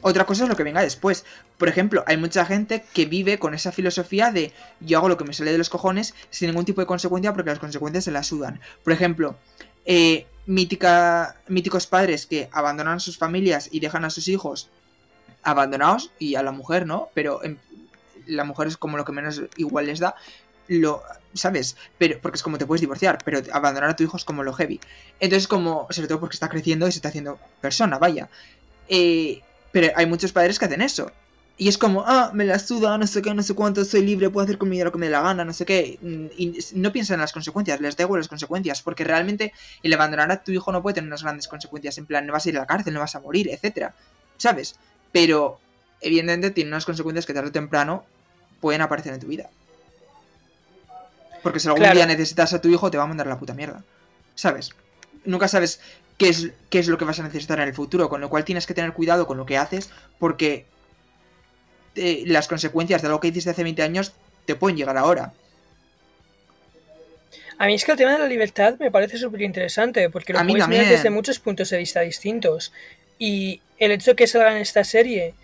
Otra 0.00 0.24
cosa 0.26 0.44
es 0.44 0.50
lo 0.50 0.56
que 0.56 0.64
venga 0.64 0.82
después. 0.82 1.24
Por 1.56 1.68
ejemplo, 1.68 2.04
hay 2.06 2.16
mucha 2.16 2.44
gente 2.44 2.84
que 2.92 3.06
vive 3.06 3.38
con 3.38 3.54
esa 3.54 3.72
filosofía 3.72 4.30
de 4.30 4.52
yo 4.80 4.98
hago 4.98 5.08
lo 5.08 5.16
que 5.16 5.24
me 5.24 5.32
sale 5.32 5.52
de 5.52 5.58
los 5.58 5.70
cojones 5.70 6.14
sin 6.30 6.48
ningún 6.48 6.64
tipo 6.64 6.80
de 6.80 6.86
consecuencia 6.86 7.32
porque 7.32 7.50
las 7.50 7.58
consecuencias 7.58 8.04
se 8.04 8.10
las 8.10 8.26
sudan. 8.26 8.60
Por 8.82 8.92
ejemplo, 8.92 9.38
eh, 9.86 10.26
mítica, 10.46 11.36
míticos 11.48 11.86
padres 11.86 12.26
que 12.26 12.48
abandonan 12.52 13.00
sus 13.00 13.16
familias 13.18 13.68
y 13.70 13.80
dejan 13.80 14.04
a 14.04 14.10
sus 14.10 14.28
hijos 14.28 14.70
abandonados 15.42 16.10
y 16.18 16.34
a 16.36 16.42
la 16.42 16.52
mujer, 16.52 16.86
¿no? 16.86 17.08
Pero 17.14 17.44
en- 17.44 17.58
la 18.26 18.44
mujer 18.44 18.68
es 18.68 18.76
como 18.76 18.96
lo 18.96 19.04
que 19.04 19.12
menos 19.12 19.42
igual 19.56 19.86
les 19.86 19.98
da. 20.00 20.14
Lo, 20.68 21.02
¿sabes? 21.34 21.76
Pero, 21.98 22.18
porque 22.22 22.36
es 22.36 22.42
como 22.42 22.56
te 22.56 22.64
puedes 22.64 22.80
divorciar, 22.80 23.18
pero 23.24 23.40
abandonar 23.52 23.90
a 23.90 23.96
tu 23.96 24.02
hijo 24.04 24.16
es 24.16 24.24
como 24.24 24.42
lo 24.42 24.54
heavy. 24.54 24.80
Entonces, 25.20 25.46
como, 25.46 25.86
sobre 25.90 26.08
todo 26.08 26.20
porque 26.20 26.34
está 26.34 26.48
creciendo 26.48 26.88
y 26.88 26.92
se 26.92 26.98
está 26.98 27.08
haciendo 27.10 27.38
persona, 27.60 27.98
vaya. 27.98 28.30
Eh, 28.88 29.42
pero 29.72 29.92
hay 29.96 30.06
muchos 30.06 30.32
padres 30.32 30.58
que 30.58 30.64
hacen 30.64 30.80
eso. 30.80 31.10
Y 31.56 31.68
es 31.68 31.78
como, 31.78 32.02
ah, 32.04 32.32
me 32.34 32.44
la 32.44 32.58
suda, 32.58 32.98
no 32.98 33.06
sé 33.06 33.22
qué, 33.22 33.32
no 33.32 33.42
sé 33.42 33.54
cuánto, 33.54 33.84
soy 33.84 34.04
libre, 34.04 34.28
puedo 34.28 34.42
hacer 34.44 34.58
con 34.58 34.68
mi 34.68 34.74
vida 34.76 34.86
lo 34.86 34.92
que 34.92 34.98
me 34.98 35.06
dé 35.06 35.12
la 35.12 35.20
gana, 35.20 35.44
no 35.44 35.52
sé 35.52 35.64
qué. 35.64 35.98
Mm, 36.02 36.26
Y 36.36 36.58
no 36.74 36.90
piensan 36.90 37.14
en 37.14 37.20
las 37.20 37.32
consecuencias, 37.32 37.80
les 37.80 37.96
da 37.96 38.02
igual 38.02 38.18
las 38.20 38.28
consecuencias, 38.28 38.82
porque 38.82 39.04
realmente 39.04 39.52
el 39.84 39.92
abandonar 39.92 40.32
a 40.32 40.42
tu 40.42 40.50
hijo 40.50 40.72
no 40.72 40.82
puede 40.82 40.94
tener 40.94 41.06
unas 41.06 41.22
grandes 41.22 41.46
consecuencias, 41.46 41.96
en 41.98 42.06
plan, 42.06 42.26
no 42.26 42.32
vas 42.32 42.44
a 42.44 42.48
ir 42.48 42.56
a 42.56 42.60
la 42.60 42.66
cárcel, 42.66 42.92
no 42.92 42.98
vas 43.00 43.14
a 43.14 43.20
morir, 43.20 43.48
etcétera, 43.48 43.94
¿sabes? 44.36 44.74
Pero, 45.12 45.60
evidentemente, 46.00 46.50
tiene 46.50 46.70
unas 46.70 46.84
consecuencias 46.84 47.24
que 47.24 47.34
tarde 47.34 47.50
o 47.50 47.52
temprano 47.52 48.04
pueden 48.60 48.82
aparecer 48.82 49.14
en 49.14 49.20
tu 49.20 49.28
vida. 49.28 49.48
Porque 51.44 51.60
si 51.60 51.68
algún 51.68 51.82
Claro. 51.82 51.94
día 51.94 52.06
necesitas 52.06 52.52
a 52.52 52.60
tu 52.60 52.68
hijo, 52.68 52.90
te 52.90 52.98
va 52.98 53.04
a 53.04 53.06
mandar 53.06 53.28
la 53.28 53.38
puta 53.38 53.54
mierda, 53.54 53.84
¿sabes? 54.34 54.70
Nunca 55.24 55.46
sabes 55.46 55.78
qué 56.18 56.30
es, 56.30 56.50
qué 56.68 56.80
es 56.80 56.88
lo 56.88 56.98
que 56.98 57.04
vas 57.04 57.20
a 57.20 57.22
necesitar 57.22 57.60
en 57.60 57.68
el 57.68 57.74
futuro, 57.74 58.08
con 58.08 58.20
lo 58.20 58.28
cual 58.28 58.44
tienes 58.44 58.66
que 58.66 58.74
tener 58.74 58.92
cuidado 58.92 59.26
con 59.28 59.36
lo 59.36 59.46
que 59.46 59.56
haces, 59.56 59.90
porque 60.18 60.66
eh, 61.96 62.24
las 62.26 62.48
consecuencias 62.48 63.02
de 63.02 63.08
algo 63.08 63.20
que 63.20 63.28
hiciste 63.28 63.50
hace 63.50 63.62
20 63.62 63.82
años 63.82 64.12
te 64.46 64.54
pueden 64.54 64.76
llegar 64.76 64.96
ahora. 64.96 65.32
A 67.58 67.66
mí 67.66 67.74
es 67.74 67.84
que 67.84 67.92
el 67.92 67.98
tema 67.98 68.12
de 68.12 68.18
la 68.18 68.26
libertad 68.26 68.76
me 68.78 68.90
parece 68.90 69.16
súper 69.16 69.42
interesante, 69.42 70.10
porque 70.10 70.32
lo 70.32 70.40
puedes 70.40 70.54
mirar 70.54 70.68
también. 70.68 70.88
desde 70.88 71.10
muchos 71.10 71.38
puntos 71.38 71.70
de 71.70 71.78
vista 71.78 72.00
distintos. 72.00 72.72
Y 73.18 73.60
el 73.78 73.92
hecho 73.92 74.12
de 74.12 74.16
que 74.16 74.26
salga 74.26 74.52
en 74.52 74.58
esta 74.58 74.82
serie 74.82 75.34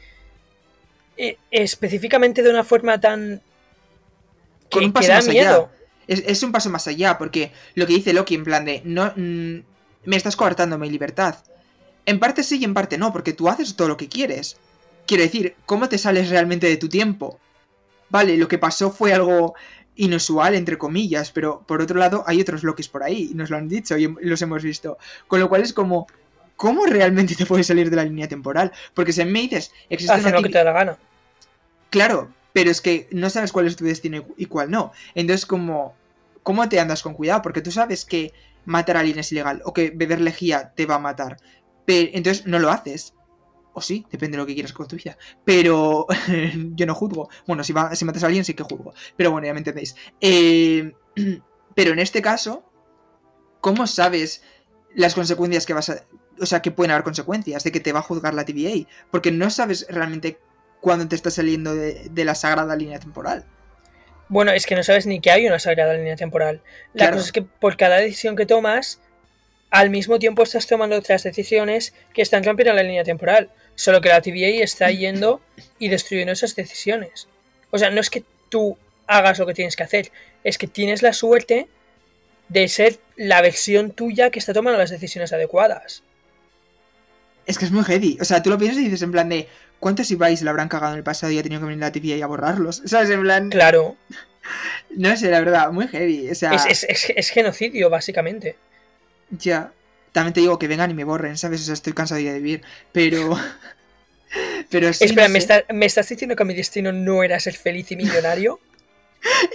eh, 1.17 1.37
específicamente 1.51 2.43
de 2.43 2.51
una 2.51 2.65
forma 2.65 3.01
tan... 3.01 3.41
Con 4.71 4.81
que, 4.81 4.87
un 4.87 4.93
paso 4.93 5.07
que 5.07 5.13
da 5.13 5.19
más 5.19 5.29
allá. 5.29 5.43
miedo. 5.43 5.71
Es, 6.07 6.25
es 6.27 6.43
un 6.43 6.51
paso 6.51 6.71
más 6.71 6.87
allá, 6.89 7.19
porque 7.19 7.53
lo 7.75 7.87
que 7.87 7.93
dice 7.95 8.13
Loki 8.13 8.35
en 8.35 8.45
plan 8.45 8.65
de, 8.65 8.83
no, 8.85 9.13
mm, 9.15 9.63
me 10.05 10.17
estás 10.17 10.35
coartando 10.37 10.79
mi 10.79 10.91
libertad. 10.91 11.37
En 12.07 12.19
parte 12.19 12.43
sí 12.43 12.59
y 12.59 12.65
en 12.65 12.75
parte 12.75 12.99
no, 12.99 13.13
porque 13.13 13.33
tú 13.33 13.49
haces 13.49 13.77
todo 13.77 13.89
lo 13.89 13.97
que 13.97 14.09
quieres. 14.09 14.57
Quiero 15.07 15.23
decir, 15.23 15.57
¿cómo 15.67 15.89
te 15.89 15.99
sales 15.99 16.31
realmente 16.31 16.67
de 16.67 16.77
tu 16.77 16.89
tiempo? 16.89 17.39
Vale, 18.09 18.37
lo 18.37 18.49
que 18.49 18.59
pasó 18.59 18.91
fue 18.91 19.13
algo 19.13 19.55
inusual, 19.97 20.55
entre 20.55 20.79
comillas, 20.79 21.31
pero 21.31 21.63
por 21.67 21.83
otro 21.83 21.99
lado 21.99 22.25
hay 22.27 22.41
otros 22.41 22.63
Lokis 22.63 22.89
por 22.89 23.03
ahí, 23.03 23.31
y 23.33 23.35
nos 23.35 23.51
lo 23.51 23.57
han 23.57 23.69
dicho 23.69 23.99
y 23.99 24.09
los 24.21 24.43
hemos 24.43 24.63
visto. 24.63 24.99
Con 25.27 25.41
lo 25.41 25.49
cual 25.49 25.63
es 25.63 25.73
como, 25.73 26.07
¿cómo 26.57 26.87
realmente 26.87 27.35
te 27.35 27.47
puedes 27.47 27.67
salir 27.67 27.91
de 27.91 27.97
la 27.97 28.05
línea 28.05 28.29
temporal? 28.29 28.73
Porque 28.95 29.13
si 29.13 29.25
me 29.25 29.41
dices, 29.41 29.73
existe 29.89 30.15
Hacen 30.15 30.29
una 30.29 30.37
lo 30.37 30.43
que 30.43 30.49
te 30.49 30.59
da 30.59 30.65
la 30.65 30.73
gana. 30.73 30.99
Claro, 31.91 32.31
pero 32.53 32.71
es 32.71 32.81
que 32.81 33.09
no 33.13 33.31
sabes 33.31 33.53
cuál 33.53 33.67
es 33.67 33.77
tu 33.77 33.85
destino 33.85 34.25
y 34.37 34.47
cuál 34.47 34.71
no. 34.71 34.93
Entonces, 35.15 35.47
como, 35.47 35.95
¿cómo 36.43 36.69
te 36.69 36.81
andas 36.81 37.03
con 37.03 37.15
cuidado? 37.15 37.43
Porque 37.43 37.63
tú 37.63 37.71
sabes 37.71 38.05
que 38.05 38.33
matar 38.65 38.97
a 38.97 39.01
alguien 39.01 39.19
es 39.19 39.33
ilegal 39.33 39.63
o 39.65 39.73
que 39.73 39.91
beber 39.91 40.21
lejía 40.21 40.73
te 40.75 40.87
va 40.87 40.97
a 40.97 40.99
matar. 40.99 41.37
Pero, 41.85 42.11
entonces 42.13 42.47
no 42.47 42.59
lo 42.59 42.71
haces. 42.71 43.15
O 43.73 43.81
sí, 43.81 44.05
depende 44.11 44.37
de 44.37 44.43
lo 44.43 44.47
que 44.47 44.55
quieras 44.55 44.73
con 44.73 44.89
tu 44.89 44.97
vida. 44.97 45.17
Pero 45.45 46.07
yo 46.75 46.87
no 46.87 46.95
juzgo. 46.95 47.29
Bueno, 47.47 47.63
si, 47.65 47.73
va- 47.73 47.95
si 47.95 48.05
matas 48.05 48.23
a 48.25 48.27
alguien 48.27 48.45
sí 48.45 48.55
que 48.55 48.63
juzgo. 48.65 48.93
Pero 49.17 49.31
bueno, 49.31 49.47
ya 49.47 49.53
me 49.53 49.59
entendéis. 49.61 49.95
Eh, 50.21 50.93
pero 51.75 51.93
en 51.93 51.99
este 52.01 52.21
caso, 52.23 52.65
¿cómo 53.61 53.87
sabes 53.87 54.43
las 54.95 55.15
consecuencias 55.15 55.67
que 55.67 55.75
vas 55.75 55.89
a... 55.91 56.05
O 56.41 56.47
sea, 56.47 56.63
que 56.63 56.71
pueden 56.71 56.91
haber 56.91 57.05
consecuencias 57.05 57.63
de 57.65 57.71
que 57.73 57.81
te 57.81 57.93
va 57.93 57.99
a 58.01 58.03
juzgar 58.03 58.35
la 58.35 58.45
TVA? 58.45 58.89
Porque 59.11 59.31
no 59.31 59.51
sabes 59.51 59.87
realmente 59.91 60.39
cuándo 60.81 61.07
te 61.07 61.15
estás 61.15 61.35
saliendo 61.35 61.75
de, 61.75 62.09
de 62.11 62.25
la 62.25 62.35
sagrada 62.35 62.75
línea 62.77 62.99
temporal. 62.99 63.45
Bueno, 64.29 64.51
es 64.53 64.65
que 64.65 64.75
no 64.75 64.83
sabes 64.83 65.07
ni 65.07 65.21
que 65.21 65.31
hay 65.31 65.47
una 65.47 65.59
sagrada 65.59 65.93
línea 65.95 66.17
temporal. 66.17 66.63
La 66.95 67.05
Claro. 67.07 67.17
cosa 67.17 67.27
es 67.27 67.33
que 67.33 67.43
por 67.43 67.77
cada 67.77 67.97
decisión 67.97 68.37
que 68.37 68.47
tomas, 68.47 69.01
al 69.71 69.91
mismo 69.91 70.19
tiempo 70.19 70.43
estás 70.43 70.67
tomando 70.67 70.97
otras 70.97 71.23
decisiones 71.25 71.93
que 72.15 72.23
están 72.23 72.43
rompiendo 72.43 72.73
la 72.73 72.83
línea 72.83 73.05
temporal. 73.05 73.51
Solo 73.81 74.03
que 74.03 74.11
la 74.11 74.21
TVA 74.21 74.63
está 74.63 74.91
yendo 74.91 75.41
y 75.79 75.89
destruyendo 75.89 76.33
esas 76.35 76.55
decisiones. 76.55 77.29
O 77.71 77.79
sea, 77.79 77.89
no 77.89 77.99
es 78.03 78.11
que 78.11 78.25
tú 78.51 78.77
hagas 79.07 79.39
lo 79.39 79.47
que 79.47 79.55
tienes 79.55 79.75
que 79.75 79.83
hacer, 79.85 80.13
es 80.45 80.59
que 80.59 80.67
tienes 80.67 81.01
la 81.03 81.15
suerte 81.15 81.67
de 82.51 82.69
ser 82.69 82.99
la 83.17 83.41
versión 83.41 83.93
tuya 83.93 84.29
que 84.29 84.39
está 84.39 84.53
tomando 84.53 84.79
las 84.79 84.91
decisiones 84.91 85.33
adecuadas. 85.33 86.03
Es 87.47 87.59
que 87.59 87.65
es 87.65 87.71
muy 87.71 87.83
heavy. 87.85 88.19
O 88.21 88.25
sea, 88.27 88.43
tú 88.43 88.51
lo 88.51 88.59
piensas 88.59 88.81
y 88.83 88.85
dices 88.85 89.01
en 89.01 89.13
plan 89.13 89.31
de 89.31 89.49
¿cuántos 89.79 90.11
Ibais 90.11 90.43
la 90.43 90.51
habrán 90.51 90.69
cagado 90.69 90.93
en 90.93 90.99
el 90.99 91.05
pasado 91.05 91.33
y 91.33 91.39
ha 91.39 91.43
tenido 91.43 91.61
que 91.63 91.67
venir 91.69 91.81
la 91.81 91.91
TVA 91.91 92.23
a 92.23 92.29
borrarlos? 92.29 92.83
¿Sabes? 92.85 93.09
En 93.09 93.23
plan... 93.23 93.49
Claro, 93.49 93.97
No 94.91 95.17
sé, 95.17 95.31
la 95.31 95.41
verdad, 95.41 95.71
muy 95.73 95.89
heavy. 95.89 96.29
O 96.31 96.35
sea, 96.35 96.53
es, 96.53 96.67
es- 96.67 96.85
es- 96.85 97.13
es 97.17 97.31
genocidio, 97.31 97.89
básicamente. 97.89 98.57
ya. 99.31 99.73
También 100.13 100.33
te 100.33 100.41
digo 100.41 100.59
que 100.59 100.69
vengan 100.69 100.91
y 100.91 100.95
me 100.95 101.05
borren, 101.05 101.37
¿sabes? 101.39 101.61
O 101.63 101.65
sea, 101.65 101.75
estoy 101.75 101.93
cansado 101.93 102.21
de 102.21 102.33
vivir. 102.35 102.63
Pero... 102.93 103.39
Pero 104.71 104.93
sí, 104.93 105.05
Espera, 105.07 105.27
no 105.27 105.33
¿me, 105.33 105.39
está- 105.41 105.65
¿me 105.73 105.87
estás 105.87 106.09
diciendo 106.09 106.37
que 106.37 106.45
mi 106.45 106.55
destino 106.55 106.93
no 106.93 107.25
era 107.25 107.41
ser 107.41 107.57
feliz 107.57 107.91
y 107.91 107.97
millonario? 107.97 108.61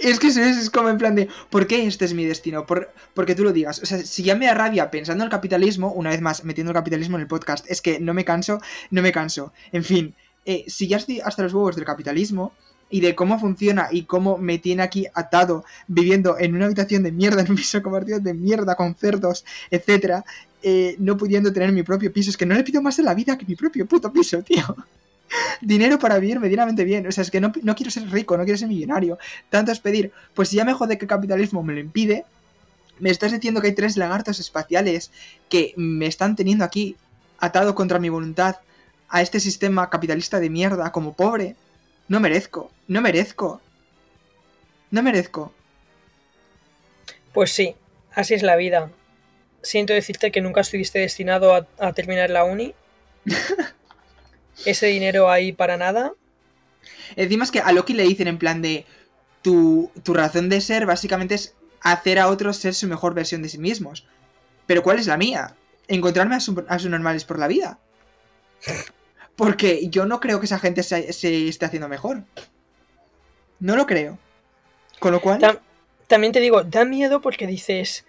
Es 0.00 0.20
que 0.20 0.28
eso 0.28 0.40
es, 0.42 0.56
es 0.58 0.70
como 0.70 0.90
en 0.90 0.98
plan 0.98 1.16
de, 1.16 1.28
¿por 1.50 1.66
qué 1.66 1.86
este 1.86 2.04
es 2.04 2.14
mi 2.14 2.24
destino? 2.24 2.66
Por, 2.66 2.92
porque 3.14 3.34
tú 3.34 3.42
lo 3.42 3.52
digas. 3.52 3.80
O 3.82 3.86
sea, 3.86 3.98
si 3.98 4.22
ya 4.22 4.36
me 4.36 4.46
da 4.46 4.54
rabia 4.54 4.92
pensando 4.92 5.24
en 5.24 5.26
el 5.26 5.30
capitalismo, 5.30 5.90
una 5.92 6.10
vez 6.10 6.20
más, 6.20 6.44
metiendo 6.44 6.70
el 6.70 6.74
capitalismo 6.76 7.16
en 7.16 7.22
el 7.22 7.26
podcast, 7.26 7.68
es 7.68 7.82
que 7.82 7.98
no 7.98 8.14
me 8.14 8.24
canso, 8.24 8.60
no 8.90 9.02
me 9.02 9.10
canso. 9.10 9.52
En 9.72 9.82
fin, 9.82 10.14
eh, 10.44 10.64
si 10.68 10.86
ya 10.86 10.98
estoy 10.98 11.20
hasta 11.20 11.42
los 11.42 11.52
huevos 11.52 11.74
del 11.74 11.84
capitalismo 11.84 12.52
y 12.88 13.00
de 13.00 13.14
cómo 13.14 13.38
funciona 13.38 13.88
y 13.90 14.04
cómo 14.04 14.38
me 14.38 14.58
tiene 14.58 14.82
aquí 14.82 15.06
atado, 15.14 15.64
viviendo 15.88 16.38
en 16.38 16.54
una 16.54 16.66
habitación 16.66 17.02
de 17.02 17.12
mierda, 17.12 17.40
en 17.42 17.50
un 17.50 17.56
piso 17.56 17.82
compartido 17.82 18.20
de 18.20 18.34
mierda, 18.34 18.74
con 18.74 18.94
cerdos, 18.94 19.44
etcétera, 19.70 20.24
eh, 20.62 20.96
no 20.98 21.16
pudiendo 21.16 21.52
tener 21.52 21.72
mi 21.72 21.82
propio 21.82 22.12
piso, 22.12 22.30
es 22.30 22.36
que 22.36 22.46
no 22.46 22.54
le 22.54 22.64
pido 22.64 22.82
más 22.82 22.98
en 22.98 23.04
la 23.04 23.14
vida 23.14 23.36
que 23.36 23.46
mi 23.46 23.56
propio 23.56 23.86
puto 23.86 24.12
piso, 24.12 24.42
tío 24.42 24.76
dinero 25.60 25.98
para 25.98 26.18
vivir 26.18 26.40
medianamente 26.40 26.84
bien. 26.84 27.06
O 27.06 27.12
sea, 27.12 27.22
es 27.22 27.30
que 27.30 27.40
no, 27.40 27.52
no, 27.62 27.74
quiero 27.74 27.90
ser 27.90 28.08
rico, 28.10 28.36
no 28.36 28.44
quiero 28.44 28.58
ser 28.58 28.68
millonario. 28.68 29.18
Tanto 29.50 29.72
es 29.72 29.80
pedir, 29.80 30.12
pues 30.34 30.48
si 30.48 30.56
ya 30.56 30.64
me 30.64 30.72
jode 30.72 30.98
que 30.98 31.04
el 31.04 31.08
capitalismo 31.08 31.62
me 31.62 31.74
lo 31.74 31.80
impide, 31.80 32.24
me 32.98 33.10
estás 33.10 33.32
diciendo 33.32 33.60
que 33.60 33.68
hay 33.68 33.74
tres 33.74 33.96
lagartos 33.96 34.40
espaciales 34.40 35.10
que 35.48 35.74
me 35.76 36.06
están 36.06 36.36
teniendo 36.36 36.64
aquí 36.64 36.96
atado 37.38 37.74
contra 37.74 37.98
mi 37.98 38.08
voluntad 38.08 38.56
a 39.08 39.22
este 39.22 39.40
sistema 39.40 39.90
capitalista 39.90 40.40
de 40.40 40.50
mierda 40.50 40.92
como 40.92 41.12
pobre. 41.12 41.56
No 42.08 42.20
merezco, 42.20 42.70
no 42.88 43.00
merezco. 43.00 43.60
No 44.90 45.02
merezco. 45.02 45.52
Pues 47.32 47.52
sí, 47.52 47.74
así 48.14 48.34
es 48.34 48.42
la 48.42 48.56
vida. 48.56 48.90
Siento 49.62 49.92
decirte 49.92 50.30
que 50.30 50.40
nunca 50.40 50.60
estuviste 50.60 51.00
destinado 51.00 51.54
a, 51.54 51.66
a 51.78 51.92
terminar 51.92 52.30
la 52.30 52.44
uni. 52.44 52.74
ese 54.64 54.86
dinero 54.86 55.30
ahí 55.30 55.52
para 55.52 55.76
nada. 55.76 56.14
Encima 57.16 57.44
es 57.44 57.50
que 57.50 57.60
a 57.60 57.72
Loki 57.72 57.94
le 57.94 58.04
dicen 58.04 58.28
en 58.28 58.38
plan 58.38 58.62
de 58.62 58.86
tu, 59.42 59.90
tu 60.02 60.14
razón 60.14 60.48
de 60.48 60.60
ser 60.60 60.86
básicamente 60.86 61.34
es 61.34 61.54
hacer 61.80 62.18
a 62.18 62.28
otros 62.28 62.56
ser 62.56 62.74
su 62.74 62.86
mejor 62.88 63.14
versión 63.14 63.42
de 63.42 63.48
sí 63.48 63.58
mismos. 63.58 64.06
Pero 64.66 64.82
¿cuál 64.82 64.98
es 64.98 65.06
la 65.06 65.16
mía? 65.16 65.54
Encontrarme 65.88 66.34
a, 66.36 66.40
su, 66.40 66.64
a 66.68 66.78
sus 66.78 66.90
normales 66.90 67.24
por 67.24 67.38
la 67.38 67.48
vida. 67.48 67.78
Porque 69.36 69.88
yo 69.88 70.06
no 70.06 70.18
creo 70.18 70.40
que 70.40 70.46
esa 70.46 70.58
gente 70.58 70.82
se, 70.82 71.12
se, 71.12 71.48
esté 71.48 71.66
haciendo 71.66 71.88
mejor. 71.88 72.24
No 73.60 73.76
lo 73.76 73.86
creo. 73.86 74.18
Con 74.98 75.12
lo 75.12 75.20
cual... 75.20 75.38
Tam 75.38 75.58
también 76.06 76.32
te 76.32 76.40
digo, 76.40 76.64
da 76.64 76.84
miedo 76.84 77.20
porque 77.20 77.46
dices... 77.46 78.06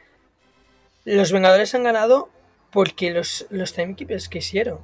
Los 1.04 1.32
Vengadores 1.32 1.74
han 1.74 1.84
ganado 1.84 2.30
porque 2.72 3.12
los, 3.12 3.48
los 3.50 3.74
Timekeepers 3.74 4.30
quisieron. 4.30 4.80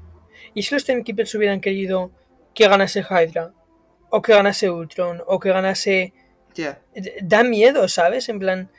¿Y 0.54 0.64
si 0.64 0.74
los 0.74 0.86
Timekeepers 0.86 1.36
hubieran 1.36 1.62
querido 1.62 2.12
que 2.54 2.68
ganase 2.68 3.02
Hydra? 3.02 3.54
O 4.10 4.22
que 4.22 4.34
ganase 4.34 4.70
Ultron, 4.70 5.22
o 5.26 5.40
que 5.40 5.50
ganase... 5.50 6.14
Yeah. 6.56 6.80
Da 7.22 7.44
miedo, 7.44 7.88
¿sabes? 7.88 8.30
En 8.30 8.40
plan... 8.40 8.70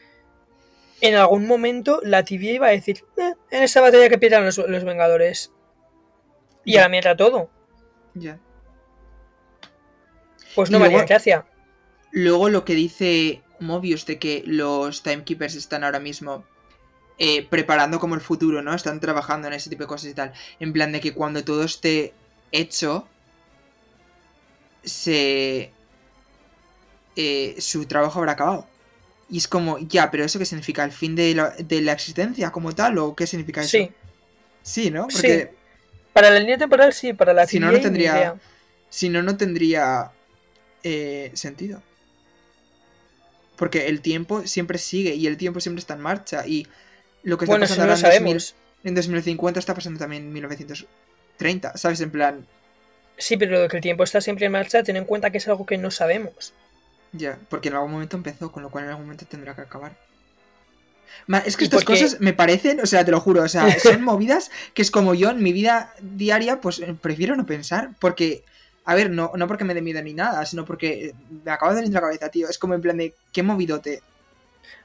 En 1.01 1.17
algún 1.17 1.47
momento 1.47 2.01
la 2.03 2.25
TVA 2.25 2.53
iba 2.53 2.67
a 2.69 2.71
decir, 2.71 3.05
eh, 3.19 3.35
en 3.51 3.63
esta 3.63 3.81
batalla 3.83 4.09
que 4.09 4.17
pierdan 4.17 4.45
los, 4.45 4.59
los 4.59 4.85
Vengadores. 4.85 5.53
Y 6.65 6.73
yeah. 6.73 6.83
a 6.83 6.85
la 6.85 6.89
mierda 6.89 7.17
todo. 7.17 7.51
Ya. 8.15 8.39
Pues 10.55 10.71
no 10.71 10.79
valía 10.79 11.05
gracia. 11.05 11.45
Luego 12.13 12.49
lo 12.49 12.65
que 12.65 12.75
dice 12.75 13.43
Mobius 13.59 14.07
de 14.07 14.19
que 14.19 14.45
los 14.47 15.03
Timekeepers 15.03 15.57
están 15.57 15.83
ahora 15.83 15.99
mismo 15.99 16.45
eh, 17.19 17.47
preparando 17.49 17.99
como 17.99 18.15
el 18.15 18.21
futuro, 18.21 18.63
¿no? 18.63 18.75
Están 18.75 19.01
trabajando 19.01 19.49
en 19.49 19.55
ese 19.55 19.71
tipo 19.71 19.83
de 19.83 19.89
cosas 19.89 20.11
y 20.11 20.15
tal. 20.15 20.33
En 20.61 20.73
plan 20.73 20.93
de 20.93 21.01
que 21.01 21.13
cuando 21.13 21.45
todo 21.45 21.65
esté 21.65 22.13
hecho, 22.53 23.09
se... 24.85 25.73
Eh, 27.17 27.57
su 27.59 27.87
trabajo 27.87 28.19
habrá 28.19 28.33
acabado. 28.33 28.67
Y 29.31 29.39
es 29.39 29.49
como, 29.49 29.79
ya, 29.79 30.11
pero 30.11 30.25
¿eso 30.25 30.39
qué 30.39 30.45
significa? 30.45 30.85
¿El 30.85 30.93
fin 30.93 31.17
de 31.17 31.35
la, 31.35 31.51
de 31.51 31.81
la 31.81 31.93
existencia 31.93 32.53
como 32.53 32.73
tal? 32.73 32.99
¿O 32.99 33.17
qué 33.17 33.27
significa 33.27 33.63
eso? 33.63 33.71
Sí. 33.71 33.91
Sí, 34.63 34.91
¿no? 34.91 35.09
Porque... 35.09 35.51
Sí. 35.51 35.64
Para 36.15 36.31
la 36.31 36.39
línea 36.39 36.57
temporal 36.57 36.93
sí, 36.93 37.13
para 37.13 37.35
la 37.35 37.47
si 37.47 37.59
no, 37.59 37.71
no 37.71 37.81
tendría. 37.81 38.37
Si 38.89 39.09
no, 39.09 39.21
no 39.21 39.37
tendría 39.37 40.13
eh, 40.85 41.33
sentido. 41.35 41.83
Porque 43.57 43.89
el 43.89 44.01
tiempo 44.01 44.47
siempre 44.47 44.79
sigue 44.79 45.15
y 45.15 45.27
el 45.27 45.37
tiempo 45.37 45.61
siempre 45.61 45.81
está 45.81 45.95
en 45.95 46.01
marcha. 46.01 46.47
Y 46.47 46.69
lo 47.25 47.37
que 47.37 47.45
está 47.45 47.53
bueno, 47.53 47.65
pasando 47.65 47.97
si 47.97 48.03
no 48.03 48.07
ahora 48.07 48.17
en, 48.17 48.25
2000, 48.25 48.55
en 48.85 48.95
2050 48.95 49.61
está 49.61 49.75
pasando 49.75 49.99
también 49.99 50.23
en 50.23 50.33
1930. 50.33 51.77
¿Sabes? 51.77 52.01
En 52.01 52.11
plan. 52.13 52.47
Sí, 53.19 53.37
pero 53.37 53.61
lo 53.61 53.69
que 53.69 53.77
el 53.77 53.83
tiempo 53.83 54.05
está 54.05 54.21
siempre 54.21 54.47
en 54.47 54.53
marcha, 54.53 54.85
ten 54.85 54.97
en 54.97 55.05
cuenta 55.05 55.31
que 55.31 55.39
es 55.39 55.49
algo 55.49 55.67
que 55.67 55.79
no 55.79 55.91
sabemos. 55.91 56.55
Ya, 57.11 57.39
porque 57.49 57.69
en 57.69 57.75
algún 57.75 57.91
momento 57.91 58.17
empezó, 58.17 58.53
con 58.53 58.63
lo 58.63 58.71
cual 58.71 58.85
en 58.85 58.91
algún 58.91 59.07
momento 59.07 59.27
tendrá 59.27 59.55
que 59.55 59.63
acabar. 59.63 59.97
Es 61.45 61.57
que 61.57 61.65
estas 61.65 61.85
porque... 61.85 62.01
cosas 62.01 62.21
me 62.21 62.33
parecen, 62.33 62.81
o 62.81 62.87
sea, 62.87 63.05
te 63.05 63.11
lo 63.11 63.21
juro, 63.21 63.43
o 63.43 63.49
sea, 63.49 63.79
son 63.81 64.03
movidas 64.03 64.51
que 64.75 64.83
es 64.83 64.91
como 64.91 65.15
yo 65.15 65.31
en 65.31 65.43
mi 65.43 65.53
vida 65.53 65.95
diaria, 66.01 66.61
pues 66.61 66.83
prefiero 67.01 67.37
no 67.37 67.47
pensar, 67.47 67.91
porque, 67.99 68.45
a 68.85 68.95
ver, 68.95 69.11
no, 69.11 69.33
no 69.37 69.49
porque 69.49 69.65
me 69.65 69.75
dé 69.75 69.83
miedo 69.83 70.03
ni 70.03 70.15
nada, 70.15 70.45
sino 70.47 70.65
porque 70.65 71.15
me 71.45 71.51
acaba 71.51 71.73
de 71.75 71.81
venir 71.81 71.95
la 71.95 72.01
cabeza, 72.01 72.29
tío. 72.29 72.49
Es 72.49 72.59
como 72.59 72.75
en 72.75 72.83
plan 72.83 72.97
de, 72.97 73.15
qué 73.33 73.43
movidote. 73.43 74.03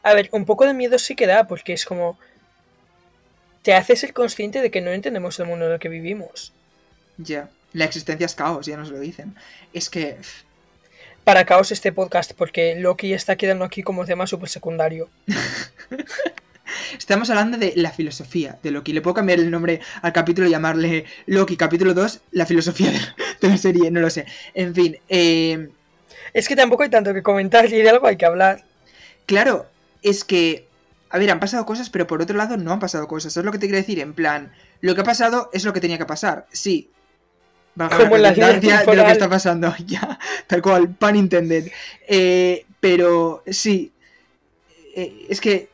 A 0.03 0.13
ver, 0.13 0.29
un 0.31 0.45
poco 0.45 0.65
de 0.65 0.73
miedo 0.73 0.97
sí 0.97 1.15
que 1.15 1.27
da, 1.27 1.47
porque 1.47 1.73
es 1.73 1.85
como. 1.85 2.17
Te 3.61 3.73
hace 3.73 3.95
ser 3.97 4.13
consciente 4.13 4.61
de 4.61 4.71
que 4.71 4.79
no 4.79 4.91
entendemos 4.91 5.37
el 5.39 5.47
mundo 5.47 5.65
en 5.65 5.73
el 5.73 5.79
que 5.79 5.89
vivimos. 5.89 6.53
Ya, 7.17 7.49
la 7.73 7.83
existencia 7.83 8.25
es 8.25 8.35
caos, 8.35 8.65
ya 8.65 8.77
nos 8.77 8.89
lo 8.89 8.99
dicen. 8.99 9.35
Es 9.73 9.89
que. 9.89 10.17
Para 11.29 11.45
caos 11.45 11.71
este 11.71 11.91
podcast, 11.91 12.33
porque 12.33 12.73
Loki 12.75 13.13
está 13.13 13.35
quedando 13.35 13.63
aquí 13.63 13.83
como 13.83 14.03
tema 14.03 14.25
súper 14.25 14.49
secundario. 14.49 15.11
Estamos 16.97 17.29
hablando 17.29 17.59
de 17.59 17.73
la 17.75 17.91
filosofía 17.91 18.57
de 18.63 18.71
Loki. 18.71 18.93
Le 18.93 19.01
puedo 19.01 19.13
cambiar 19.13 19.37
el 19.37 19.51
nombre 19.51 19.79
al 20.01 20.11
capítulo 20.11 20.47
y 20.47 20.49
llamarle 20.49 21.05
Loki 21.27 21.55
capítulo 21.55 21.93
2, 21.93 22.21
la 22.31 22.47
filosofía 22.47 22.91
de 23.41 23.47
la 23.47 23.57
serie, 23.57 23.91
no 23.91 23.99
lo 23.99 24.09
sé. 24.09 24.25
En 24.55 24.73
fin. 24.73 24.97
Eh... 25.07 25.69
Es 26.33 26.47
que 26.47 26.55
tampoco 26.55 26.81
hay 26.81 26.89
tanto 26.89 27.13
que 27.13 27.21
comentar 27.21 27.71
y 27.71 27.77
de 27.79 27.89
algo 27.91 28.07
hay 28.07 28.17
que 28.17 28.25
hablar. 28.25 28.63
Claro, 29.27 29.67
es 30.01 30.23
que. 30.23 30.67
A 31.11 31.19
ver, 31.19 31.29
han 31.29 31.39
pasado 31.39 31.63
cosas, 31.63 31.91
pero 31.91 32.07
por 32.07 32.23
otro 32.23 32.37
lado 32.37 32.57
no 32.57 32.73
han 32.73 32.79
pasado 32.79 33.07
cosas. 33.07 33.33
Eso 33.33 33.41
es 33.41 33.45
lo 33.45 33.51
que 33.51 33.59
te 33.59 33.67
quiero 33.67 33.77
decir. 33.77 33.99
En 33.99 34.15
plan, 34.15 34.51
lo 34.81 34.95
que 34.95 35.01
ha 35.01 35.03
pasado 35.03 35.51
es 35.53 35.63
lo 35.63 35.73
que 35.73 35.79
tenía 35.79 35.99
que 35.99 36.07
pasar. 36.07 36.47
Sí. 36.51 36.89
Como 37.87 38.17
la 38.17 38.33
de, 38.33 38.59
de 38.59 38.95
lo 38.95 39.05
que 39.05 39.11
está 39.11 39.29
pasando. 39.29 39.73
ya, 39.85 40.19
tal 40.47 40.61
cual, 40.61 40.93
pan 40.95 41.15
intended. 41.15 41.71
Eh, 42.07 42.65
pero 42.79 43.43
sí. 43.47 43.93
Eh, 44.95 45.27
es 45.29 45.39
que 45.39 45.69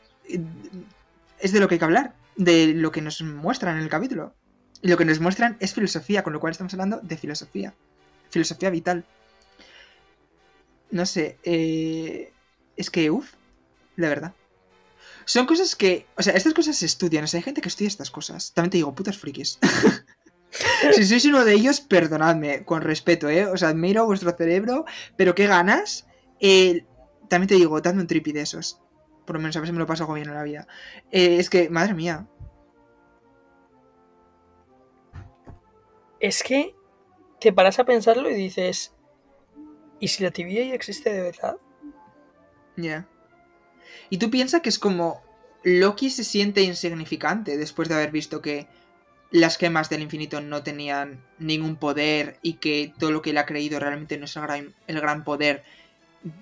es 1.39 1.51
de 1.51 1.59
lo 1.59 1.67
que 1.67 1.75
hay 1.75 1.79
que 1.79 1.85
hablar, 1.85 2.13
de 2.35 2.67
lo 2.67 2.91
que 2.91 3.01
nos 3.01 3.21
muestran 3.21 3.77
en 3.77 3.83
el 3.83 3.89
capítulo. 3.89 4.35
Y 4.81 4.87
lo 4.87 4.97
que 4.97 5.05
nos 5.05 5.19
muestran 5.19 5.57
es 5.59 5.73
filosofía, 5.73 6.23
con 6.23 6.33
lo 6.33 6.39
cual 6.39 6.51
estamos 6.51 6.73
hablando 6.73 6.99
de 7.01 7.17
filosofía. 7.17 7.73
Filosofía 8.29 8.69
vital. 8.69 9.05
No 10.91 11.05
sé, 11.05 11.37
eh, 11.43 12.31
es 12.75 12.89
que, 12.89 13.09
uff, 13.09 13.33
de 13.95 14.07
verdad. 14.07 14.33
Son 15.25 15.47
cosas 15.47 15.75
que, 15.75 16.05
o 16.15 16.21
sea, 16.21 16.33
estas 16.33 16.53
cosas 16.53 16.75
se 16.75 16.85
estudian, 16.85 17.23
o 17.23 17.27
sea, 17.27 17.39
hay 17.39 17.43
gente 17.43 17.61
que 17.61 17.69
estudia 17.69 17.87
estas 17.87 18.11
cosas. 18.11 18.51
También 18.53 18.69
te 18.69 18.77
digo, 18.77 18.93
putas 18.93 19.17
frikis. 19.17 19.57
si 20.93 21.05
sois 21.05 21.25
uno 21.25 21.45
de 21.45 21.53
ellos, 21.53 21.81
perdonadme, 21.81 22.63
con 22.63 22.81
respeto, 22.81 23.29
¿eh? 23.29 23.45
O 23.45 23.57
sea, 23.57 23.69
admiro 23.69 24.05
vuestro 24.05 24.35
cerebro, 24.35 24.85
pero 25.15 25.35
qué 25.35 25.47
ganas. 25.47 26.07
Eh, 26.39 26.85
también 27.29 27.47
te 27.47 27.55
digo, 27.55 27.79
dadme 27.81 28.01
un 28.01 28.07
tripi 28.07 28.31
de 28.31 28.41
esos 28.41 28.81
por 29.25 29.35
lo 29.35 29.41
menos 29.41 29.55
a 29.55 29.59
ver 29.59 29.67
si 29.67 29.73
me 29.73 29.79
lo 29.79 29.87
paso 29.87 30.03
algo 30.03 30.13
bien 30.13 30.29
en 30.29 30.35
la 30.35 30.43
vida. 30.43 30.67
Eh, 31.11 31.37
es 31.39 31.49
que, 31.49 31.69
madre 31.69 31.93
mía. 31.93 32.27
Es 36.19 36.43
que 36.43 36.75
te 37.39 37.51
paras 37.51 37.79
a 37.79 37.83
pensarlo 37.83 38.29
y 38.29 38.35
dices, 38.35 38.95
¿y 39.99 40.07
si 40.07 40.23
la 40.23 40.31
TVA 40.31 40.67
ya 40.67 40.75
existe 40.75 41.11
de 41.11 41.21
verdad? 41.21 41.57
Ya. 42.77 42.83
Yeah. 42.83 43.09
Y 44.09 44.17
tú 44.17 44.29
piensas 44.29 44.61
que 44.61 44.69
es 44.69 44.79
como 44.79 45.23
Loki 45.63 46.09
se 46.09 46.23
siente 46.23 46.61
insignificante 46.61 47.57
después 47.57 47.89
de 47.89 47.95
haber 47.95 48.11
visto 48.11 48.41
que 48.41 48.67
las 49.31 49.57
gemas 49.57 49.89
del 49.89 50.01
infinito 50.01 50.41
no 50.41 50.63
tenían 50.63 51.19
ningún 51.39 51.75
poder 51.75 52.37
y 52.41 52.53
que 52.53 52.93
todo 52.97 53.11
lo 53.11 53.21
que 53.21 53.31
él 53.31 53.37
ha 53.37 53.45
creído 53.45 53.79
realmente 53.79 54.17
no 54.17 54.25
es 54.25 54.35
el 54.35 54.43
gran, 54.43 54.73
el 54.87 55.01
gran 55.01 55.23
poder 55.23 55.63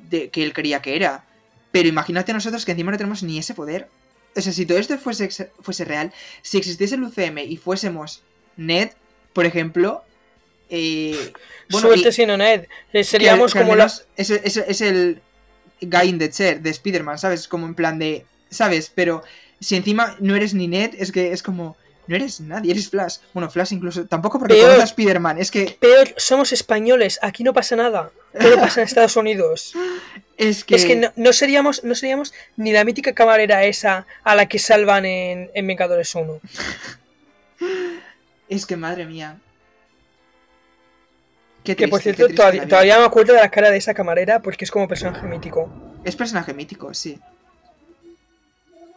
de, 0.10 0.30
que 0.30 0.44
él 0.44 0.54
creía 0.54 0.82
que 0.82 0.96
era. 0.96 1.26
Pero 1.72 1.90
imagínate 1.90 2.34
nosotros 2.34 2.66
que 2.66 2.72
encima 2.72 2.92
no 2.92 2.98
tenemos 2.98 3.24
ni 3.24 3.38
ese 3.38 3.54
poder. 3.54 3.90
O 4.36 4.42
sea, 4.42 4.54
si 4.54 4.66
todo 4.66 4.78
esto 4.78 4.98
fuese, 4.98 5.30
fuese 5.60 5.86
real, 5.86 6.12
si 6.42 6.58
existiese 6.58 6.96
el 6.96 7.04
UCM 7.04 7.40
y 7.40 7.58
fuésemos 7.58 8.24
Ned, 8.58 8.92
por 9.34 9.46
ejemplo. 9.46 10.04
Eh, 10.70 11.34
bueno, 11.70 11.88
Suerte 11.88 12.10
y, 12.10 12.12
sino 12.12 12.38
Ned. 12.38 12.68
Seríamos 13.04 13.54
que, 13.54 13.60
que 13.60 13.66
como 13.66 13.76
las. 13.76 14.08
Es, 14.16 14.30
es, 14.30 14.58
es, 14.58 14.82
el 14.82 15.22
guy 15.82 16.10
in 16.10 16.20
the 16.20 16.30
chair 16.30 16.62
de 16.62 16.70
Spider-Man, 16.70 17.20
¿sabes? 17.20 17.48
Como 17.48 17.66
en 17.66 17.76
plan 17.76 18.00
de. 18.00 18.26
¿Sabes? 18.50 18.92
Pero 18.94 19.24
si 19.60 19.76
encima 19.76 20.16
no 20.20 20.36
eres 20.36 20.54
ni 20.54 20.68
Ned, 20.68 20.96
es 20.98 21.12
que 21.12 21.32
es 21.32 21.44
como. 21.44 21.76
No 22.06 22.16
eres 22.16 22.42
nadie, 22.42 22.72
eres 22.72 22.90
Flash. 22.90 23.18
Bueno, 23.34 23.50
Flash 23.50 23.74
incluso. 23.74 24.06
Tampoco 24.06 24.40
porque 24.40 24.56
peor, 24.56 24.80
a 24.80 24.84
Spider-Man. 24.84 25.40
Es 25.40 25.52
que. 25.52 25.78
Peor, 25.80 26.14
somos 26.18 26.52
españoles. 26.52 27.18
Aquí 27.22 27.44
no 27.44 27.54
pasa 27.54 27.76
nada. 27.76 28.12
Todo 28.38 28.56
pasa 28.60 28.82
en 28.82 28.88
Estados 28.88 29.16
Unidos. 29.16 29.74
Es 30.38 30.64
que. 30.64 30.76
Es 30.76 30.86
que 30.86 30.98
no, 30.98 31.14
no 31.16 31.32
seríamos, 31.32 31.84
no 31.84 31.96
seríamos 31.96 32.34
ni 32.58 32.74
la 32.74 32.84
mítica 32.84 33.14
camarera 33.14 33.64
esa 33.64 34.06
a 34.24 34.36
la 34.36 34.48
que 34.48 34.60
salvan 34.60 35.06
en, 35.06 35.50
en 35.54 35.68
Vengadores 35.68 36.14
1. 36.14 36.40
Es 38.50 38.66
que 38.66 38.76
madre 38.76 39.06
mía. 39.06 39.40
Qué 41.64 41.76
Que 41.76 41.88
por 41.88 42.02
cierto, 42.02 42.28
todavía, 42.28 42.68
todavía 42.68 43.00
me 43.00 43.06
acuerdo 43.06 43.34
de 43.34 43.40
la 43.40 43.50
cara 43.50 43.72
de 43.72 43.78
esa 43.78 43.94
camarera 43.94 44.42
porque 44.42 44.66
es 44.66 44.70
como 44.70 44.88
personaje 44.88 45.26
mítico. 45.26 45.72
Es 46.04 46.16
personaje 46.16 46.54
mítico, 46.54 46.94
sí. 46.94 47.20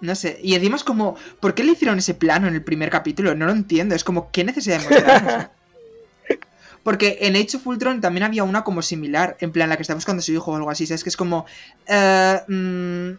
No 0.01 0.15
sé. 0.15 0.39
Y 0.43 0.55
encima 0.55 0.77
es 0.77 0.85
como. 0.85 1.17
¿Por 1.41 1.55
qué 1.55 1.65
le 1.65 1.73
hicieron 1.73 1.99
ese 1.99 2.15
plano 2.15 2.47
en 2.49 2.55
el 2.55 2.63
primer 2.63 2.91
capítulo? 2.91 3.35
No 3.35 3.47
lo 3.47 3.53
entiendo. 3.53 3.95
Es 3.95 4.05
como, 4.05 4.31
¿qué 4.31 4.45
necesidad 4.45 4.81
de 4.81 4.89
mostrarnos? 4.89 5.47
Porque 6.83 7.19
en 7.23 7.35
Age 7.35 7.57
of 7.57 7.67
Ultron 7.67 8.01
también 8.01 8.23
había 8.23 8.45
una 8.45 8.63
como 8.63 8.81
similar, 8.81 9.37
en 9.41 9.51
plan 9.51 9.69
la 9.69 9.77
que 9.77 9.83
está 9.83 9.95
buscando 9.95 10.23
su 10.23 10.33
hijo 10.33 10.53
o 10.53 10.57
algo 10.57 10.71
así. 10.71 10.87
¿Sabes? 10.87 11.03
Que 11.03 11.09
es 11.11 11.17
como. 11.17 11.47
eh, 11.87 12.41
mm, 12.47 13.11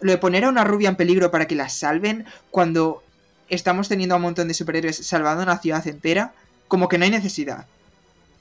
lo 0.00 0.12
de 0.12 0.18
poner 0.18 0.44
a 0.44 0.48
una 0.48 0.64
rubia 0.64 0.88
en 0.88 0.96
peligro 0.96 1.30
para 1.30 1.46
que 1.46 1.54
la 1.54 1.68
salven 1.68 2.26
cuando 2.50 3.02
estamos 3.48 3.88
teniendo 3.88 4.14
a 4.14 4.16
un 4.16 4.22
montón 4.22 4.48
de 4.48 4.54
superhéroes 4.54 4.96
salvando 5.06 5.42
una 5.42 5.58
ciudad 5.58 5.86
entera. 5.86 6.32
Como 6.68 6.88
que 6.88 6.98
no 6.98 7.04
hay 7.04 7.10
necesidad 7.10 7.66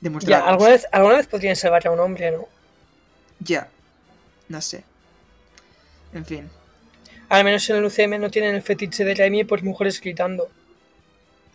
de 0.02 0.10
Ya, 0.10 0.12
mostrarnos. 0.12 0.50
alguna 0.50 0.70
vez, 0.72 0.88
alguna 0.92 1.16
vez 1.18 1.28
podrían 1.28 1.56
salvar 1.56 1.86
a 1.88 1.92
un 1.92 2.00
hombre, 2.00 2.32
¿no? 2.32 2.48
Ya. 3.40 3.68
No 4.50 4.62
sé. 4.62 4.84
En 6.14 6.26
fin. 6.26 6.50
Al 7.30 7.44
menos 7.44 7.68
en 7.70 7.78
el 7.78 7.86
UCM 7.86 8.20
no 8.20 8.30
tienen 8.30 8.56
el 8.56 8.62
fetiche 8.62 9.04
de 9.04 9.16
Raimi 9.16 9.44
por 9.44 9.64
mujeres 9.64 10.00
gritando. 10.02 10.50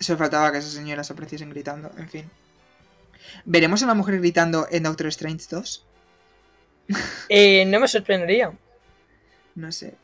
Solo 0.01 0.19
faltaba 0.19 0.53
que 0.53 0.59
esas 0.59 0.73
señoras 0.73 1.11
apareciesen 1.11 1.51
gritando, 1.51 1.91
en 1.99 2.09
fin. 2.09 2.31
¿Veremos 3.45 3.83
a 3.83 3.85
una 3.87 3.95
mujer 3.95 4.19
gritando 4.19 4.67
en 4.71 4.83
Doctor 4.85 5.07
Strange 5.09 5.45
2? 5.51 5.85
Eh, 7.29 7.65
no 7.67 7.81
me 7.81 7.89
sorprendería. 7.89 8.53
No 9.55 9.71
sé. 9.73 9.95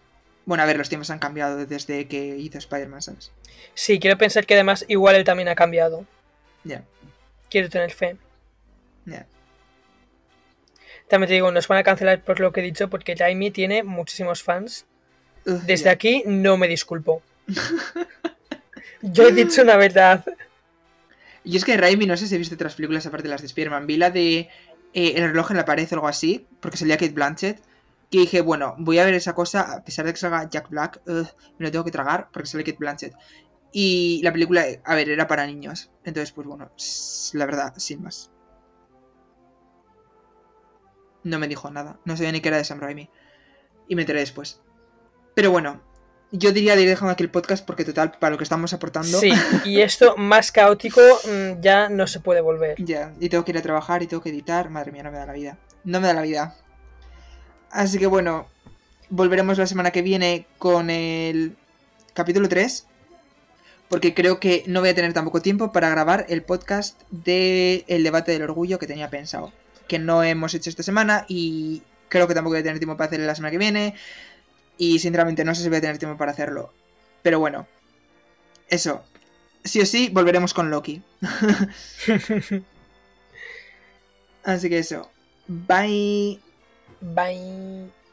Bueno, 0.46 0.62
a 0.62 0.66
ver, 0.66 0.76
los 0.76 0.88
tiempos 0.88 1.10
han 1.10 1.18
cambiado 1.18 1.64
desde 1.64 2.06
que 2.06 2.36
hizo 2.36 2.58
Spider-Man, 2.58 3.00
¿sabes? 3.02 3.32
Sí, 3.74 3.98
quiero 3.98 4.18
pensar 4.18 4.44
que 4.44 4.54
además 4.54 4.84
igual 4.88 5.16
él 5.16 5.24
también 5.24 5.48
ha 5.48 5.54
cambiado. 5.54 6.04
Ya, 6.64 6.84
Quiero 7.50 7.68
tener 7.70 7.90
fe. 7.92 8.16
ya. 9.06 9.26
También 11.08 11.28
te 11.28 11.34
digo, 11.34 11.50
nos 11.52 11.68
van 11.68 11.78
a 11.78 11.82
cancelar 11.84 12.22
por 12.22 12.40
lo 12.40 12.52
que 12.52 12.60
he 12.60 12.64
dicho 12.64 12.88
porque 12.90 13.14
Raimi 13.14 13.50
tiene 13.50 13.82
muchísimos 13.82 14.42
fans. 14.42 14.86
Desde 15.44 15.90
aquí 15.90 16.22
no 16.26 16.56
me 16.56 16.68
disculpo. 16.68 17.22
Yo 19.02 19.28
he 19.28 19.32
dicho 19.32 19.62
una 19.62 19.76
verdad. 19.76 20.24
Y 21.44 21.56
es 21.56 21.64
que 21.64 21.76
Raimi, 21.76 22.06
no 22.06 22.16
sé 22.16 22.26
si 22.26 22.34
he 22.34 22.38
visto 22.38 22.54
otras 22.54 22.74
películas 22.74 23.04
aparte 23.06 23.24
de 23.24 23.28
las 23.28 23.42
de 23.42 23.48
Spider-Man. 23.48 23.86
Vi 23.86 23.96
la 23.98 24.10
de 24.10 24.48
eh, 24.94 25.12
El 25.16 25.28
reloj 25.28 25.50
en 25.50 25.58
la 25.58 25.64
pared 25.66 25.86
o 25.90 25.94
algo 25.96 26.08
así, 26.08 26.46
porque 26.60 26.78
salía 26.78 26.96
Kate 26.96 27.12
Blanchett. 27.12 27.60
Que 28.10 28.20
dije, 28.20 28.40
bueno, 28.40 28.74
voy 28.78 28.98
a 28.98 29.04
ver 29.04 29.14
esa 29.14 29.34
cosa, 29.34 29.72
a 29.72 29.84
pesar 29.84 30.06
de 30.06 30.12
que 30.12 30.18
salga 30.18 30.48
Jack 30.48 30.70
Black, 30.70 31.02
me 31.06 31.24
lo 31.58 31.70
tengo 31.70 31.84
que 31.84 31.90
tragar 31.90 32.28
porque 32.32 32.48
sale 32.48 32.64
Kate 32.64 32.78
Blanchett. 32.78 33.14
Y 33.72 34.20
la 34.22 34.32
película, 34.32 34.64
a 34.84 34.94
ver, 34.94 35.10
era 35.10 35.26
para 35.26 35.46
niños. 35.46 35.90
Entonces, 36.04 36.30
pues 36.32 36.46
bueno, 36.46 36.70
la 37.32 37.46
verdad, 37.46 37.74
sin 37.76 38.02
más. 38.02 38.30
No 41.24 41.38
me 41.38 41.48
dijo 41.48 41.70
nada. 41.70 41.98
No 42.04 42.16
sabía 42.16 42.30
ni 42.30 42.40
que 42.40 42.48
era 42.48 42.58
de 42.58 42.64
Sam 42.64 42.78
Raimi. 42.78 43.10
Y 43.88 43.96
me 43.96 44.02
enteré 44.02 44.20
después. 44.20 44.62
Pero 45.34 45.50
bueno, 45.50 45.80
yo 46.30 46.52
diría 46.52 46.74
de 46.74 46.82
ir 46.82 46.88
dejando 46.88 47.12
aquí 47.12 47.22
el 47.22 47.30
podcast 47.30 47.64
porque 47.64 47.84
total, 47.84 48.12
para 48.18 48.32
lo 48.32 48.38
que 48.38 48.44
estamos 48.44 48.72
aportando... 48.72 49.18
Sí, 49.18 49.32
y 49.64 49.80
esto 49.82 50.16
más 50.16 50.50
caótico 50.50 51.00
mm, 51.00 51.60
ya 51.60 51.88
no 51.88 52.06
se 52.06 52.20
puede 52.20 52.40
volver. 52.40 52.82
Ya, 52.82 53.12
y 53.20 53.28
tengo 53.28 53.44
que 53.44 53.52
ir 53.52 53.58
a 53.58 53.62
trabajar 53.62 54.02
y 54.02 54.06
tengo 54.06 54.22
que 54.22 54.30
editar. 54.30 54.70
Madre 54.70 54.90
mía, 54.90 55.04
no 55.04 55.12
me 55.12 55.18
da 55.18 55.26
la 55.26 55.32
vida. 55.32 55.58
No 55.84 56.00
me 56.00 56.08
da 56.08 56.14
la 56.14 56.22
vida. 56.22 56.56
Así 57.70 57.98
que 57.98 58.06
bueno, 58.06 58.48
volveremos 59.10 59.58
la 59.58 59.66
semana 59.66 59.90
que 59.90 60.02
viene 60.02 60.46
con 60.58 60.90
el 60.90 61.56
capítulo 62.14 62.48
3. 62.48 62.86
Porque 63.88 64.14
creo 64.14 64.40
que 64.40 64.64
no 64.66 64.80
voy 64.80 64.88
a 64.88 64.94
tener 64.94 65.12
tampoco 65.12 65.40
tiempo 65.40 65.70
para 65.70 65.88
grabar 65.88 66.26
el 66.28 66.42
podcast 66.42 67.00
del 67.10 67.84
debate 68.02 68.32
del 68.32 68.42
orgullo 68.42 68.78
que 68.78 68.86
tenía 68.86 69.10
pensado. 69.10 69.52
Que 69.86 69.98
no 69.98 70.22
hemos 70.24 70.54
hecho 70.54 70.70
esta 70.70 70.82
semana 70.82 71.26
y 71.28 71.82
creo 72.08 72.26
que 72.26 72.34
tampoco 72.34 72.54
voy 72.54 72.60
a 72.60 72.64
tener 72.64 72.78
tiempo 72.78 72.96
para 72.96 73.08
hacerlo 73.08 73.26
la 73.26 73.34
semana 73.34 73.52
que 73.52 73.58
viene. 73.58 73.94
Y 74.78 74.98
sinceramente 74.98 75.44
no 75.44 75.54
sé 75.54 75.62
si 75.62 75.68
voy 75.68 75.78
a 75.78 75.82
tener 75.82 75.98
tiempo 75.98 76.16
para 76.18 76.32
hacerlo. 76.32 76.72
Pero 77.22 77.38
bueno, 77.38 77.66
eso. 78.68 79.02
Sí 79.62 79.80
o 79.80 79.86
sí, 79.86 80.10
volveremos 80.12 80.52
con 80.52 80.70
Loki. 80.70 81.02
Así 84.44 84.68
que 84.68 84.78
eso. 84.78 85.10
Bye. 85.46 86.40
Bye. 87.00 88.03